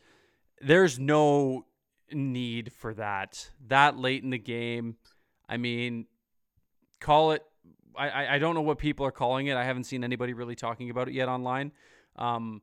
There's 0.60 0.98
no 0.98 1.66
need 2.12 2.72
for 2.72 2.94
that 2.94 3.50
that 3.68 3.98
late 3.98 4.22
in 4.22 4.30
the 4.30 4.38
game. 4.38 4.96
I 5.48 5.56
mean, 5.56 6.06
call 7.00 7.32
it. 7.32 7.42
I, 7.96 8.34
I 8.34 8.38
don't 8.38 8.54
know 8.54 8.62
what 8.62 8.78
people 8.78 9.06
are 9.06 9.12
calling 9.12 9.46
it. 9.46 9.56
I 9.56 9.64
haven't 9.64 9.84
seen 9.84 10.04
anybody 10.04 10.32
really 10.32 10.54
talking 10.54 10.90
about 10.90 11.08
it 11.08 11.14
yet 11.14 11.28
online. 11.28 11.72
Um, 12.16 12.62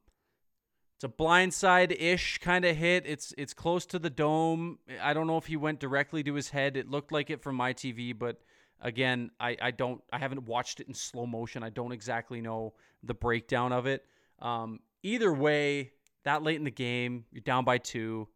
it's 0.96 1.04
a 1.04 1.10
blindside 1.10 1.96
ish 2.00 2.38
kind 2.38 2.64
of 2.64 2.76
hit. 2.76 3.06
It's 3.08 3.34
it's 3.36 3.56
close 3.56 3.88
to 3.88 3.98
the 3.98 4.10
dome. 4.10 4.78
I 5.02 5.14
don't 5.14 5.26
know 5.26 5.38
if 5.38 5.48
he 5.48 5.58
went 5.58 5.80
directly 5.80 6.22
to 6.24 6.36
his 6.36 6.50
head. 6.50 6.78
It 6.78 6.90
looked 6.90 7.12
like 7.12 7.32
it 7.32 7.42
from 7.42 7.56
my 7.56 7.74
TV, 7.74 8.18
but 8.18 8.40
again, 8.80 9.32
I, 9.40 9.58
I 9.60 9.72
don't 9.72 10.04
I 10.14 10.20
haven't 10.20 10.44
watched 10.44 10.80
it 10.80 10.88
in 10.88 10.94
slow 10.94 11.26
motion. 11.26 11.64
I 11.64 11.70
don't 11.70 11.92
exactly 11.92 12.40
know 12.40 12.74
the 13.02 13.16
breakdown 13.16 13.72
of 13.72 13.88
it. 13.88 14.06
Um, 14.40 14.80
either 15.02 15.34
way, 15.34 15.92
that 16.24 16.44
late 16.44 16.58
in 16.58 16.66
the 16.66 16.70
game, 16.70 17.26
you're 17.32 17.42
down 17.42 17.66
by 17.66 17.80
two. 17.80 18.28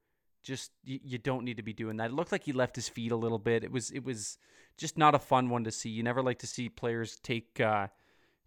Just 0.41 0.71
you, 0.83 0.99
you 1.03 1.17
don't 1.19 1.43
need 1.43 1.57
to 1.57 1.63
be 1.63 1.73
doing 1.73 1.97
that. 1.97 2.09
It 2.09 2.13
looked 2.13 2.31
like 2.31 2.45
he 2.45 2.51
left 2.51 2.75
his 2.75 2.89
feet 2.89 3.11
a 3.11 3.15
little 3.15 3.37
bit. 3.37 3.63
It 3.63 3.71
was 3.71 3.91
it 3.91 4.03
was 4.03 4.39
just 4.77 4.97
not 4.97 5.15
a 5.15 5.19
fun 5.19 5.49
one 5.49 5.63
to 5.63 5.71
see. 5.71 5.89
You 5.89 6.03
never 6.03 6.21
like 6.21 6.39
to 6.39 6.47
see 6.47 6.69
players 6.69 7.17
take 7.21 7.59
uh, 7.59 7.87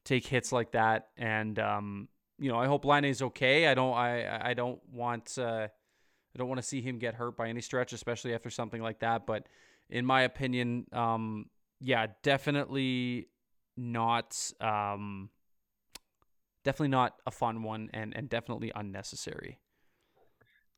take 0.05 0.27
hits 0.27 0.53
like 0.53 0.73
that. 0.73 1.09
And 1.17 1.59
um, 1.59 2.09
you 2.38 2.51
know, 2.51 2.59
I 2.59 2.67
hope 2.67 2.85
Laine 2.85 3.05
is 3.05 3.23
okay. 3.23 3.67
I 3.67 3.75
don't 3.75 3.95
I 3.95 4.51
I 4.51 4.55
don't 4.55 4.81
want 4.93 5.37
uh, 5.38 5.69
I 5.69 6.38
don't 6.38 6.49
want 6.49 6.61
to 6.61 6.67
see 6.67 6.81
him 6.81 6.99
get 6.99 7.14
hurt 7.14 7.37
by 7.37 7.49
any 7.49 7.61
stretch, 7.61 7.93
especially 7.93 8.35
after 8.35 8.51
something 8.51 8.83
like 8.83 9.01
that. 9.01 9.27
But 9.27 9.47
in 9.91 10.05
my 10.05 10.23
opinion, 10.23 10.87
um, 10.93 11.47
yeah, 11.81 12.07
definitely 12.23 13.29
not 13.77 14.53
um, 14.61 15.31
definitely 16.64 16.88
not 16.88 17.17
a 17.27 17.31
fun 17.31 17.62
one, 17.62 17.91
and 17.93 18.14
and 18.17 18.29
definitely 18.29 18.73
unnecessary. 18.75 19.59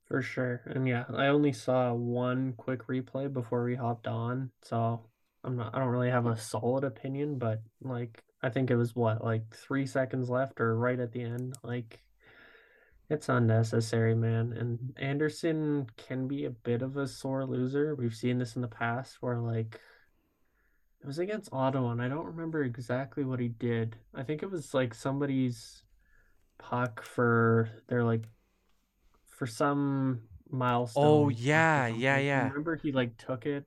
For 0.07 0.23
sure. 0.23 0.63
And 0.67 0.89
yeah, 0.89 1.05
I 1.15 1.29
only 1.29 1.53
saw 1.53 1.93
one 1.93 2.55
quick 2.57 2.89
replay 2.89 3.33
before 3.33 3.63
we 3.63 3.77
hopped 3.77 4.09
on, 4.09 4.51
so 4.61 5.03
I'm 5.45 5.57
not 5.57 5.75
I 5.75 5.79
don't 5.79 5.89
really 5.89 6.11
have 6.11 6.27
a 6.27 6.37
solid 6.37 6.85
opinion, 6.85 7.39
but 7.39 7.63
like 7.83 8.23
I 8.43 8.49
think 8.49 8.71
it 8.71 8.77
was 8.77 8.97
what, 8.97 9.23
like 9.25 9.55
three 9.55 9.87
seconds 9.87 10.31
left 10.31 10.61
or 10.61 10.77
right 10.77 10.99
at 10.99 11.13
the 11.13 11.23
end. 11.23 11.55
Like 11.63 12.01
it's 13.09 13.29
unnecessary, 13.29 14.15
man. 14.15 14.53
And 14.53 14.95
Andersson 14.97 15.89
can 15.97 16.29
be 16.29 16.45
a 16.45 16.51
bit 16.51 16.81
of 16.81 16.97
a 16.97 17.09
sore 17.09 17.45
loser. 17.45 17.95
We've 17.95 18.15
seen 18.15 18.39
this 18.39 18.55
in 18.57 18.63
the 18.63 18.69
past 18.69 19.19
where 19.21 19.39
like 19.39 19.81
it 21.01 21.07
was 21.07 21.19
against 21.19 21.53
Ottawa, 21.53 21.93
and 21.93 22.03
I 22.03 22.09
don't 22.09 22.27
remember 22.27 22.63
exactly 22.63 23.25
what 23.25 23.41
he 23.41 23.49
did. 23.49 23.97
I 24.15 24.23
think 24.23 24.43
it 24.43 24.51
was 24.51 24.75
like 24.75 24.95
somebody's 24.95 25.83
puck 26.59 27.03
for 27.03 27.71
their 27.89 28.05
like 28.05 28.25
for 29.27 29.47
some 29.47 30.21
milestone. 30.51 31.05
Oh, 31.05 31.25
or 31.25 31.33
yeah, 31.33 31.87
yeah, 31.87 32.17
I 32.17 32.19
yeah. 32.19 32.49
Remember 32.49 32.77
he 32.77 32.93
like 32.93 33.17
took 33.17 33.47
it. 33.47 33.65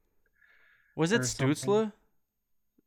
Was 0.96 1.12
it 1.12 1.26
something. 1.26 1.92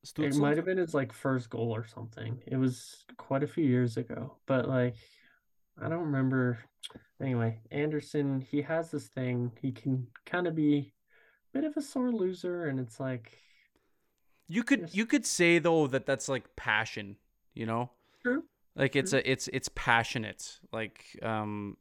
Stützle? 0.04 0.24
It 0.24 0.36
might 0.36 0.56
have 0.56 0.66
been 0.66 0.78
his 0.78 0.94
like 0.94 1.12
first 1.12 1.50
goal 1.50 1.74
or 1.74 1.84
something. 1.84 2.40
It 2.46 2.56
was 2.56 3.04
quite 3.16 3.42
a 3.42 3.46
few 3.48 3.64
years 3.64 3.96
ago, 3.96 4.36
but 4.46 4.68
like 4.68 4.96
I 5.80 5.88
don't 5.88 6.04
remember. 6.04 6.58
Anyway, 7.20 7.58
Andersson, 7.70 8.40
he 8.40 8.62
has 8.62 8.90
this 8.90 9.08
thing. 9.08 9.50
He 9.60 9.72
can 9.72 10.06
kind 10.24 10.46
of 10.46 10.54
be 10.54 10.92
a 11.54 11.58
bit 11.58 11.64
of 11.64 11.76
a 11.76 11.82
sore 11.82 12.12
loser, 12.12 12.66
and 12.66 12.78
it's 12.78 13.00
like 13.00 13.32
You 14.48 14.62
could 14.62 14.82
Yes. 14.82 14.94
you 14.94 15.06
could 15.06 15.26
say 15.26 15.58
though 15.58 15.86
that 15.88 16.06
that's 16.06 16.28
like 16.28 16.54
passion, 16.56 17.16
you 17.54 17.66
know? 17.66 17.90
true. 18.22 18.44
Like 18.76 18.94
it's 18.94 19.12
a 19.12 19.28
it's 19.28 19.48
it's 19.52 19.70
passionate. 19.74 20.60
Like 20.72 21.18
um 21.22 21.76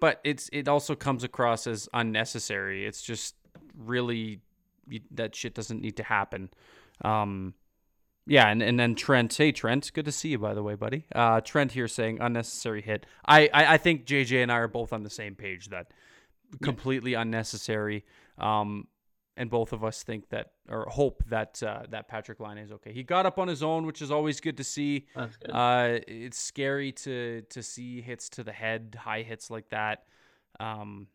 but 0.00 0.20
it's 0.22 0.48
it 0.52 0.68
also 0.68 0.94
comes 0.94 1.24
across 1.24 1.66
as 1.66 1.88
unnecessary. 1.92 2.86
It's 2.86 3.02
just 3.02 3.34
really 3.76 4.40
you, 4.88 5.00
that 5.12 5.34
shit 5.34 5.54
doesn't 5.54 5.80
need 5.80 5.96
to 5.96 6.02
happen. 6.02 6.50
Um 7.04 7.54
yeah, 8.26 8.48
and, 8.48 8.62
and 8.62 8.78
then 8.78 8.94
Trent, 8.94 9.34
hey 9.34 9.52
Trent, 9.52 9.90
good 9.94 10.04
to 10.04 10.12
see 10.12 10.28
you 10.28 10.38
by 10.38 10.54
the 10.54 10.62
way, 10.62 10.74
buddy. 10.74 11.06
Uh 11.14 11.40
Trent 11.40 11.72
here 11.72 11.88
saying 11.88 12.18
unnecessary 12.20 12.82
hit. 12.82 13.06
I 13.26 13.48
I, 13.52 13.74
I 13.74 13.78
think 13.78 14.06
JJ 14.06 14.42
and 14.42 14.52
I 14.52 14.56
are 14.56 14.68
both 14.68 14.92
on 14.92 15.02
the 15.02 15.10
same 15.10 15.34
page 15.34 15.68
that 15.68 15.92
completely 16.62 17.14
unnecessary. 17.14 18.04
Um 18.38 18.88
and 19.38 19.48
both 19.48 19.72
of 19.72 19.84
us 19.84 20.02
think 20.02 20.28
that 20.30 20.50
or 20.68 20.86
hope 20.90 21.22
that 21.28 21.62
uh, 21.62 21.84
that 21.90 22.10
Patrik 22.10 22.40
Laine 22.40 22.58
is 22.58 22.72
okay. 22.72 22.92
He 22.92 23.04
got 23.04 23.24
up 23.24 23.38
on 23.38 23.46
his 23.46 23.62
own, 23.62 23.86
which 23.86 24.02
is 24.02 24.10
always 24.10 24.40
good 24.40 24.56
to 24.56 24.64
see. 24.64 25.06
Good. 25.14 25.50
Uh, 25.50 26.00
it's 26.08 26.38
scary 26.38 26.92
to 26.92 27.42
to 27.50 27.62
see 27.62 28.00
hits 28.02 28.28
to 28.30 28.42
the 28.42 28.52
head, 28.52 28.98
high 29.00 29.22
hits 29.22 29.48
like 29.48 29.68
that. 29.70 30.04
Um, 30.58 31.06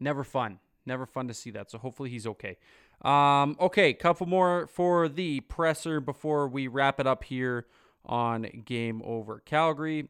never 0.00 0.24
fun. 0.24 0.58
Never 0.88 1.06
fun 1.06 1.28
to 1.28 1.34
see 1.34 1.50
that. 1.50 1.70
So 1.70 1.78
hopefully 1.78 2.10
he's 2.10 2.26
okay. 2.26 2.56
Um, 3.02 3.56
okay, 3.60 3.92
couple 3.92 4.26
more 4.26 4.66
for 4.66 5.08
the 5.08 5.40
presser 5.40 6.00
before 6.00 6.48
we 6.48 6.66
wrap 6.66 6.98
it 6.98 7.06
up 7.06 7.24
here 7.24 7.66
on 8.04 8.62
Game 8.64 9.02
Over 9.04 9.40
Calgary. 9.44 10.08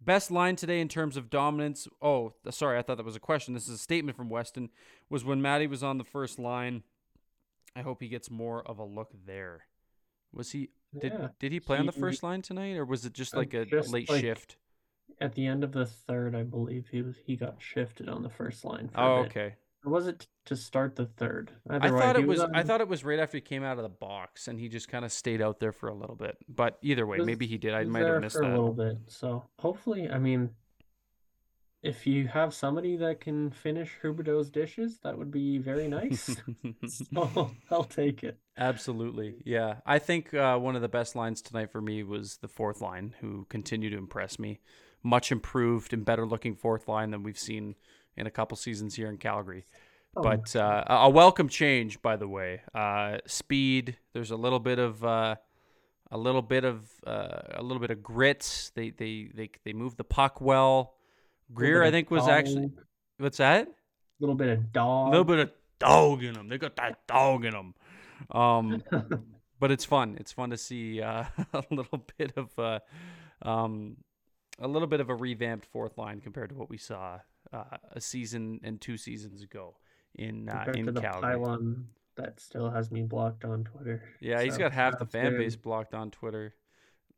Best 0.00 0.30
line 0.30 0.56
today 0.56 0.80
in 0.80 0.88
terms 0.88 1.16
of 1.16 1.30
dominance. 1.30 1.86
Oh, 2.02 2.32
sorry, 2.50 2.78
I 2.78 2.82
thought 2.82 2.96
that 2.96 3.06
was 3.06 3.16
a 3.16 3.20
question. 3.20 3.54
This 3.54 3.68
is 3.68 3.74
a 3.76 3.78
statement 3.78 4.16
from 4.16 4.28
Weston. 4.28 4.70
Was 5.08 5.24
when 5.24 5.40
Matty 5.40 5.66
was 5.66 5.82
on 5.82 5.98
the 5.98 6.04
first 6.04 6.38
line. 6.38 6.82
I 7.76 7.82
hope 7.82 8.02
he 8.02 8.08
gets 8.08 8.30
more 8.30 8.62
of 8.66 8.78
a 8.78 8.84
look 8.84 9.12
there. 9.26 9.66
Was 10.32 10.50
he? 10.52 10.70
Did 10.98 11.12
yeah. 11.12 11.28
did 11.38 11.52
he 11.52 11.60
play 11.60 11.78
on 11.78 11.86
the 11.86 11.92
he- 11.92 12.00
first 12.00 12.22
line 12.22 12.42
tonight, 12.42 12.76
or 12.76 12.84
was 12.84 13.04
it 13.04 13.12
just 13.12 13.34
Uh, 13.34 13.38
like 13.38 13.54
a 13.54 13.64
just 13.64 13.92
late 13.92 14.10
like 14.10 14.20
shift? 14.20 14.56
At 15.20 15.34
the 15.34 15.46
end 15.46 15.64
of 15.64 15.72
the 15.72 15.86
third, 15.86 16.34
I 16.34 16.42
believe 16.42 16.88
he 16.90 17.02
was 17.02 17.16
he 17.24 17.36
got 17.36 17.60
shifted 17.60 18.08
on 18.08 18.22
the 18.22 18.30
first 18.30 18.64
line. 18.64 18.90
Oh, 18.94 19.24
okay. 19.24 19.54
Or 19.84 19.92
was 19.92 20.06
it 20.08 20.26
to 20.46 20.56
start 20.56 20.96
the 20.96 21.06
third? 21.06 21.52
I 21.70 21.76
Either 21.76 21.94
way, 21.94 22.00
thought 22.00 22.16
he 22.16 22.22
it 22.22 22.28
was. 22.28 22.40
I 22.40 22.46
on- 22.60 22.66
thought 22.66 22.80
it 22.80 22.88
was 22.88 23.04
right 23.04 23.18
after 23.20 23.36
he 23.36 23.40
came 23.40 23.62
out 23.62 23.76
of 23.76 23.84
the 23.84 23.88
box, 23.88 24.48
and 24.48 24.58
he 24.58 24.68
just 24.68 24.88
kind 24.88 25.04
of 25.04 25.12
stayed 25.12 25.40
out 25.40 25.60
there 25.60 25.72
for 25.72 25.88
a 25.88 25.94
little 25.94 26.16
bit. 26.16 26.36
But 26.48 26.78
either 26.82 27.06
way, 27.06 27.18
was- 27.18 27.26
maybe 27.26 27.46
he 27.46 27.58
did. 27.58 27.74
I 27.74 27.84
might 27.84 28.04
have 28.04 28.20
missed 28.20 28.36
for 28.36 28.42
a 28.42 28.46
that. 28.46 28.50
little 28.50 28.72
bit. 28.72 28.98
So 29.06 29.44
hopefully, 29.60 30.10
I 30.10 30.18
mean, 30.18 30.50
if 31.80 32.08
you 32.08 32.26
have 32.26 32.52
somebody 32.54 32.96
that 32.96 33.20
can 33.20 33.50
finish 33.52 33.92
Huberdeau's 34.02 34.50
dishes, 34.50 34.98
that 35.04 35.16
would 35.16 35.30
be 35.30 35.58
very 35.58 35.86
nice. 35.86 36.28
so 36.88 37.52
I'll 37.70 37.84
take 37.84 38.24
it. 38.24 38.36
Absolutely, 38.56 39.36
yeah. 39.44 39.76
I 39.86 40.00
think 40.00 40.34
uh, 40.34 40.58
one 40.58 40.74
of 40.74 40.82
the 40.82 40.88
best 40.88 41.14
lines 41.14 41.40
tonight 41.40 41.70
for 41.70 41.80
me 41.80 42.02
was 42.02 42.38
the 42.38 42.48
fourth 42.48 42.80
line, 42.80 43.14
who 43.20 43.46
continue 43.48 43.90
to 43.90 43.96
impress 43.96 44.40
me. 44.40 44.58
Much 45.04 45.30
improved 45.30 45.92
and 45.92 46.04
better 46.04 46.26
looking 46.26 46.56
fourth 46.56 46.88
line 46.88 47.12
than 47.12 47.22
we've 47.22 47.38
seen 47.38 47.76
in 48.18 48.26
a 48.26 48.30
couple 48.30 48.56
seasons 48.56 48.94
here 48.94 49.08
in 49.08 49.16
Calgary. 49.16 49.64
Oh, 50.16 50.22
but 50.22 50.54
uh, 50.56 50.84
a 50.88 51.08
welcome 51.08 51.48
change, 51.48 52.02
by 52.02 52.16
the 52.16 52.28
way. 52.28 52.62
Uh, 52.74 53.18
speed. 53.26 53.96
There's 54.12 54.30
a 54.30 54.36
little 54.36 54.58
bit 54.58 54.78
of 54.78 55.04
uh, 55.04 55.36
a 56.10 56.18
little 56.18 56.42
bit 56.42 56.64
of 56.64 56.90
uh, 57.06 57.40
a 57.54 57.62
little 57.62 57.80
bit 57.80 57.90
of 57.90 58.02
grit. 58.02 58.70
They 58.74 58.90
they 58.90 59.30
they 59.34 59.50
they 59.64 59.72
move 59.72 59.96
the 59.96 60.04
puck 60.04 60.40
well. 60.40 60.94
Greer, 61.54 61.82
I 61.82 61.90
think, 61.90 62.10
was 62.10 62.28
actually 62.28 62.70
what's 63.18 63.38
that? 63.38 63.68
a 63.68 64.22
little 64.22 64.34
bit 64.34 64.48
of 64.48 64.72
dog. 64.72 65.08
A 65.08 65.10
dog. 65.10 65.10
little 65.12 65.24
bit 65.24 65.38
of 65.38 65.50
dog 65.78 66.24
in 66.24 66.34
them. 66.34 66.48
They 66.48 66.58
got 66.58 66.76
that 66.76 67.06
dog 67.06 67.44
in 67.44 67.52
them. 67.52 67.74
Um, 68.30 68.82
but 69.60 69.70
it's 69.70 69.84
fun. 69.84 70.16
It's 70.18 70.32
fun 70.32 70.50
to 70.50 70.56
see 70.56 71.00
uh, 71.00 71.24
a 71.52 71.64
little 71.70 72.04
bit 72.16 72.32
of 72.36 72.58
uh, 72.58 72.80
um, 73.42 73.96
a 74.58 74.66
little 74.66 74.88
bit 74.88 75.00
of 75.00 75.08
a 75.08 75.14
revamped 75.14 75.66
fourth 75.66 75.96
line 75.98 76.20
compared 76.20 76.50
to 76.50 76.56
what 76.56 76.68
we 76.68 76.78
saw 76.78 77.18
uh, 77.52 77.76
a 77.92 78.00
season 78.00 78.60
and 78.62 78.80
two 78.80 78.96
seasons 78.96 79.42
ago. 79.42 79.74
in 80.14 80.48
uh, 80.48 80.64
in 80.74 80.94
Calgary. 80.94 81.20
pylon 81.20 81.86
that 82.16 82.40
still 82.40 82.68
has 82.70 82.90
me 82.90 83.02
blocked 83.02 83.44
on 83.44 83.64
Twitter. 83.64 84.02
Yeah, 84.20 84.42
he's 84.42 84.58
got 84.58 84.72
half 84.72 84.98
the 84.98 85.06
fan 85.06 85.32
very- 85.32 85.44
base 85.44 85.56
blocked 85.56 85.94
on 85.94 86.10
Twitter. 86.10 86.54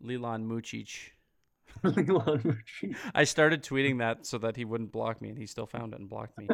Leland 0.00 0.46
Mucic. 0.50 1.10
Leland 1.82 2.42
Mucci. 2.42 2.96
I 3.14 3.24
started 3.24 3.62
tweeting 3.62 3.98
that 3.98 4.26
so 4.26 4.38
that 4.38 4.56
he 4.56 4.64
wouldn't 4.64 4.92
block 4.92 5.22
me, 5.22 5.28
and 5.28 5.38
he 5.38 5.46
still 5.46 5.66
found 5.66 5.92
it 5.92 6.00
and 6.00 6.08
blocked 6.08 6.36
me. 6.38 6.48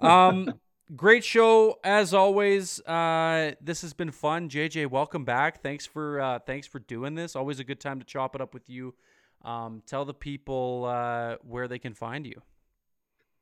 Um, 0.00 0.54
great 0.96 1.24
show 1.24 1.78
as 1.84 2.12
always. 2.14 2.80
Uh, 2.80 3.52
this 3.60 3.82
has 3.82 3.92
been 3.94 4.10
fun. 4.10 4.48
JJ, 4.48 4.90
welcome 4.90 5.24
back. 5.24 5.62
Thanks 5.62 5.86
for 5.86 6.20
uh, 6.20 6.38
thanks 6.40 6.66
for 6.66 6.80
doing 6.80 7.14
this. 7.14 7.34
Always 7.34 7.60
a 7.60 7.64
good 7.64 7.80
time 7.80 7.98
to 7.98 8.04
chop 8.04 8.34
it 8.34 8.40
up 8.40 8.52
with 8.54 8.68
you. 8.68 8.94
Um, 9.44 9.82
tell 9.86 10.04
the 10.04 10.14
people 10.14 10.84
uh, 10.86 11.36
where 11.42 11.68
they 11.68 11.78
can 11.78 11.94
find 11.94 12.26
you. 12.26 12.42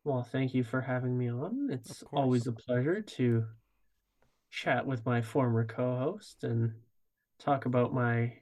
Well, 0.06 0.22
thank 0.22 0.54
you 0.54 0.62
for 0.62 0.80
having 0.80 1.18
me 1.18 1.28
on. 1.28 1.68
It's 1.68 2.04
always 2.12 2.46
a 2.46 2.52
pleasure 2.52 3.00
to 3.00 3.44
chat 4.52 4.86
with 4.86 5.04
my 5.04 5.20
former 5.20 5.64
co-host 5.64 6.44
and 6.44 6.74
talk 7.40 7.66
about 7.66 7.92
my 7.92 8.34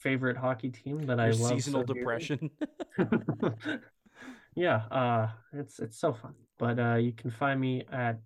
favorite 0.00 0.36
hockey 0.36 0.70
team 0.70 1.06
that 1.06 1.20
I 1.20 1.28
love 1.28 1.50
seasonal 1.50 1.86
so 1.86 1.94
depression. 1.94 2.50
yeah, 4.56 4.82
uh 4.90 5.28
it's 5.52 5.78
it's 5.78 6.00
so 6.00 6.12
fun. 6.12 6.34
But 6.58 6.80
uh 6.80 6.96
you 6.96 7.12
can 7.12 7.30
find 7.30 7.60
me 7.60 7.84
at 7.92 8.18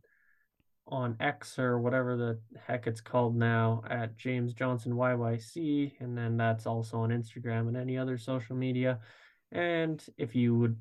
on 0.87 1.17
X 1.21 1.59
or 1.59 1.79
whatever 1.81 2.17
the 2.17 2.41
heck 2.67 2.87
it's 2.87 3.03
called 3.03 3.37
now 3.37 3.83
at 3.91 4.17
James 4.17 4.55
Johnson 4.55 4.95
YYC 4.95 6.01
and 6.01 6.17
then 6.17 6.39
that's 6.39 6.65
also 6.65 6.97
on 7.01 7.11
Instagram 7.11 7.69
and 7.69 7.77
any 7.77 7.99
other 7.99 8.17
social 8.17 8.57
media. 8.57 9.01
And 9.51 10.03
if 10.17 10.35
you 10.35 10.55
would 10.55 10.79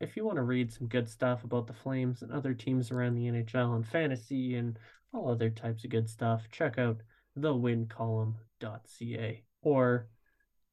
if 0.00 0.16
you 0.16 0.24
want 0.24 0.36
to 0.36 0.42
read 0.42 0.72
some 0.72 0.88
good 0.88 1.08
stuff 1.08 1.44
about 1.44 1.66
the 1.66 1.72
Flames 1.72 2.22
and 2.22 2.32
other 2.32 2.54
teams 2.54 2.90
around 2.90 3.14
the 3.14 3.26
NHL 3.26 3.76
and 3.76 3.86
fantasy 3.86 4.56
and 4.56 4.78
all 5.12 5.30
other 5.30 5.50
types 5.50 5.84
of 5.84 5.90
good 5.90 6.08
stuff, 6.08 6.42
check 6.50 6.78
out 6.78 6.96
thewincolumn.ca 7.38 9.42
or 9.62 10.08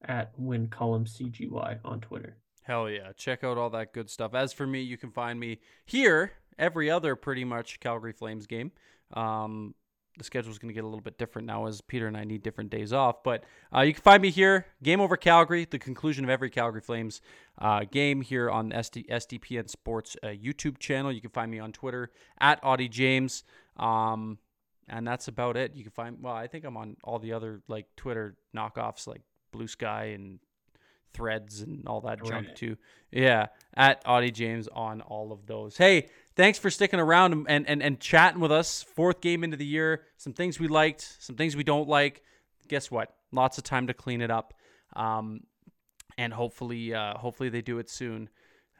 at 0.05 0.39
wincolumncgy 0.39 1.80
on 1.84 1.99
Twitter. 1.99 2.38
Hell 2.63 2.89
yeah. 2.89 3.11
Check 3.15 3.43
out 3.43 3.57
all 3.57 3.69
that 3.71 3.93
good 3.93 4.09
stuff. 4.09 4.34
As 4.34 4.53
for 4.53 4.67
me, 4.67 4.82
you 4.82 4.97
can 4.97 5.11
find 5.11 5.39
me 5.39 5.59
here 5.86 6.34
every 6.57 6.89
other 6.89 7.15
pretty 7.15 7.43
much 7.43 7.80
Calgary 7.80 8.13
Flames 8.13 8.47
game. 8.47 8.71
Um, 9.13 9.75
the 10.18 10.24
schedule 10.24 10.51
is 10.51 10.59
going 10.59 10.70
to 10.70 10.74
get 10.74 10.84
a 10.84 10.88
little 10.88 11.01
bit 11.01 11.18
different 11.18 11.47
now 11.47 11.68
as 11.68 11.82
Peter 11.82 12.07
and 12.07 12.18
I 12.18 12.24
need 12.24 12.43
different 12.43 12.70
days 12.70 12.93
off. 12.93 13.24
But 13.24 13.43
uh, 13.76 13.82
you 13.82 13.93
can 13.93 14.01
find 14.01 14.22
me 14.22 14.30
here, 14.30 14.68
Game 14.84 14.99
Over 15.01 15.18
Calgary, 15.18 15.65
the 15.70 15.80
conclusion 15.80 16.24
of 16.24 16.30
every 16.30 16.49
Calgary 16.49 16.82
Flames 16.82 17.22
uh, 17.59 17.86
game 17.89 18.22
here 18.22 18.49
on 18.49 18.72
SD, 18.72 19.07
SDPN 19.09 19.70
Sports 19.70 20.15
uh, 20.24 20.28
YouTube 20.28 20.78
channel. 20.80 21.11
You 21.11 21.22
can 21.22 21.30
find 21.30 21.51
me 21.51 21.59
on 21.59 21.72
Twitter 21.72 22.11
at 22.39 22.61
Auddie 22.63 22.89
James. 22.89 23.43
Um, 23.78 24.39
and 24.89 25.05
that's 25.07 25.28
about 25.28 25.57
it. 25.57 25.76
You 25.76 25.84
can 25.84 25.91
find, 25.91 26.18
well, 26.22 26.34
I 26.34 26.47
think 26.47 26.65
I'm 26.65 26.78
on 26.78 26.97
all 27.03 27.20
the 27.20 27.34
other 27.34 27.61
like 27.68 27.88
Twitter 27.95 28.38
knockoffs 28.55 29.07
like 29.07 29.22
Blue 29.51 29.68
Sky 29.68 30.05
and 30.15 30.39
threads 31.13 31.61
and 31.61 31.88
all 31.88 32.01
that 32.01 32.24
junk 32.24 32.55
too. 32.55 32.78
Yeah, 33.11 33.47
at 33.76 34.03
Auddie 34.05 34.34
James 34.34 34.68
on 34.68 35.01
all 35.01 35.32
of 35.32 35.45
those. 35.45 35.78
Hey, 35.78 36.09
thanks 36.38 36.59
for 36.59 36.69
sticking 36.69 36.99
around 36.99 37.33
and, 37.49 37.67
and, 37.67 37.83
and, 37.83 37.99
chatting 37.99 38.39
with 38.39 38.51
us. 38.51 38.83
Fourth 38.83 39.19
game 39.19 39.43
into 39.43 39.57
the 39.57 39.65
year. 39.65 40.03
Some 40.15 40.31
things 40.31 40.59
we 40.59 40.67
liked, 40.67 41.17
some 41.19 41.35
things 41.35 41.55
we 41.57 41.63
don't 41.63 41.89
like. 41.89 42.21
Guess 42.69 42.89
what? 42.89 43.13
Lots 43.33 43.57
of 43.57 43.65
time 43.65 43.88
to 43.88 43.93
clean 43.93 44.21
it 44.21 44.31
up. 44.31 44.53
Um, 44.95 45.41
and 46.17 46.31
hopefully, 46.31 46.93
uh, 46.93 47.17
hopefully 47.17 47.49
they 47.49 47.61
do 47.61 47.79
it 47.79 47.89
soon. 47.89 48.29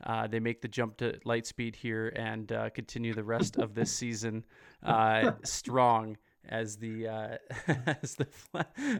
Uh, 0.04 0.28
they 0.28 0.40
make 0.40 0.62
the 0.62 0.68
jump 0.68 0.98
to 0.98 1.20
light 1.26 1.48
speed 1.48 1.76
here 1.76 2.10
and 2.16 2.52
uh, 2.52 2.70
continue 2.70 3.14
the 3.14 3.24
rest 3.24 3.58
of 3.58 3.74
this 3.74 3.92
season 3.92 4.46
uh, 4.84 5.32
strong 5.44 6.16
as 6.50 6.78
the 6.78 7.08
uh, 7.08 7.38
as 8.02 8.16
the 8.16 8.28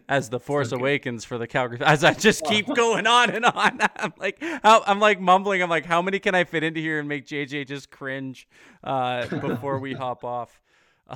as 0.08 0.30
the 0.30 0.40
Force 0.40 0.72
Okay. 0.72 0.80
Awakens 0.80 1.24
for 1.24 1.38
the 1.38 1.46
Calgary. 1.46 1.78
As 1.80 2.04
I 2.04 2.14
just 2.14 2.44
keep 2.44 2.66
going 2.74 3.06
on 3.06 3.30
and 3.30 3.44
on, 3.44 3.78
I'm 3.96 4.12
like 4.18 4.42
how, 4.62 4.82
I'm 4.86 5.00
like 5.00 5.20
mumbling. 5.20 5.62
I'm 5.62 5.70
like, 5.70 5.86
how 5.86 6.02
many 6.02 6.18
can 6.18 6.34
I 6.34 6.44
fit 6.44 6.62
into 6.62 6.80
here 6.80 6.98
and 6.98 7.08
make 7.08 7.26
JJ 7.26 7.66
just 7.68 7.90
cringe 7.90 8.48
uh, 8.84 9.26
before 9.26 9.78
we 9.78 9.94
hop 9.94 10.24
off? 10.24 10.60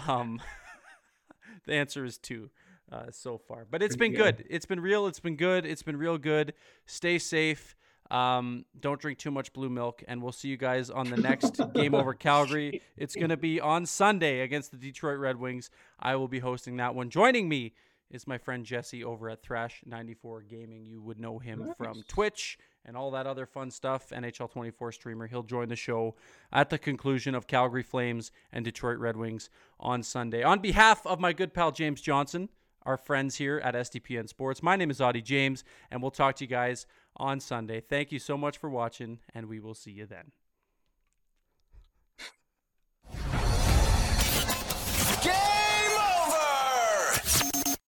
Um, 0.06 0.40
the 1.66 1.74
answer 1.74 2.04
is 2.04 2.18
two. 2.18 2.50
Uh, 2.90 3.10
so 3.10 3.38
far, 3.38 3.66
but 3.70 3.82
it's 3.82 3.96
been 3.96 4.12
good. 4.12 4.44
It's 4.50 4.66
been 4.66 4.80
real. 4.80 5.06
It's 5.06 5.20
been 5.20 5.36
good. 5.36 5.64
It's 5.64 5.82
been 5.82 5.96
real 5.96 6.18
good. 6.18 6.52
Stay 6.84 7.18
safe. 7.18 7.74
Um, 8.12 8.66
don't 8.78 9.00
drink 9.00 9.18
too 9.18 9.30
much 9.30 9.54
blue 9.54 9.70
milk, 9.70 10.04
and 10.06 10.22
we'll 10.22 10.32
see 10.32 10.48
you 10.48 10.58
guys 10.58 10.90
on 10.90 11.08
the 11.08 11.16
next 11.16 11.58
game 11.72 11.94
over 11.94 12.12
Calgary. 12.28 12.82
It's 12.94 13.16
going 13.16 13.30
to 13.30 13.38
be 13.38 13.58
on 13.58 13.86
Sunday 13.86 14.40
against 14.40 14.70
the 14.70 14.76
Detroit 14.76 15.18
Red 15.18 15.40
Wings. 15.40 15.70
I 15.98 16.16
will 16.16 16.28
be 16.28 16.40
hosting 16.40 16.76
that 16.76 16.94
one. 16.94 17.08
Joining 17.08 17.48
me 17.48 17.72
is 18.10 18.26
my 18.26 18.36
friend 18.36 18.66
Jesse 18.66 19.02
over 19.02 19.30
at 19.30 19.42
Thrash 19.42 19.82
94 19.86 20.42
Gaming. 20.42 20.84
You 20.84 21.00
would 21.00 21.18
know 21.18 21.38
him 21.38 21.72
from 21.78 22.02
Twitch 22.06 22.58
and 22.84 22.98
all 22.98 23.10
that 23.12 23.26
other 23.26 23.46
fun 23.46 23.70
stuff. 23.70 24.10
NHL 24.10 24.50
24 24.50 24.92
streamer. 24.92 25.26
He'll 25.26 25.42
join 25.42 25.68
the 25.68 25.76
show 25.76 26.14
at 26.52 26.68
the 26.68 26.78
conclusion 26.78 27.34
of 27.34 27.46
Calgary 27.46 27.82
Flames 27.82 28.30
and 28.52 28.62
Detroit 28.62 28.98
Red 28.98 29.16
Wings 29.16 29.48
on 29.80 30.02
Sunday. 30.02 30.42
On 30.42 30.58
behalf 30.58 31.06
of 31.06 31.18
my 31.18 31.32
good 31.32 31.54
pal 31.54 31.72
James 31.72 32.02
Johnson, 32.02 32.50
our 32.84 32.98
friends 32.98 33.36
here 33.36 33.58
at 33.64 33.74
SDPN 33.74 34.28
Sports, 34.28 34.62
my 34.62 34.76
name 34.76 34.90
is 34.90 35.00
Auddie 35.00 35.24
James, 35.24 35.64
and 35.90 36.02
we'll 36.02 36.10
talk 36.10 36.36
to 36.36 36.44
you 36.44 36.48
guys 36.48 36.86
on 37.16 37.40
Sunday. 37.40 37.80
Thank 37.80 38.12
you 38.12 38.18
so 38.18 38.36
much 38.36 38.58
for 38.58 38.70
watching, 38.70 39.20
and 39.34 39.48
we 39.48 39.60
will 39.60 39.74
see 39.74 39.90
you 39.90 40.06
then. 40.06 40.32